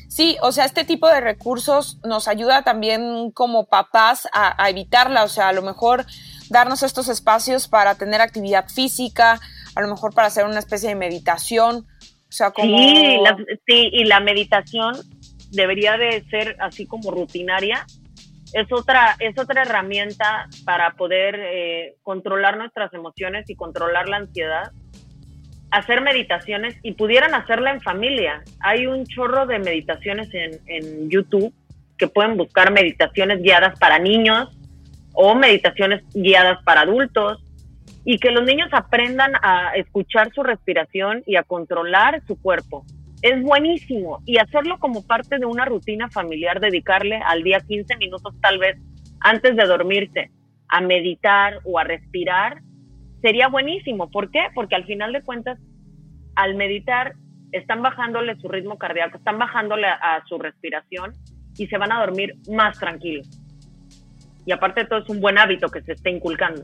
Sí, 0.09 0.37
o 0.41 0.51
sea, 0.51 0.65
este 0.65 0.85
tipo 0.85 1.09
de 1.09 1.19
recursos 1.19 1.99
nos 2.03 2.27
ayuda 2.27 2.63
también 2.63 3.31
como 3.31 3.65
papás 3.65 4.27
a, 4.33 4.69
evitarla, 4.69 5.23
o 5.23 5.27
sea, 5.27 5.49
a 5.49 5.53
lo 5.53 5.61
mejor 5.61 6.05
darnos 6.49 6.83
estos 6.83 7.09
espacios 7.09 7.67
para 7.67 7.95
tener 7.95 8.21
actividad 8.21 8.69
física, 8.69 9.39
a 9.75 9.81
lo 9.81 9.87
mejor 9.87 10.13
para 10.13 10.27
hacer 10.27 10.45
una 10.45 10.59
especie 10.59 10.89
de 10.89 10.95
meditación, 10.95 11.85
o 12.29 12.31
sea, 12.31 12.51
como... 12.51 12.77
Sí, 12.77 13.17
sí 13.67 13.89
y 13.91 14.05
la 14.05 14.19
meditación 14.19 14.95
debería 15.55 15.97
de 15.97 16.23
ser 16.29 16.55
así 16.59 16.85
como 16.85 17.11
rutinaria, 17.11 17.85
es 18.53 18.71
otra, 18.71 19.15
es 19.19 19.37
otra 19.37 19.63
herramienta 19.63 20.47
para 20.63 20.91
poder 20.91 21.35
eh, 21.37 21.95
controlar 22.03 22.57
nuestras 22.57 22.93
emociones 22.93 23.49
y 23.49 23.55
controlar 23.55 24.07
la 24.07 24.17
ansiedad. 24.17 24.71
Hacer 25.71 26.01
meditaciones 26.01 26.75
y 26.83 26.93
pudieran 26.93 27.33
hacerla 27.33 27.71
en 27.71 27.81
familia. 27.81 28.43
Hay 28.61 28.87
un 28.87 29.05
chorro 29.05 29.45
de 29.45 29.59
meditaciones 29.59 30.29
en, 30.33 30.59
en 30.67 31.09
YouTube 31.09 31.53
que 31.97 32.07
pueden 32.07 32.37
buscar 32.37 32.71
meditaciones 32.71 33.41
guiadas 33.41 33.77
para 33.79 33.99
niños 33.99 34.57
o 35.13 35.35
meditaciones 35.35 36.03
guiadas 36.13 36.63
para 36.63 36.81
adultos 36.81 37.43
y 38.05 38.19
que 38.19 38.31
los 38.31 38.43
niños 38.45 38.69
aprendan 38.71 39.33
a 39.41 39.75
escuchar 39.75 40.31
su 40.33 40.43
respiración 40.43 41.23
y 41.25 41.35
a 41.35 41.43
controlar 41.43 42.21
su 42.27 42.39
cuerpo 42.39 42.85
es 43.25 43.41
buenísimo 43.41 44.21
y 44.23 44.37
hacerlo 44.37 44.77
como 44.77 45.01
parte 45.01 45.39
de 45.39 45.47
una 45.47 45.65
rutina 45.65 46.11
familiar, 46.11 46.59
dedicarle 46.59 47.15
al 47.25 47.41
día 47.41 47.59
15 47.59 47.97
minutos 47.97 48.35
tal 48.39 48.59
vez 48.59 48.77
antes 49.19 49.55
de 49.55 49.65
dormirse 49.65 50.29
a 50.67 50.79
meditar 50.81 51.59
o 51.63 51.79
a 51.79 51.83
respirar, 51.83 52.61
sería 53.23 53.47
buenísimo. 53.47 54.11
¿Por 54.11 54.29
qué? 54.29 54.41
Porque 54.53 54.75
al 54.75 54.85
final 54.85 55.11
de 55.11 55.23
cuentas, 55.23 55.57
al 56.35 56.53
meditar, 56.53 57.15
están 57.51 57.81
bajándole 57.81 58.35
su 58.35 58.47
ritmo 58.47 58.77
cardíaco, 58.77 59.17
están 59.17 59.39
bajándole 59.39 59.87
a, 59.87 60.23
su 60.27 60.37
respiración 60.37 61.13
y 61.57 61.65
se 61.65 61.79
van 61.79 61.91
a 61.91 62.01
dormir 62.01 62.35
más 62.51 62.77
tranquilos. 62.77 63.27
Y 64.45 64.51
aparte 64.51 64.81
de 64.81 64.87
todo, 64.87 64.99
es 64.99 65.09
un 65.09 65.19
buen 65.19 65.39
hábito 65.39 65.69
que 65.69 65.81
se 65.81 65.93
está 65.93 66.11
inculcando. 66.11 66.63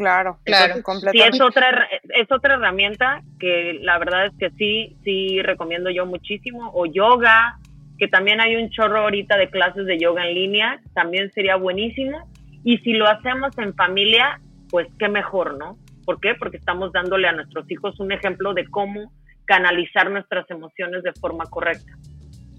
Claro, 0.00 0.38
claro, 0.44 0.76
Sí, 1.12 1.20
es 1.20 1.38
otra, 1.42 1.86
es 2.08 2.32
otra 2.32 2.54
herramienta 2.54 3.20
que 3.38 3.78
la 3.82 3.98
verdad 3.98 4.26
es 4.26 4.32
que 4.38 4.48
sí, 4.56 4.96
sí 5.04 5.42
recomiendo 5.42 5.90
yo 5.90 6.06
muchísimo. 6.06 6.70
O 6.72 6.86
yoga, 6.86 7.58
que 7.98 8.08
también 8.08 8.40
hay 8.40 8.56
un 8.56 8.70
chorro 8.70 9.00
ahorita 9.00 9.36
de 9.36 9.50
clases 9.50 9.84
de 9.84 9.98
yoga 9.98 10.26
en 10.26 10.34
línea, 10.34 10.80
también 10.94 11.30
sería 11.32 11.56
buenísimo. 11.56 12.30
Y 12.64 12.78
si 12.78 12.94
lo 12.94 13.06
hacemos 13.08 13.50
en 13.58 13.74
familia, 13.74 14.40
pues 14.70 14.86
qué 14.98 15.10
mejor, 15.10 15.58
¿no? 15.58 15.76
¿Por 16.06 16.18
qué? 16.18 16.34
Porque 16.34 16.56
estamos 16.56 16.90
dándole 16.92 17.28
a 17.28 17.32
nuestros 17.32 17.70
hijos 17.70 18.00
un 18.00 18.12
ejemplo 18.12 18.54
de 18.54 18.64
cómo 18.68 19.12
canalizar 19.44 20.10
nuestras 20.10 20.48
emociones 20.50 21.02
de 21.02 21.12
forma 21.12 21.44
correcta. 21.44 21.92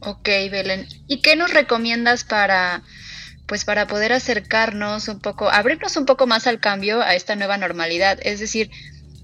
Ok, 0.02 0.28
Belén. 0.52 0.86
¿Y 1.08 1.24
qué 1.24 1.36
nos 1.36 1.52
recomiendas 1.52 2.24
para 2.24 2.84
pues 3.52 3.66
para 3.66 3.86
poder 3.86 4.14
acercarnos 4.14 5.10
un 5.10 5.20
poco, 5.20 5.50
abrirnos 5.50 5.98
un 5.98 6.06
poco 6.06 6.26
más 6.26 6.48
al 6.48 6.62
cambio, 6.62 7.02
a 7.02 7.16
esta 7.16 7.36
nueva 7.36 7.58
normalidad. 7.58 8.18
Es 8.24 8.40
decir, 8.40 8.70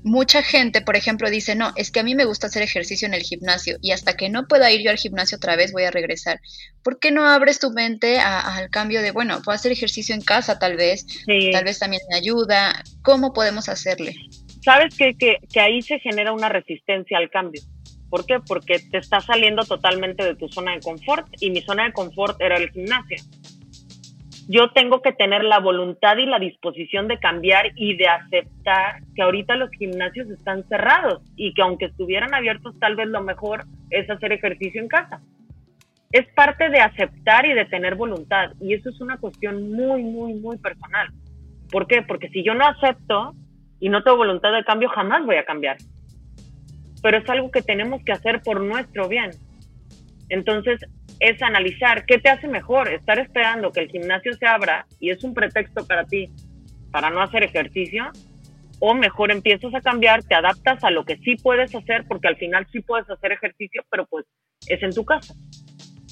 mucha 0.03 0.43
gente, 0.43 0.81
por 0.81 0.97
ejemplo, 0.97 1.29
dice, 1.29 1.55
no, 1.55 1.71
es 1.77 1.91
que 1.91 2.01
a 2.01 2.03
mí 2.03 2.13
me 2.13 2.25
gusta 2.25 2.47
hacer 2.47 2.61
ejercicio 2.61 3.07
en 3.07 3.13
el 3.13 3.21
gimnasio 3.21 3.77
y 3.81 3.91
hasta 3.91 4.17
que 4.17 4.27
no 4.27 4.45
pueda 4.45 4.69
ir 4.69 4.81
yo 4.81 4.91
al 4.91 4.97
gimnasio 4.97 5.37
otra 5.37 5.55
vez 5.55 5.71
voy 5.71 5.83
a 5.83 5.91
regresar. 5.91 6.41
¿Por 6.83 6.99
qué 6.99 7.09
no 7.09 7.25
abres 7.25 7.61
tu 7.61 7.71
mente 7.71 8.19
al 8.19 8.69
cambio 8.69 9.01
de, 9.01 9.11
bueno, 9.11 9.41
puedo 9.45 9.55
hacer 9.55 9.71
ejercicio 9.71 10.13
en 10.13 10.19
casa 10.19 10.59
tal 10.59 10.75
vez, 10.75 11.05
tal 11.53 11.63
vez 11.63 11.79
también 11.79 12.01
me 12.09 12.17
ayuda? 12.17 12.83
¿Cómo 13.03 13.31
podemos 13.31 13.69
hacerle? 13.69 14.13
Sabes 14.61 14.93
que, 14.97 15.15
que, 15.17 15.37
que 15.49 15.61
ahí 15.61 15.81
se 15.81 15.99
genera 15.99 16.33
una 16.33 16.49
resistencia 16.49 17.17
al 17.17 17.29
cambio. 17.29 17.61
¿Por 18.09 18.25
qué? 18.25 18.41
Porque 18.45 18.79
te 18.79 18.97
estás 18.97 19.23
saliendo 19.23 19.63
totalmente 19.63 20.25
de 20.25 20.35
tu 20.35 20.49
zona 20.49 20.73
de 20.73 20.81
confort 20.81 21.27
y 21.39 21.49
mi 21.49 21.61
zona 21.61 21.85
de 21.85 21.93
confort 21.93 22.41
era 22.41 22.57
el 22.57 22.69
gimnasio 22.71 23.23
yo 24.47 24.71
tengo 24.71 25.01
que 25.01 25.11
tener 25.11 25.43
la 25.43 25.59
voluntad 25.59 26.17
y 26.17 26.25
la 26.25 26.39
disposición 26.39 27.07
de 27.07 27.19
cambiar 27.19 27.71
y 27.75 27.97
de 27.97 28.07
aceptar 28.07 29.01
que 29.13 29.21
ahorita 29.21 29.55
los 29.55 29.69
gimnasios 29.71 30.29
están 30.29 30.63
cerrados 30.69 31.21
y 31.35 31.53
que 31.53 31.61
aunque 31.61 31.85
estuvieran 31.85 32.33
abiertos, 32.33 32.79
tal 32.79 32.95
vez 32.95 33.07
lo 33.07 33.21
mejor 33.21 33.65
es 33.89 34.09
hacer 34.09 34.31
ejercicio 34.31 34.81
en 34.81 34.87
casa. 34.87 35.21
Es 36.13 36.25
parte 36.33 36.69
de 36.69 36.79
aceptar 36.79 37.45
y 37.45 37.53
de 37.53 37.65
tener 37.65 37.95
voluntad 37.95 38.51
y 38.61 38.73
eso 38.73 38.89
es 38.89 39.01
una 39.01 39.17
cuestión 39.17 39.69
muy, 39.71 40.01
muy, 40.03 40.33
muy 40.35 40.57
personal. 40.57 41.09
¿Por 41.69 41.85
qué? 41.85 42.01
Porque 42.01 42.29
si 42.29 42.41
yo 42.41 42.53
no 42.53 42.65
acepto 42.65 43.33
y 43.81 43.89
no 43.89 44.01
tengo 44.01 44.15
voluntad 44.15 44.53
de 44.53 44.63
cambio, 44.63 44.87
jamás 44.87 45.25
voy 45.25 45.35
a 45.35 45.45
cambiar. 45.45 45.75
Pero 47.03 47.17
es 47.17 47.29
algo 47.29 47.51
que 47.51 47.61
tenemos 47.61 48.01
que 48.05 48.13
hacer 48.13 48.41
por 48.41 48.61
nuestro 48.61 49.09
bien. 49.09 49.31
Entonces, 50.29 50.79
es 51.19 51.41
analizar 51.41 52.05
qué 52.05 52.19
te 52.19 52.29
hace 52.29 52.47
mejor, 52.47 52.91
estar 52.93 53.19
esperando 53.19 53.71
que 53.71 53.81
el 53.81 53.89
gimnasio 53.89 54.33
se 54.33 54.45
abra 54.45 54.85
y 54.99 55.09
es 55.09 55.23
un 55.23 55.33
pretexto 55.33 55.85
para 55.85 56.05
ti 56.05 56.29
para 56.91 57.09
no 57.09 57.21
hacer 57.21 57.43
ejercicio, 57.43 58.11
o 58.79 58.93
mejor 58.93 59.31
empiezas 59.31 59.73
a 59.73 59.81
cambiar, 59.81 60.23
te 60.23 60.35
adaptas 60.35 60.83
a 60.83 60.91
lo 60.91 61.03
que 61.03 61.17
sí 61.17 61.35
puedes 61.35 61.73
hacer, 61.73 62.05
porque 62.07 62.27
al 62.27 62.37
final 62.37 62.67
sí 62.71 62.79
puedes 62.81 63.09
hacer 63.09 63.31
ejercicio, 63.31 63.83
pero 63.89 64.05
pues 64.05 64.25
es 64.67 64.81
en 64.83 64.93
tu 64.93 65.03
casa. 65.03 65.33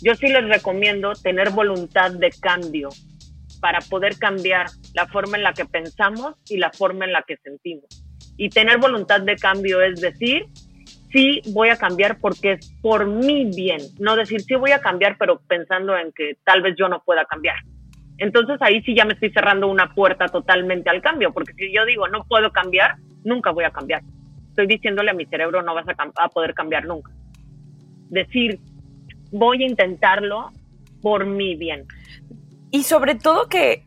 Yo 0.02 0.16
sí 0.16 0.28
les 0.28 0.48
recomiendo 0.48 1.14
tener 1.14 1.52
voluntad 1.52 2.12
de 2.12 2.30
cambio 2.42 2.90
para 3.62 3.80
poder 3.80 4.18
cambiar 4.18 4.68
la 4.94 5.08
forma 5.08 5.38
en 5.38 5.44
la 5.44 5.54
que 5.54 5.66
pensamos 5.66 6.36
y 6.50 6.58
la 6.58 6.72
forma 6.72 7.06
en 7.06 7.14
la 7.14 7.24
que 7.26 7.38
sentimos. 7.38 7.88
Y 8.38 8.50
tener 8.50 8.80
voluntad 8.80 9.22
de 9.22 9.36
cambio 9.38 9.82
es 9.82 10.02
decir, 10.02 10.46
sí 11.12 11.42
voy 11.54 11.70
a 11.70 11.78
cambiar 11.78 12.20
porque 12.20 12.54
es 12.54 12.72
por 12.82 13.08
mi 13.08 13.46
bien, 13.46 13.82
no 14.00 14.16
decir 14.16 14.42
sí 14.42 14.56
voy 14.56 14.72
a 14.72 14.82
cambiar, 14.82 15.18
pero 15.18 15.40
pensando 15.48 15.98
en 15.98 16.12
que 16.12 16.38
tal 16.44 16.62
vez 16.62 16.76
yo 16.78 16.90
no 16.90 17.04
pueda 17.04 17.26
cambiar. 17.26 17.56
Entonces 18.18 18.58
ahí 18.62 18.82
sí 18.84 18.96
ya 18.96 19.06
me 19.06 19.14
estoy 19.14 19.32
cerrando 19.32 19.68
una 19.68 19.94
puerta 19.94 20.28
totalmente 20.28 20.90
al 20.90 21.02
cambio, 21.02 21.34
porque 21.34 21.54
si 21.54 21.74
yo 21.74 21.86
digo 21.86 22.08
no 22.08 22.24
puedo 22.26 22.52
cambiar, 22.52 22.96
nunca 23.24 23.52
voy 23.52 23.66
a 23.66 23.72
cambiar. 23.72 24.02
Estoy 24.50 24.68
diciéndole 24.68 25.12
a 25.12 25.14
mi 25.14 25.26
cerebro 25.26 25.62
no 25.62 25.76
vas 25.76 25.86
a, 25.88 26.30
poder 26.30 26.54
cambiar 26.54 26.86
nunca. 26.86 27.12
Decir 28.10 28.60
voy 29.32 29.64
a 29.64 29.68
intentarlo 29.68 30.52
por 31.02 31.26
mi 31.26 31.56
bien. 31.56 31.86
Y 32.72 32.84
sobre 32.84 33.16
todo 33.16 33.48
que, 33.48 33.84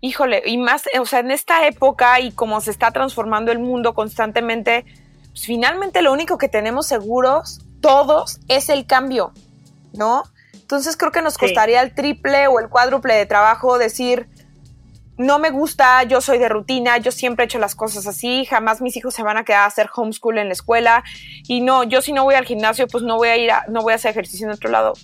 híjole, 0.00 0.42
y 0.44 0.58
más, 0.58 0.84
o 1.00 1.06
sea, 1.06 1.20
en 1.20 1.30
esta 1.30 1.66
época 1.66 2.20
y 2.20 2.32
como 2.32 2.60
se 2.60 2.70
está 2.70 2.90
transformando 2.90 3.52
el 3.52 3.58
mundo 3.58 3.94
constantemente, 3.94 4.84
finalmente 5.34 6.02
lo 6.02 6.12
único 6.12 6.38
que 6.38 6.48
tenemos 6.48 6.86
seguros 6.86 7.60
todos 7.80 8.40
es 8.48 8.68
el 8.68 8.86
cambio, 8.86 9.32
¿no? 9.92 10.22
Entonces 10.54 10.96
creo 10.96 11.12
que 11.12 11.22
nos 11.22 11.36
costaría 11.36 11.82
el 11.82 11.94
triple 11.94 12.46
o 12.46 12.58
el 12.58 12.68
cuádruple 12.68 13.14
de 13.14 13.26
trabajo 13.26 13.78
decir, 13.78 14.28
no 15.18 15.38
me 15.38 15.50
gusta, 15.50 16.02
yo 16.04 16.20
soy 16.20 16.38
de 16.38 16.48
rutina, 16.48 16.96
yo 16.98 17.12
siempre 17.12 17.44
he 17.44 17.46
hecho 17.46 17.58
las 17.58 17.74
cosas 17.74 18.06
así, 18.06 18.44
jamás 18.46 18.80
mis 18.80 18.96
hijos 18.96 19.14
se 19.14 19.22
van 19.22 19.36
a 19.36 19.44
quedar 19.44 19.62
a 19.62 19.66
hacer 19.66 19.90
homeschool 19.94 20.38
en 20.38 20.46
la 20.46 20.54
escuela 20.54 21.04
y 21.46 21.60
no, 21.60 21.84
yo 21.84 22.00
si 22.00 22.12
no 22.12 22.24
voy 22.24 22.34
al 22.34 22.46
gimnasio, 22.46 22.86
pues 22.88 23.04
no 23.04 23.16
voy 23.16 23.28
a 23.28 23.36
ir 23.36 23.50
a, 23.50 23.64
no 23.68 23.82
voy 23.82 23.92
a 23.92 23.96
hacer 23.96 24.12
ejercicio 24.12 24.46
en 24.46 24.52
otro 24.52 24.70
lado. 24.70 24.94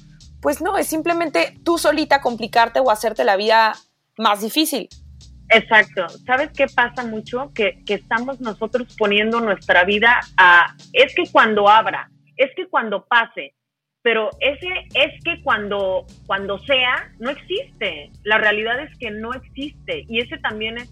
Pues 0.40 0.60
no, 0.60 0.78
es 0.78 0.86
simplemente 0.86 1.58
tú 1.64 1.78
solita 1.78 2.20
complicarte 2.20 2.80
o 2.80 2.90
hacerte 2.90 3.24
la 3.24 3.36
vida 3.36 3.74
más 4.16 4.40
difícil. 4.40 4.88
Exacto. 5.50 6.08
¿Sabes 6.26 6.50
qué 6.56 6.66
pasa 6.66 7.04
mucho? 7.06 7.52
Que, 7.54 7.82
que, 7.84 7.94
estamos 7.94 8.40
nosotros 8.40 8.94
poniendo 8.98 9.40
nuestra 9.40 9.84
vida 9.84 10.20
a, 10.36 10.74
es 10.92 11.14
que 11.14 11.24
cuando 11.30 11.68
abra, 11.68 12.10
es 12.36 12.50
que 12.54 12.68
cuando 12.68 13.06
pase, 13.06 13.54
pero 14.02 14.30
ese 14.40 14.68
es 14.94 15.22
que 15.24 15.42
cuando, 15.42 16.06
cuando 16.26 16.58
sea, 16.60 17.12
no 17.18 17.30
existe. 17.30 18.10
La 18.22 18.38
realidad 18.38 18.80
es 18.80 18.96
que 18.98 19.10
no 19.10 19.32
existe. 19.32 20.04
Y 20.08 20.20
ese 20.20 20.38
también 20.38 20.78
es 20.78 20.90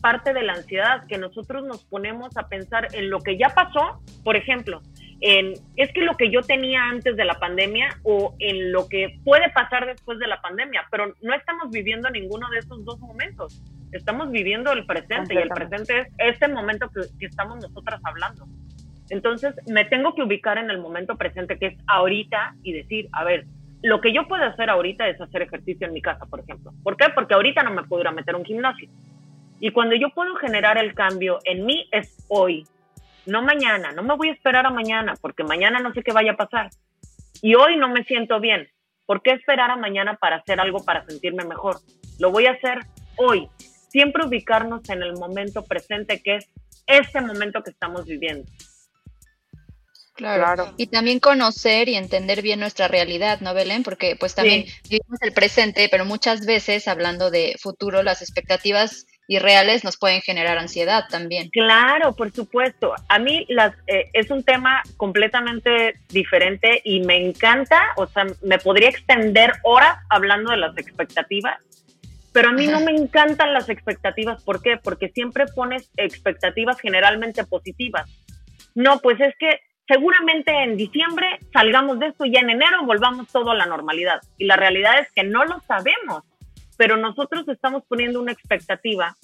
parte 0.00 0.32
de 0.32 0.42
la 0.42 0.54
ansiedad, 0.54 1.06
que 1.06 1.18
nosotros 1.18 1.64
nos 1.64 1.84
ponemos 1.84 2.36
a 2.36 2.48
pensar 2.48 2.88
en 2.94 3.10
lo 3.10 3.20
que 3.20 3.36
ya 3.36 3.50
pasó. 3.50 4.00
Por 4.24 4.36
ejemplo, 4.36 4.80
en, 5.20 5.54
es 5.76 5.92
que 5.92 6.02
lo 6.02 6.16
que 6.16 6.30
yo 6.30 6.42
tenía 6.42 6.84
antes 6.84 7.16
de 7.16 7.24
la 7.24 7.34
pandemia 7.34 7.88
o 8.02 8.34
en 8.38 8.72
lo 8.72 8.88
que 8.88 9.18
puede 9.24 9.50
pasar 9.50 9.86
después 9.86 10.18
de 10.18 10.26
la 10.26 10.40
pandemia, 10.40 10.86
pero 10.90 11.14
no 11.22 11.34
estamos 11.34 11.70
viviendo 11.70 12.10
ninguno 12.10 12.48
de 12.50 12.58
esos 12.58 12.84
dos 12.84 12.98
momentos. 13.00 13.62
Estamos 13.92 14.30
viviendo 14.30 14.72
el 14.72 14.84
presente 14.84 15.34
y 15.34 15.38
el 15.38 15.48
presente 15.48 16.00
es 16.00 16.08
este 16.18 16.48
momento 16.48 16.90
que, 16.90 17.02
que 17.18 17.26
estamos 17.26 17.56
nosotras 17.56 18.00
hablando. 18.04 18.46
Entonces 19.08 19.54
me 19.68 19.84
tengo 19.84 20.14
que 20.14 20.22
ubicar 20.22 20.58
en 20.58 20.70
el 20.70 20.78
momento 20.78 21.16
presente 21.16 21.58
que 21.58 21.66
es 21.66 21.78
ahorita 21.86 22.56
y 22.62 22.72
decir, 22.72 23.08
a 23.12 23.24
ver, 23.24 23.46
lo 23.82 24.00
que 24.00 24.12
yo 24.12 24.26
puedo 24.26 24.44
hacer 24.44 24.68
ahorita 24.68 25.08
es 25.08 25.20
hacer 25.20 25.42
ejercicio 25.42 25.86
en 25.86 25.92
mi 25.92 26.02
casa, 26.02 26.26
por 26.26 26.40
ejemplo. 26.40 26.72
¿Por 26.82 26.96
qué? 26.96 27.06
Porque 27.14 27.34
ahorita 27.34 27.62
no 27.62 27.70
me 27.70 27.84
puedo 27.84 28.02
ir 28.02 28.08
a 28.08 28.12
meter 28.12 28.34
a 28.34 28.38
un 28.38 28.44
gimnasio. 28.44 28.88
Y 29.60 29.70
cuando 29.70 29.94
yo 29.94 30.10
puedo 30.10 30.34
generar 30.36 30.76
el 30.76 30.94
cambio 30.94 31.38
en 31.44 31.64
mí 31.64 31.88
es 31.92 32.24
hoy, 32.28 32.64
no 33.26 33.42
mañana. 33.42 33.92
No 33.92 34.02
me 34.02 34.16
voy 34.16 34.30
a 34.30 34.32
esperar 34.32 34.66
a 34.66 34.70
mañana 34.70 35.14
porque 35.20 35.44
mañana 35.44 35.80
no 35.80 35.92
sé 35.92 36.02
qué 36.02 36.12
vaya 36.12 36.32
a 36.32 36.36
pasar. 36.36 36.70
Y 37.42 37.54
hoy 37.54 37.76
no 37.76 37.88
me 37.88 38.04
siento 38.04 38.40
bien. 38.40 38.68
¿Por 39.04 39.22
qué 39.22 39.32
esperar 39.32 39.70
a 39.70 39.76
mañana 39.76 40.16
para 40.16 40.36
hacer 40.36 40.60
algo 40.60 40.84
para 40.84 41.04
sentirme 41.06 41.44
mejor? 41.44 41.76
Lo 42.18 42.30
voy 42.30 42.46
a 42.46 42.52
hacer 42.52 42.80
hoy. 43.16 43.48
Siempre 43.88 44.26
ubicarnos 44.26 44.88
en 44.88 45.02
el 45.02 45.12
momento 45.14 45.64
presente 45.64 46.20
que 46.22 46.36
es 46.36 46.50
este 46.86 47.20
momento 47.20 47.62
que 47.62 47.70
estamos 47.70 48.06
viviendo. 48.06 48.50
Claro. 50.14 50.72
Y 50.78 50.86
también 50.86 51.20
conocer 51.20 51.90
y 51.90 51.96
entender 51.96 52.40
bien 52.40 52.58
nuestra 52.58 52.88
realidad, 52.88 53.40
¿no, 53.40 53.52
Belén? 53.52 53.82
Porque 53.82 54.16
pues 54.18 54.34
también 54.34 54.64
vivimos 54.88 55.20
el 55.20 55.32
presente, 55.32 55.88
pero 55.90 56.06
muchas 56.06 56.46
veces 56.46 56.88
hablando 56.88 57.30
de 57.30 57.54
futuro, 57.60 58.02
las 58.02 58.22
expectativas 58.22 59.06
irreales 59.28 59.84
nos 59.84 59.96
pueden 59.96 60.20
generar 60.20 60.58
ansiedad 60.58 61.04
también. 61.08 61.50
Claro, 61.50 62.14
por 62.14 62.32
supuesto. 62.32 62.94
A 63.08 63.18
mí 63.18 63.44
las, 63.48 63.74
eh, 63.86 64.10
es 64.12 64.30
un 64.30 64.44
tema 64.44 64.82
completamente 64.96 65.94
diferente 66.08 66.80
y 66.84 67.00
me 67.00 67.16
encanta, 67.16 67.80
o 67.96 68.06
sea, 68.06 68.24
me 68.42 68.58
podría 68.58 68.88
extender 68.88 69.52
horas 69.64 69.98
hablando 70.10 70.50
de 70.52 70.58
las 70.58 70.76
expectativas, 70.78 71.58
pero 72.32 72.50
a 72.50 72.52
mí 72.52 72.66
no 72.66 72.80
me 72.80 72.92
encantan 72.92 73.54
las 73.54 73.68
expectativas. 73.68 74.42
¿Por 74.44 74.62
qué? 74.62 74.76
Porque 74.76 75.08
siempre 75.08 75.46
pones 75.46 75.90
expectativas 75.96 76.78
generalmente 76.78 77.44
positivas. 77.44 78.10
No, 78.74 78.98
pues 78.98 79.18
es 79.20 79.34
que 79.38 79.60
seguramente 79.88 80.52
en 80.52 80.76
diciembre 80.76 81.26
salgamos 81.52 81.98
de 81.98 82.08
esto 82.08 82.26
y 82.26 82.36
en 82.36 82.50
enero 82.50 82.84
volvamos 82.84 83.28
todo 83.28 83.52
a 83.52 83.54
la 83.54 83.66
normalidad. 83.66 84.20
Y 84.36 84.44
la 84.44 84.56
realidad 84.56 84.98
es 84.98 85.10
que 85.12 85.24
no 85.24 85.44
lo 85.44 85.60
sabemos, 85.66 86.24
pero 86.76 86.96
nosotros 86.96 87.48
estamos 87.48 87.84
poniendo 87.88 88.20
una 88.20 88.32
expectativa 88.32 89.16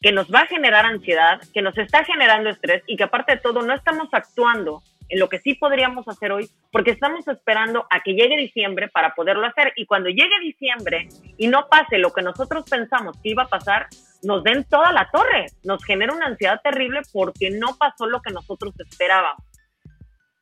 que 0.00 0.12
nos 0.12 0.32
va 0.32 0.40
a 0.40 0.46
generar 0.46 0.86
ansiedad, 0.86 1.40
que 1.52 1.62
nos 1.62 1.76
está 1.76 2.04
generando 2.04 2.50
estrés 2.50 2.82
y 2.86 2.96
que 2.96 3.04
aparte 3.04 3.34
de 3.34 3.40
todo 3.40 3.62
no 3.62 3.74
estamos 3.74 4.08
actuando 4.12 4.82
en 5.08 5.18
lo 5.18 5.28
que 5.28 5.38
sí 5.40 5.54
podríamos 5.54 6.06
hacer 6.06 6.32
hoy, 6.32 6.48
porque 6.70 6.90
estamos 6.90 7.26
esperando 7.28 7.86
a 7.90 8.00
que 8.00 8.12
llegue 8.12 8.36
diciembre 8.36 8.88
para 8.88 9.14
poderlo 9.14 9.46
hacer. 9.46 9.72
Y 9.76 9.86
cuando 9.86 10.10
llegue 10.10 10.38
diciembre 10.40 11.08
y 11.36 11.48
no 11.48 11.66
pase 11.68 11.98
lo 11.98 12.12
que 12.12 12.22
nosotros 12.22 12.64
pensamos 12.68 13.16
que 13.22 13.30
iba 13.30 13.44
a 13.44 13.48
pasar, 13.48 13.86
nos 14.22 14.44
den 14.44 14.64
toda 14.64 14.92
la 14.92 15.08
torre, 15.10 15.46
nos 15.64 15.82
genera 15.84 16.12
una 16.12 16.26
ansiedad 16.26 16.60
terrible 16.62 17.00
porque 17.12 17.50
no 17.50 17.76
pasó 17.78 18.06
lo 18.06 18.20
que 18.20 18.32
nosotros 18.32 18.74
esperábamos. 18.78 19.42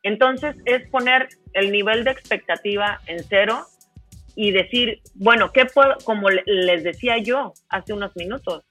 Entonces 0.03 0.57
es 0.65 0.89
poner 0.91 1.29
el 1.53 1.73
nivel 1.73 2.05
de 2.05 2.11
expectativa 2.11 3.01
en 3.07 3.23
cero 3.25 3.67
y 4.37 4.53
decir, 4.53 5.01
bueno, 5.15 5.51
¿qué 5.53 5.65
puedo, 5.65 5.97
como 6.05 6.29
les 6.31 6.85
decía 6.85 7.19
yo 7.19 7.55
hace 7.71 7.95
unos 7.95 8.15
minutos, 8.17 8.65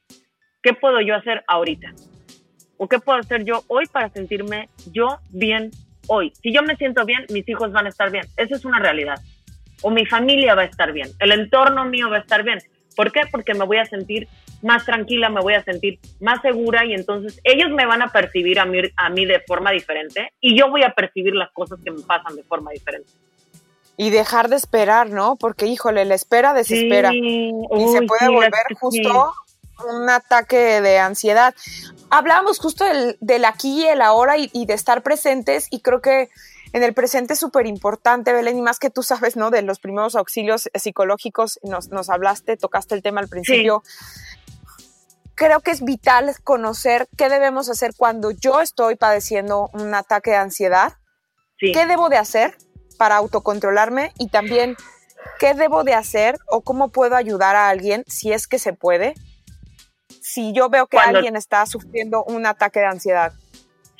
qué 0.62 0.74
puedo 0.74 1.02
yo 1.02 1.16
hacer 1.16 1.44
ahorita? 1.48 1.94
¿O 2.78 2.88
qué 2.88 3.00
puedo 3.00 3.20
hacer 3.20 3.44
yo 3.44 3.64
hoy 3.68 3.86
para 3.88 4.10
sentirme 4.10 4.70
yo 4.92 5.20
bien 5.30 5.72
hoy? 6.08 6.32
Si 6.42 6.54
yo 6.54 6.62
me 6.62 6.76
siento 6.76 7.04
bien, 7.04 7.26
mis 7.30 7.50
hijos 7.50 7.72
van 7.72 7.88
a 7.88 7.90
estar 7.90 8.12
bien. 8.12 8.26
Esa 8.38 8.56
es 8.56 8.64
una 8.64 8.80
realidad. 8.80 9.16
O 9.82 9.90
mi 9.90 10.06
familia 10.06 10.56
va 10.56 10.62
a 10.62 10.66
estar 10.66 10.94
bien. 10.94 11.10
El 11.20 11.32
entorno 11.32 11.86
mío 11.86 12.10
va 12.10 12.18
a 12.18 12.22
estar 12.22 12.44
bien. 12.44 12.60
¿Por 12.96 13.12
qué? 13.12 13.22
Porque 13.32 13.54
me 13.54 13.66
voy 13.66 13.78
a 13.78 13.86
sentir 13.86 14.28
más 14.62 14.86
tranquila, 14.86 15.30
me 15.30 15.42
voy 15.42 15.54
a 15.54 15.64
sentir 15.64 16.00
más 16.20 16.42
segura 16.42 16.86
y 16.86 16.94
entonces 16.94 17.40
ellos 17.44 17.70
me 17.72 17.86
van 17.86 18.02
a 18.02 18.08
percibir 18.08 18.60
a 18.60 18.66
mí, 18.66 18.80
a 18.96 19.10
mí 19.10 19.26
de 19.26 19.42
forma 19.42 19.72
diferente 19.72 20.32
y 20.40 20.58
yo 20.58 20.70
voy 20.70 20.84
a 20.84 20.94
percibir 20.94 21.36
las 21.36 21.52
cosas 21.52 21.80
que 21.84 21.92
me 21.92 22.02
pasan 22.02 22.36
de 22.36 22.44
forma 22.44 22.72
diferente. 22.72 23.10
Y 23.98 24.10
dejar 24.10 24.50
de 24.50 24.58
esperar, 24.58 25.10
¿no? 25.10 25.38
Porque, 25.38 25.68
híjole, 25.68 26.04
la 26.06 26.16
espera 26.16 26.54
desespera. 26.54 27.12
y 27.14 27.52
se 27.92 28.02
puede 28.04 28.30
volver 28.30 28.76
justo 28.80 29.34
un 29.90 30.10
ataque 30.10 30.82
de 30.82 31.00
ansiedad. 31.00 31.54
Hablábamos 32.10 32.60
justo 32.60 32.86
del, 32.86 33.46
aquí 33.46 33.84
y 33.84 33.86
el 33.86 34.02
ahora 34.02 34.38
y, 34.38 34.50
y 34.54 34.66
de 34.66 34.74
estar 34.74 35.02
presentes 35.02 35.68
y 35.70 35.82
creo 35.82 36.02
que 36.02 36.30
en 36.76 36.84
el 36.84 36.94
presente 36.94 37.34
es 37.34 37.40
súper 37.40 37.68
importante, 37.68 38.34
Belén, 38.34 38.58
y 38.58 38.62
más 38.62 38.80
que 38.80 38.90
tú 38.90 39.02
sabes, 39.02 39.38
¿no? 39.38 39.50
De 39.50 39.62
los 39.62 39.80
primeros 39.80 40.14
auxilios 40.16 40.70
psicológicos, 40.74 41.58
nos, 41.64 41.88
nos 41.88 42.10
hablaste, 42.10 42.58
tocaste 42.58 42.96
el 42.96 43.02
tema 43.02 43.22
al 43.22 43.30
principio. 43.30 43.82
Creo 45.36 45.62
que 45.62 45.72
es 45.72 45.86
vital 45.86 46.36
conocer 46.44 47.08
qué 47.18 47.30
debemos 47.30 47.70
hacer 47.70 47.94
cuando 47.96 48.32
yo 48.32 48.60
estoy 48.60 48.98
padeciendo 48.98 49.70
un 49.72 49.94
ataque 49.94 50.32
de 50.32 50.38
ansiedad. 50.38 50.94
¿Qué 51.58 51.86
debo 51.86 52.10
de 52.10 52.18
hacer 52.18 52.58
para 52.98 53.18
autocontrolarme? 53.18 54.12
Y 54.18 54.30
también, 54.30 54.76
¿qué 55.40 55.54
debo 55.54 55.84
de 55.84 55.94
hacer 55.94 56.38
o 56.48 56.62
cómo 56.62 56.90
puedo 56.90 57.16
ayudar 57.16 57.56
a 57.56 57.70
alguien 57.70 58.04
si 58.08 58.32
es 58.32 58.48
que 58.48 58.60
se 58.60 58.74
puede? 58.74 59.14
Si 60.22 60.54
yo 60.54 60.70
veo 60.70 60.88
que 60.88 60.98
alguien 60.98 61.36
está 61.36 61.66
sufriendo 61.66 62.24
un 62.24 62.46
ataque 62.46 62.80
de 62.80 62.88
ansiedad. 62.88 63.34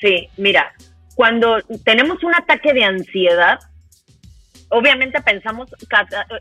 Sí, 0.00 0.28
mira, 0.36 0.72
cuando 1.14 1.62
tenemos 1.84 2.22
un 2.24 2.34
ataque 2.34 2.72
de 2.72 2.84
ansiedad, 2.84 3.58
obviamente 4.68 5.20
pensamos, 5.22 5.70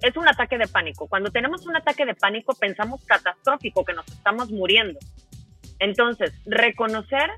es 0.02 0.18
un 0.18 0.28
ataque 0.28 0.58
de 0.58 0.68
pánico. 0.68 1.08
Cuando 1.08 1.32
tenemos 1.32 1.66
un 1.66 1.76
ataque 1.76 2.06
de 2.06 2.16
pánico, 2.16 2.54
pensamos 2.56 3.02
catastrófico, 3.06 3.86
que 3.86 3.94
nos 3.94 4.08
estamos 4.08 4.50
muriendo. 4.52 5.00
Entonces, 5.80 6.32
reconocer 6.46 7.30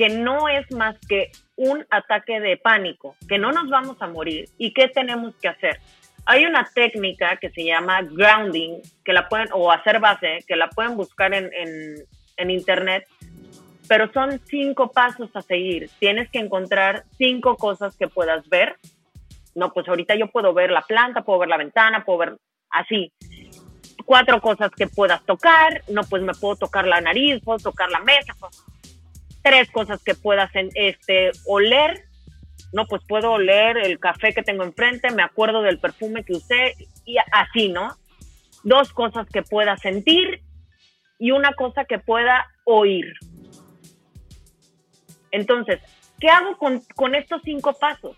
que 0.00 0.08
no 0.08 0.48
es 0.48 0.64
más 0.72 0.96
que 1.06 1.30
un 1.56 1.84
ataque 1.90 2.40
de 2.40 2.56
pánico, 2.56 3.16
que 3.28 3.36
no 3.36 3.52
nos 3.52 3.68
vamos 3.68 4.00
a 4.00 4.06
morir 4.06 4.48
y 4.56 4.72
qué 4.72 4.88
tenemos 4.88 5.36
que 5.36 5.48
hacer. 5.48 5.78
Hay 6.24 6.46
una 6.46 6.66
técnica 6.74 7.36
que 7.36 7.50
se 7.50 7.66
llama 7.66 8.00
grounding, 8.00 8.80
que 9.04 9.12
la 9.12 9.28
pueden, 9.28 9.48
o 9.52 9.70
hacer 9.70 10.00
base, 10.00 10.38
que 10.48 10.56
la 10.56 10.70
pueden 10.70 10.96
buscar 10.96 11.34
en, 11.34 11.50
en, 12.38 12.50
internet, 12.50 13.06
pero 13.88 14.10
son 14.10 14.40
cinco 14.46 14.90
pasos 14.90 15.28
a 15.34 15.42
seguir. 15.42 15.90
Tienes 15.98 16.30
que 16.30 16.38
encontrar 16.38 17.04
cinco 17.18 17.56
cosas 17.56 17.94
que 17.94 18.08
puedas 18.08 18.48
ver. 18.48 18.76
No, 19.54 19.70
pues 19.74 19.86
ahorita 19.86 20.14
yo 20.14 20.28
puedo 20.28 20.54
ver 20.54 20.70
la 20.70 20.80
planta, 20.80 21.24
puedo 21.24 21.40
ver 21.40 21.50
la 21.50 21.58
ventana, 21.58 22.06
puedo 22.06 22.20
ver 22.20 22.38
así. 22.70 23.12
Cuatro 24.06 24.40
cosas 24.40 24.70
que 24.70 24.86
puedas 24.86 25.22
tocar. 25.26 25.82
No, 25.90 26.00
pues 26.04 26.22
me 26.22 26.32
puedo 26.32 26.56
tocar 26.56 26.86
la 26.86 27.02
nariz, 27.02 27.42
puedo 27.44 27.58
tocar 27.58 27.90
la 27.90 28.00
mesa. 28.00 28.32
Tres 29.42 29.70
cosas 29.70 30.02
que 30.02 30.14
puedas 30.14 30.50
este, 30.74 31.30
oler. 31.46 32.04
No, 32.72 32.86
pues 32.86 33.02
puedo 33.08 33.32
oler 33.32 33.78
el 33.78 33.98
café 33.98 34.32
que 34.32 34.42
tengo 34.42 34.62
enfrente, 34.62 35.10
me 35.10 35.22
acuerdo 35.22 35.62
del 35.62 35.80
perfume 35.80 36.24
que 36.24 36.34
usé 36.34 36.76
y 37.04 37.16
así, 37.32 37.68
¿no? 37.68 37.96
Dos 38.62 38.92
cosas 38.92 39.26
que 39.28 39.42
pueda 39.42 39.76
sentir 39.76 40.42
y 41.18 41.32
una 41.32 41.52
cosa 41.54 41.84
que 41.84 41.98
pueda 41.98 42.46
oír. 42.64 43.12
Entonces, 45.30 45.80
¿qué 46.18 46.28
hago 46.28 46.56
con, 46.56 47.14
estos 47.14 47.42
cinco 47.44 47.74
pasos? 47.74 48.16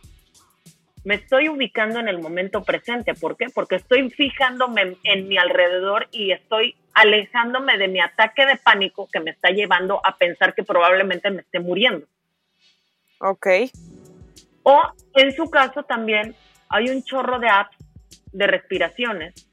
Me 1.04 1.16
estoy 1.16 1.48
ubicando 1.48 1.98
en 1.98 2.08
el 2.08 2.20
momento 2.20 2.62
presente. 2.62 3.14
¿Por 3.14 3.36
qué? 3.36 3.46
Porque 3.52 3.76
estoy 3.76 4.08
fijándome 4.10 4.96
en, 5.02 5.28
mi 5.28 5.36
alrededor 5.36 6.08
y 6.12 6.30
estoy 6.30 6.76
alejándome 6.94 7.78
de 7.78 7.88
mi 7.88 8.00
ataque 8.00 8.46
de 8.46 8.56
pánico 8.56 9.08
que 9.12 9.20
me 9.20 9.30
está 9.30 9.50
llevando 9.50 10.00
a 10.04 10.16
pensar 10.16 10.54
que 10.54 10.62
probablemente 10.62 11.30
me 11.30 11.42
esté 11.42 11.60
muriendo. 11.60 12.06
Ok. 13.20 13.46
O 14.62 14.80
en 15.14 15.32
su 15.32 15.50
caso 15.50 15.82
también 15.84 16.34
hay 16.68 16.88
un 16.88 17.02
chorro 17.02 17.38
de 17.38 17.48
apps 17.48 17.76
de 18.32 18.46
respiraciones 18.46 19.48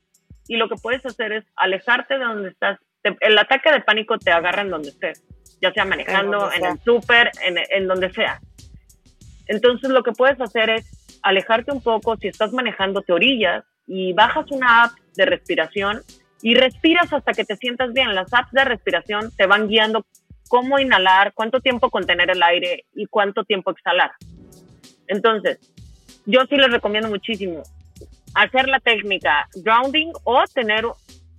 y 0.48 0.58
lo 0.58 0.70
que 0.70 0.76
puedes 0.76 1.06
hacer 1.06 1.34
es 1.34 1.46
alejarte 1.56 2.18
de 2.18 2.24
donde 2.24 2.50
estás. 2.50 2.80
el 3.04 3.38
ataque 3.38 3.72
de 3.72 3.82
pánico 3.82 4.18
te 4.18 4.32
agarra 4.32 4.62
en 4.62 4.70
donde 4.70 4.90
estés 4.90 5.24
ya 5.62 5.74
sea 5.74 5.86
manejando, 5.86 6.52
en, 6.52 6.66
el 6.66 6.80
súper, 6.80 7.32
en, 7.42 7.88
donde 7.88 8.12
sea. 8.12 8.40
Entonces 9.48 9.90
lo 9.90 10.04
que 10.04 10.12
puedes 10.12 10.40
hacer 10.40 10.70
es 10.70 11.20
alejarte 11.24 11.72
un 11.72 11.82
poco, 11.82 12.16
si 12.18 12.28
estás 12.28 12.54
manejando 12.54 13.02
te 13.02 13.14
orillas 13.14 13.66
y 13.88 14.14
bajas 14.14 14.46
una 14.52 14.84
app 14.84 14.92
de 15.16 15.26
respiración 15.26 16.02
y 16.42 16.56
respiras 16.56 17.12
hasta 17.12 17.34
que 17.34 17.46
te 17.46 17.56
sientas 17.56 17.94
bien. 17.94 18.14
Las 18.16 18.34
apps 18.34 18.52
de 18.52 18.64
respiración 18.66 19.32
te 19.36 19.46
van 19.46 19.68
guiando 19.68 20.06
cómo 20.48 20.80
inhalar, 20.80 21.34
cuánto 21.34 21.60
tiempo 21.60 21.90
contener 21.90 22.32
el 22.32 22.42
aire 22.42 22.86
y 22.94 23.06
cuánto 23.06 23.44
tiempo 23.44 23.72
exhalar. 23.72 24.12
Entonces, 25.08 25.60
yo 26.26 26.42
sí 26.50 26.56
les 26.56 26.72
recomiendo 26.72 27.10
muchísimo 27.10 27.64
hacer 28.34 28.68
la 28.68 28.80
técnica 28.80 29.48
grounding 29.56 30.12
o 30.24 30.44
tener 30.54 30.86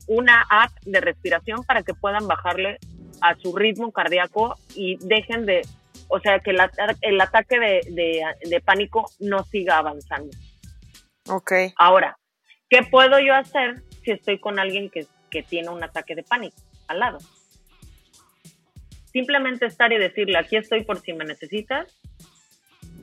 una 0.06 0.44
app 0.50 0.72
de 0.84 1.00
respiración 1.00 1.64
para 1.64 1.82
que 1.82 1.94
puedan 1.94 2.26
bajarle 2.26 2.78
a 3.20 3.36
su 3.36 3.56
ritmo 3.56 3.92
cardíaco 3.92 4.56
y 4.74 4.96
dejen 5.06 5.46
de 5.46 5.62
o 6.10 6.18
sea, 6.18 6.40
que 6.40 6.50
el, 6.50 7.20
ataque 7.20 7.60
de, 7.60 8.62
pánico 8.64 9.08
no 9.20 9.44
siga 9.44 9.78
avanzando. 9.78 10.36
Ok. 11.28 11.52
Ahora, 11.76 12.18
¿qué 12.68 12.82
puedo 12.82 13.20
yo 13.20 13.32
hacer 13.32 13.82
si 14.02 14.10
estoy 14.12 14.38
con 14.38 14.58
alguien 14.58 14.90
que, 14.90 15.06
que 15.30 15.42
tiene 15.42 15.68
un 15.68 15.82
ataque 15.82 16.14
de 16.14 16.22
pánico 16.22 16.56
al 16.88 17.00
lado? 17.00 17.18
Simplemente 19.12 19.66
estar 19.66 19.92
y 19.92 19.98
decirle, 19.98 20.38
aquí 20.38 20.56
estoy 20.56 20.84
por 20.84 21.00
si 21.00 21.12
me 21.12 21.24
necesitas, 21.24 21.88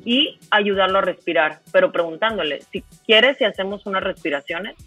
y 0.07 0.39
ayudarlo 0.51 0.99
a 0.99 1.01
respirar, 1.01 1.59
pero 1.73 1.91
preguntándole, 1.91 2.61
si 2.71 2.81
quieres 3.05 3.37
si 3.37 3.43
hacemos 3.43 3.85
unas 3.85 4.01
respiraciones, 4.01 4.77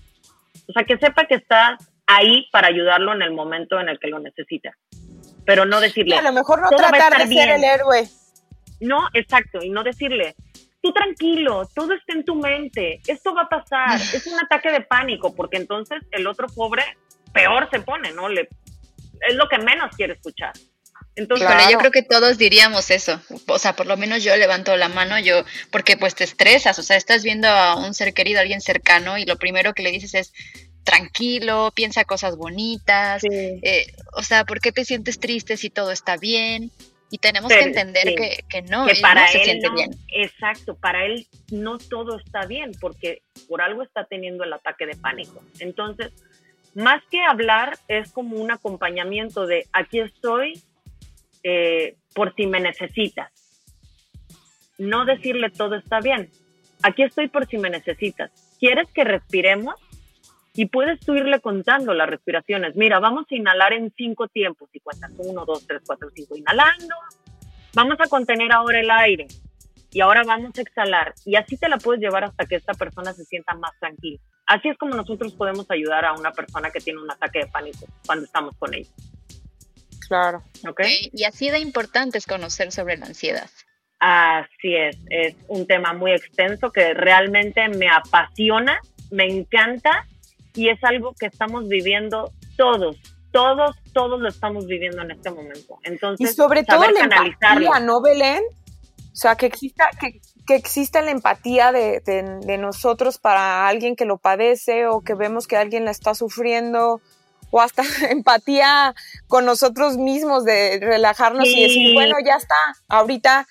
o 0.67 0.73
sea, 0.73 0.85
que 0.85 0.97
sepa 0.97 1.27
que 1.27 1.35
estás 1.35 1.79
ahí 2.07 2.49
para 2.51 2.69
ayudarlo 2.69 3.13
en 3.13 3.21
el 3.21 3.31
momento 3.33 3.79
en 3.79 3.91
el 3.91 3.99
que 3.99 4.09
lo 4.09 4.19
necesita, 4.19 4.79
pero 5.45 5.67
no 5.67 5.79
decirle... 5.79 6.17
a 6.17 6.23
lo 6.23 6.33
mejor 6.33 6.63
no 6.63 6.71
tratar 6.71 7.19
de 7.19 7.35
ser 7.35 7.51
el 7.51 7.65
héroe. 7.65 8.09
No, 8.81 9.09
exacto, 9.13 9.59
y 9.63 9.69
no 9.69 9.85
decirle, 9.85 10.37
tú 10.83 10.93
tranquilo, 10.93 11.69
todo 11.75 11.93
está 11.93 12.15
en 12.15 12.25
tu 12.25 12.35
mente, 12.35 13.01
esto 13.07 13.35
va 13.35 13.43
a 13.43 13.49
pasar, 13.49 14.01
es 14.15 14.27
un 14.27 14.39
ataque 14.39 14.71
de 14.71 14.81
pánico, 14.81 15.35
porque 15.35 15.57
entonces 15.57 16.01
el 16.11 16.27
otro 16.27 16.47
pobre 16.49 16.85
peor 17.33 17.69
se 17.71 17.81
pone, 17.81 18.13
¿no? 18.13 18.29
Le, 18.29 18.49
es 19.29 19.35
lo 19.35 19.49
que 19.49 19.59
menos 19.59 19.95
quiere 19.97 20.15
escuchar. 20.15 20.53
Entonces, 21.17 21.49
yo 21.71 21.79
creo 21.79 21.91
que 21.91 22.03
todos 22.03 22.39
diríamos 22.39 22.91
eso. 22.91 23.21
O 23.47 23.59
sea, 23.59 23.75
por 23.75 23.87
lo 23.87 23.97
menos 23.97 24.23
yo 24.23 24.35
levanto 24.37 24.77
la 24.77 24.89
mano, 24.89 25.19
yo, 25.19 25.45
porque 25.71 25.97
pues 25.97 26.15
te 26.15 26.25
estresas, 26.25 26.79
o 26.79 26.83
sea, 26.83 26.97
estás 26.97 27.23
viendo 27.23 27.49
a 27.49 27.77
un 27.77 27.95
ser 27.95 28.15
querido, 28.15 28.39
a 28.39 28.43
alguien 28.43 28.61
cercano, 28.61 29.19
y 29.19 29.27
lo 29.27 29.37
primero 29.37 29.75
que 29.75 29.83
le 29.83 29.91
dices 29.91 30.15
es 30.15 30.33
tranquilo, 30.85 31.73
piensa 31.75 32.05
cosas 32.05 32.37
bonitas, 32.37 33.23
eh, 33.25 33.93
o 34.15 34.23
sea, 34.23 34.45
¿por 34.45 34.61
qué 34.61 34.73
te 34.73 34.85
sientes 34.85 35.21
triste 35.21 35.57
si 35.57 35.69
todo 35.69 35.91
está 35.91 36.17
bien? 36.17 36.71
Y 37.11 37.19
tenemos 37.19 37.51
que 37.51 37.61
entender 37.61 38.15
que, 38.15 38.45
que, 38.49 38.63
no, 38.63 38.87
que 38.87 38.95
para 39.01 39.27
él 39.27 39.33
se 39.33 39.45
siente 39.45 39.69
bien. 39.71 39.91
Exacto, 40.09 40.77
para 40.77 41.05
él 41.05 41.27
no 41.51 41.79
todo 41.79 42.19
está 42.19 42.47
bien, 42.47 42.71
porque 42.81 43.23
por 43.49 43.63
algo 43.63 43.83
está 43.83 44.05
teniendo 44.05 44.45
el 44.45 44.53
ataque 44.53 44.87
de 44.87 44.95
pánico. 44.95 45.43
Entonces, 45.59 46.13
más 46.75 47.03
que 47.11 47.21
hablar, 47.21 47.77
es 47.89 48.13
como 48.13 48.37
un 48.37 48.53
acompañamiento 48.53 49.47
de 49.47 49.67
aquí 49.73 49.99
estoy, 49.99 50.63
eh, 51.43 51.97
por 52.15 52.35
si 52.37 52.47
me 52.47 52.61
necesitas. 52.61 53.33
No 54.79 55.05
decirle 55.05 55.51
todo 55.51 55.75
está 55.75 56.01
bien. 56.01 56.31
Aquí 56.83 57.03
estoy 57.03 57.29
por 57.29 57.47
si 57.49 57.59
me 57.59 57.71
necesitas. 57.71 58.31
¿Quieres 58.59 58.89
que 58.93 59.05
respiremos? 59.05 59.75
Y 60.55 60.67
puedes 60.67 61.01
tú 61.01 61.15
irle 61.15 61.41
contando 61.41 61.95
las 61.95 62.09
respiraciones. 62.09 62.75
Mira, 62.77 62.99
vamos 62.99 63.27
a 63.31 63.35
inhalar 63.35 63.73
en 63.73 63.93
cinco 63.97 64.29
tiempos. 64.29 64.69
Y 64.73 64.81
cuentas 64.81 65.13
uno, 65.19 65.45
dos, 65.45 65.67
tres, 65.67 65.83
cuatro, 65.87 66.09
cinco. 66.15 66.37
Inhalando. 66.37 66.95
Vamos 67.75 67.97
a 68.01 68.09
contener 68.09 68.53
ahora 68.53 68.81
el 68.81 68.91
aire. 68.91 69.29
Y 69.93 70.01
ahora 70.01 70.23
vamos 70.25 70.57
a 70.59 70.61
exhalar. 70.61 71.15
Y 71.25 71.37
así 71.37 71.57
te 71.57 71.69
la 71.69 71.79
puedes 71.79 72.01
llevar 72.01 72.25
hasta 72.25 72.47
que 72.47 72.57
esta 72.57 72.75
persona 72.75 73.13
se 73.13 73.25
sienta 73.25 73.55
más 73.55 73.73
tranquila. 73.79 74.21
Así 74.47 74.69
es 74.69 74.77
como 74.79 74.95
nosotros 74.95 75.33
podemos 75.35 75.71
ayudar 75.71 76.05
a 76.05 76.13
una 76.13 76.33
persona 76.33 76.71
que 76.71 76.81
tiene 76.81 77.01
un 77.01 77.11
ataque 77.11 77.41
de 77.41 77.47
pánico 77.47 77.87
cuando 78.05 78.25
estamos 78.25 78.57
con 78.57 78.75
ella. 78.75 78.91
Claro. 80.09 80.43
Okay. 80.69 81.09
Y 81.13 81.23
así 81.23 81.51
de 81.51 81.61
importante 81.61 82.19
es 82.19 82.27
conocer 82.27 82.73
sobre 82.73 82.97
la 82.97 83.07
ansiedad. 83.07 83.49
Así 84.01 84.75
es, 84.75 84.97
es 85.11 85.37
un 85.47 85.67
tema 85.67 85.93
muy 85.93 86.13
extenso 86.13 86.73
que 86.73 86.95
realmente 86.95 87.69
me 87.69 87.89
apasiona, 87.89 88.81
me 89.11 89.27
encanta 89.27 90.07
y 90.55 90.69
es 90.69 90.83
algo 90.85 91.15
que 91.19 91.27
estamos 91.27 91.69
viviendo 91.69 92.33
todos, 92.57 92.97
todos, 93.33 93.77
todos 93.93 94.21
lo 94.21 94.29
estamos 94.29 94.67
viviendo 94.67 95.03
en 95.03 95.13
este 95.13 95.31
momento. 95.31 95.79
Entonces, 95.85 96.31
y 96.31 96.35
sobre 96.35 96.65
todo 96.65 96.85
la 96.91 97.01
empatía, 97.01 97.81
¿no, 97.81 98.01
Belén? 98.01 98.43
O 99.13 99.17
sea, 99.17 99.37
que 99.37 99.47
exista, 99.47 99.89
que, 100.01 100.21
que 100.47 100.55
exista 100.55 101.03
la 101.03 101.11
empatía 101.11 101.73
de, 101.73 102.01
de, 102.01 102.59
nosotros 102.59 103.19
para 103.19 103.67
alguien 103.67 103.97
que 103.97 104.05
lo 104.05 104.19
padece 104.19 104.87
o 104.87 105.01
que 105.01 105.15
vemos 105.15 105.47
que 105.47 105.57
alguien 105.57 105.85
la 105.85 105.91
está 105.91 106.15
sufriendo 106.15 107.01
o 107.51 107.61
hasta 107.61 107.83
empatía 108.11 108.95
con 109.27 109.45
nosotros 109.45 109.97
mismos 109.97 110.45
de 110.45 110.79
relajarnos 110.81 111.47
y 111.47 111.63
decir, 111.63 111.95
bueno, 111.95 112.17
ya 112.25 112.37
está, 112.37 112.57
ahorita 112.89 113.47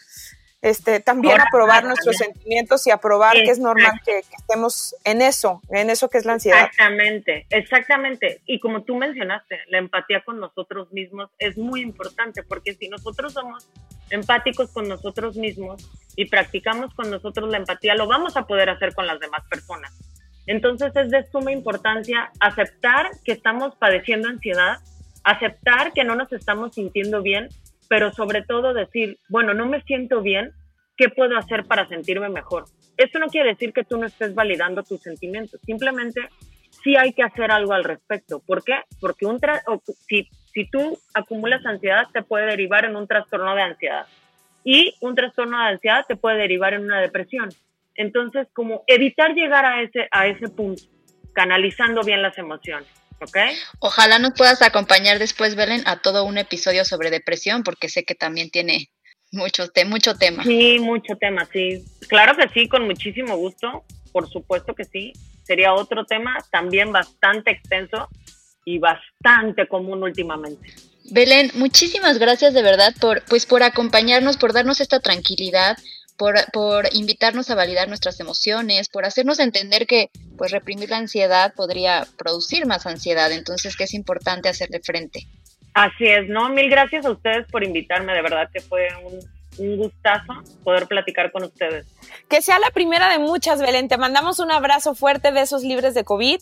este, 0.61 0.99
también 0.99 1.39
aprobar 1.39 1.85
nuestros 1.85 2.17
sentimientos 2.17 2.85
y 2.85 2.91
aprobar 2.91 3.35
que 3.35 3.51
es 3.51 3.59
normal 3.59 3.93
que, 4.05 4.19
estemos 4.19 4.95
en 5.05 5.21
eso, 5.21 5.61
en 5.69 5.89
eso 5.89 6.09
que 6.09 6.17
es 6.17 6.25
la 6.25 6.33
ansiedad. 6.33 6.65
Exactamente, 6.65 7.45
exactamente. 7.49 8.41
Y 8.45 8.59
como 8.59 8.83
tú 8.83 8.95
mencionaste, 8.95 9.59
la 9.67 9.77
empatía 9.77 10.21
con 10.25 10.39
nosotros 10.39 10.91
mismos 10.91 11.29
es 11.39 11.57
muy 11.57 11.81
importante 11.81 12.43
porque 12.43 12.73
si 12.73 12.89
nosotros 12.89 13.33
somos 13.33 13.69
empáticos 14.09 14.71
con 14.71 14.87
nosotros 14.89 15.37
mismos 15.37 15.89
y 16.15 16.25
practicamos 16.25 16.93
con 16.93 17.09
nosotros 17.09 17.49
la 17.49 17.57
empatía, 17.57 17.95
lo 17.95 18.07
vamos 18.07 18.35
a 18.35 18.45
poder 18.45 18.69
hacer 18.69 18.93
con 18.93 19.07
las 19.07 19.19
demás 19.19 19.43
personas. 19.49 19.93
Entonces 20.45 20.91
es 20.95 21.11
de 21.11 21.23
suma 21.31 21.51
importancia 21.51 22.31
aceptar 22.39 23.11
que 23.23 23.31
estamos 23.31 23.75
padeciendo 23.75 24.27
ansiedad, 24.27 24.79
aceptar 25.23 25.93
que 25.93 26.03
no 26.03 26.15
nos 26.15 26.33
estamos 26.33 26.73
sintiendo 26.73 27.21
bien, 27.21 27.49
pero 27.89 28.13
sobre 28.13 28.43
todo 28.43 28.73
decir, 28.73 29.17
bueno, 29.27 29.53
no 29.53 29.65
me 29.65 29.81
siento 29.81 30.21
bien, 30.21 30.51
¿qué 30.95 31.09
puedo 31.09 31.35
hacer 31.37 31.65
para 31.65 31.87
sentirme 31.89 32.29
mejor? 32.29 32.65
Esto 32.95 33.19
no 33.19 33.27
quiere 33.27 33.49
decir 33.49 33.73
que 33.73 33.83
tú 33.83 33.97
no 33.97 34.05
estés 34.05 34.33
validando 34.33 34.83
tus 34.83 35.01
sentimientos, 35.01 35.59
simplemente 35.65 36.21
sí 36.83 36.95
hay 36.95 37.13
que 37.13 37.23
hacer 37.23 37.51
algo 37.51 37.73
al 37.73 37.83
respecto. 37.83 38.39
¿Por 38.45 38.63
qué? 38.63 38.75
Porque 39.01 39.25
un 39.25 39.39
si, 40.07 40.29
si 40.53 40.69
tú 40.69 40.97
acumulas 41.13 41.65
ansiedad, 41.65 42.07
te 42.13 42.21
puede 42.21 42.45
derivar 42.45 42.85
en 42.85 42.95
un 42.95 43.07
trastorno 43.07 43.55
de 43.55 43.63
ansiedad. 43.63 44.05
Y 44.63 44.93
un 45.01 45.15
trastorno 45.15 45.57
de 45.57 45.69
ansiedad 45.69 46.05
te 46.07 46.15
puede 46.15 46.37
derivar 46.37 46.73
en 46.73 46.83
una 46.83 47.01
depresión. 47.01 47.49
Entonces, 47.95 48.47
como 48.53 48.83
evitar 48.87 49.33
llegar 49.33 49.65
a 49.65 49.81
ese, 49.81 50.07
a 50.11 50.27
ese 50.27 50.47
punto, 50.47 50.83
canalizando 51.33 52.01
bien 52.03 52.21
las 52.21 52.37
emociones. 52.37 52.87
¿Ok? 53.21 53.37
Ojalá 53.79 54.19
nos 54.19 54.33
puedas 54.33 54.61
acompañar 54.61 55.19
después, 55.19 55.55
Belén, 55.55 55.83
a 55.85 56.01
todo 56.01 56.23
un 56.23 56.37
episodio 56.37 56.85
sobre 56.85 57.11
depresión, 57.11 57.63
porque 57.63 57.89
sé 57.89 58.03
que 58.03 58.15
también 58.15 58.49
tiene 58.49 58.89
mucho, 59.31 59.65
mucho 59.85 60.15
tema. 60.15 60.43
Sí, 60.43 60.79
mucho 60.79 61.15
tema, 61.17 61.47
sí. 61.51 61.83
Claro 62.07 62.35
que 62.35 62.49
sí, 62.49 62.67
con 62.67 62.85
muchísimo 62.85 63.35
gusto, 63.37 63.83
por 64.11 64.29
supuesto 64.29 64.73
que 64.73 64.85
sí. 64.85 65.13
Sería 65.43 65.73
otro 65.73 66.05
tema 66.05 66.37
también 66.51 66.91
bastante 66.91 67.51
extenso 67.51 68.07
y 68.65 68.77
bastante 68.77 69.67
común 69.67 70.03
últimamente. 70.03 70.73
Belén, 71.11 71.51
muchísimas 71.55 72.19
gracias 72.19 72.53
de 72.53 72.61
verdad 72.61 72.93
por, 72.99 73.23
pues, 73.25 73.45
por 73.45 73.63
acompañarnos, 73.63 74.37
por 74.37 74.53
darnos 74.53 74.79
esta 74.79 74.99
tranquilidad, 74.99 75.77
por, 76.19 76.35
por, 76.51 76.89
invitarnos 76.93 77.49
a 77.49 77.55
validar 77.55 77.87
nuestras 77.87 78.19
emociones, 78.19 78.89
por 78.89 79.05
hacernos 79.05 79.39
entender 79.39 79.87
que 79.87 80.09
pues 80.37 80.51
reprimir 80.51 80.89
la 80.89 80.97
ansiedad 80.97 81.53
podría 81.55 82.05
producir 82.17 82.67
más 82.67 82.85
ansiedad, 82.85 83.31
entonces 83.31 83.75
que 83.75 83.85
es 83.85 83.93
importante 83.93 84.49
hacerle 84.49 84.81
frente. 84.81 85.21
Así 85.73 86.05
es, 86.05 86.27
¿no? 86.27 86.49
Mil 86.49 86.69
gracias 86.69 87.05
a 87.05 87.11
ustedes 87.11 87.47
por 87.49 87.63
invitarme, 87.63 88.13
de 88.13 88.21
verdad 88.21 88.49
que 88.53 88.59
fue 88.59 88.89
un, 89.03 89.19
un 89.59 89.77
gustazo 89.77 90.33
poder 90.63 90.87
platicar 90.87 91.31
con 91.31 91.43
ustedes. 91.43 91.87
Que 92.27 92.41
sea 92.41 92.59
la 92.59 92.69
primera 92.71 93.09
de 93.09 93.19
muchas, 93.19 93.61
Belén. 93.61 93.87
Te 93.87 93.97
mandamos 93.97 94.39
un 94.39 94.51
abrazo 94.51 94.95
fuerte, 94.95 95.31
de 95.31 95.41
esos 95.41 95.63
libres 95.63 95.93
de 95.93 96.03
COVID 96.03 96.39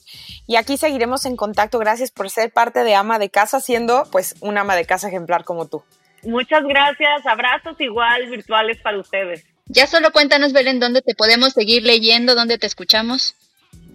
y 0.48 0.56
aquí 0.56 0.78
seguiremos 0.78 1.26
en 1.26 1.36
contacto. 1.36 1.80
Gracias 1.80 2.12
por 2.12 2.30
ser 2.30 2.52
parte 2.52 2.84
de 2.84 2.96
ama 2.96 3.20
de 3.20 3.30
casa, 3.30 3.60
siendo 3.60 4.06
pues 4.12 4.36
un 4.42 4.58
ama 4.58 4.76
de 4.76 4.86
casa 4.86 5.08
ejemplar 5.08 5.44
como 5.44 5.68
tú. 5.68 5.84
Muchas 6.24 6.64
gracias, 6.64 7.26
abrazos 7.26 7.80
igual 7.80 8.28
virtuales 8.28 8.80
para 8.82 8.98
ustedes. 8.98 9.46
Ya 9.70 9.86
solo 9.86 10.12
cuéntanos, 10.12 10.54
Belén, 10.54 10.80
dónde 10.80 11.02
te 11.02 11.14
podemos 11.14 11.54
seguir 11.54 11.84
leyendo, 11.84 12.36
dónde 12.36 12.58
te 12.58 12.68
escuchamos. 12.68 13.36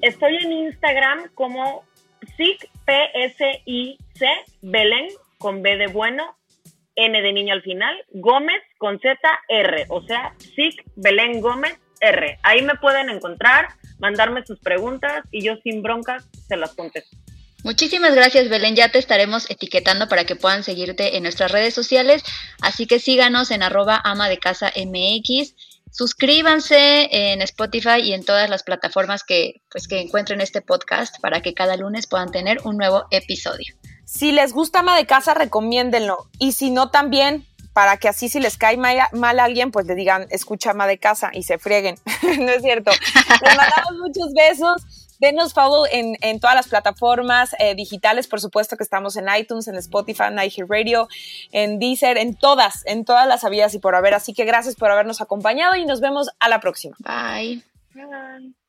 Estoy 0.02 0.36
en 0.36 0.52
Instagram 0.52 1.30
como 1.34 1.84
SIC, 2.36 2.68
P-S-I-C, 2.84 4.26
Belén, 4.60 5.08
con 5.38 5.62
B 5.62 5.76
de 5.76 5.86
bueno, 5.86 6.36
N 6.94 7.22
de 7.22 7.32
niño 7.32 7.54
al 7.54 7.62
final, 7.62 7.96
Gómez 8.10 8.62
con 8.78 9.00
Z, 9.00 9.16
R, 9.48 9.86
o 9.88 10.02
sea, 10.02 10.34
SIC, 10.38 10.84
Belén 10.96 11.40
Gómez, 11.40 11.78
R. 12.00 12.38
Ahí 12.42 12.62
me 12.62 12.74
pueden 12.74 13.08
encontrar, 13.08 13.68
mandarme 13.98 14.44
sus 14.44 14.58
preguntas 14.60 15.24
y 15.30 15.42
yo 15.42 15.56
sin 15.62 15.82
broncas 15.82 16.28
se 16.48 16.56
las 16.56 16.74
contesto. 16.74 17.16
Muchísimas 17.64 18.14
gracias 18.14 18.48
Belén, 18.48 18.74
ya 18.74 18.90
te 18.90 18.98
estaremos 18.98 19.48
etiquetando 19.48 20.08
para 20.08 20.24
que 20.24 20.34
puedan 20.34 20.64
seguirte 20.64 21.16
en 21.16 21.22
nuestras 21.22 21.52
redes 21.52 21.74
sociales, 21.74 22.24
así 22.60 22.86
que 22.86 22.98
síganos 22.98 23.52
en 23.52 23.62
arroba 23.62 24.00
ama 24.02 24.28
de 24.28 24.38
casa 24.38 24.72
MX, 24.74 25.54
suscríbanse 25.92 27.08
en 27.12 27.40
Spotify 27.42 28.00
y 28.02 28.14
en 28.14 28.24
todas 28.24 28.50
las 28.50 28.64
plataformas 28.64 29.22
que, 29.22 29.62
pues, 29.70 29.86
que 29.86 30.00
encuentren 30.00 30.40
este 30.40 30.60
podcast 30.60 31.20
para 31.20 31.40
que 31.40 31.54
cada 31.54 31.76
lunes 31.76 32.08
puedan 32.08 32.32
tener 32.32 32.58
un 32.64 32.76
nuevo 32.76 33.04
episodio. 33.12 33.76
Si 34.04 34.32
les 34.32 34.52
gusta 34.52 34.80
ama 34.80 34.96
de 34.96 35.06
casa, 35.06 35.32
recomiéndenlo 35.32 36.28
y 36.40 36.52
si 36.52 36.70
no 36.70 36.90
también, 36.90 37.46
para 37.72 37.96
que 37.96 38.08
así 38.08 38.28
si 38.28 38.40
les 38.40 38.58
cae 38.58 38.76
mal, 38.76 38.98
a 38.98 39.44
alguien, 39.44 39.70
pues 39.70 39.86
le 39.86 39.94
digan, 39.94 40.26
escucha 40.30 40.72
ama 40.72 40.86
de 40.86 40.98
casa 40.98 41.30
y 41.32 41.44
se 41.44 41.58
frieguen. 41.58 41.94
no 42.40 42.50
es 42.50 42.62
cierto. 42.62 42.90
Les 42.90 43.56
mandamos 43.56 43.98
muchos 44.00 44.32
besos 44.34 45.01
Denos 45.22 45.54
follow 45.54 45.84
en, 45.92 46.16
en 46.20 46.40
todas 46.40 46.56
las 46.56 46.66
plataformas 46.66 47.54
eh, 47.60 47.76
digitales, 47.76 48.26
por 48.26 48.40
supuesto 48.40 48.76
que 48.76 48.82
estamos 48.82 49.16
en 49.16 49.26
iTunes, 49.38 49.68
en 49.68 49.76
Spotify, 49.76 50.24
en 50.24 50.68
Radio, 50.68 51.06
en 51.52 51.78
Deezer, 51.78 52.18
en 52.18 52.34
todas, 52.34 52.84
en 52.86 53.04
todas 53.04 53.28
las 53.28 53.44
habidas 53.44 53.72
y 53.74 53.78
por 53.78 53.94
haber. 53.94 54.14
Así 54.14 54.34
que 54.34 54.44
gracias 54.44 54.74
por 54.74 54.90
habernos 54.90 55.20
acompañado 55.20 55.76
y 55.76 55.86
nos 55.86 56.00
vemos 56.00 56.28
a 56.40 56.48
la 56.48 56.58
próxima. 56.58 56.96
Bye. 56.98 57.62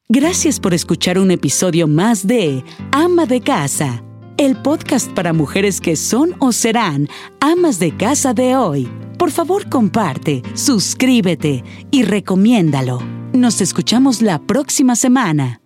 Gracias 0.10 0.60
por 0.60 0.76
escuchar 0.76 1.18
un 1.18 1.32
episodio 1.32 1.88
más 1.88 2.28
de 2.28 2.64
Ama 2.92 3.26
de 3.26 3.42
Casa, 3.42 4.04
el 4.38 4.56
podcast 4.56 5.12
para 5.12 5.34
mujeres 5.34 5.82
que 5.82 5.96
son 5.96 6.36
o 6.40 6.52
serán 6.52 7.08
amas 7.40 7.80
de 7.80 7.98
casa 7.98 8.36
de 8.36 8.56
hoy. 8.56 8.88
Por 9.18 9.32
favor, 9.32 9.72
comparte, 9.72 10.44
suscríbete 10.54 11.64
y 11.90 12.04
recomiéndalo. 12.04 13.00
Nos 13.34 13.60
escuchamos 13.60 14.22
la 14.22 14.38
próxima 14.38 14.96
semana. 14.96 15.63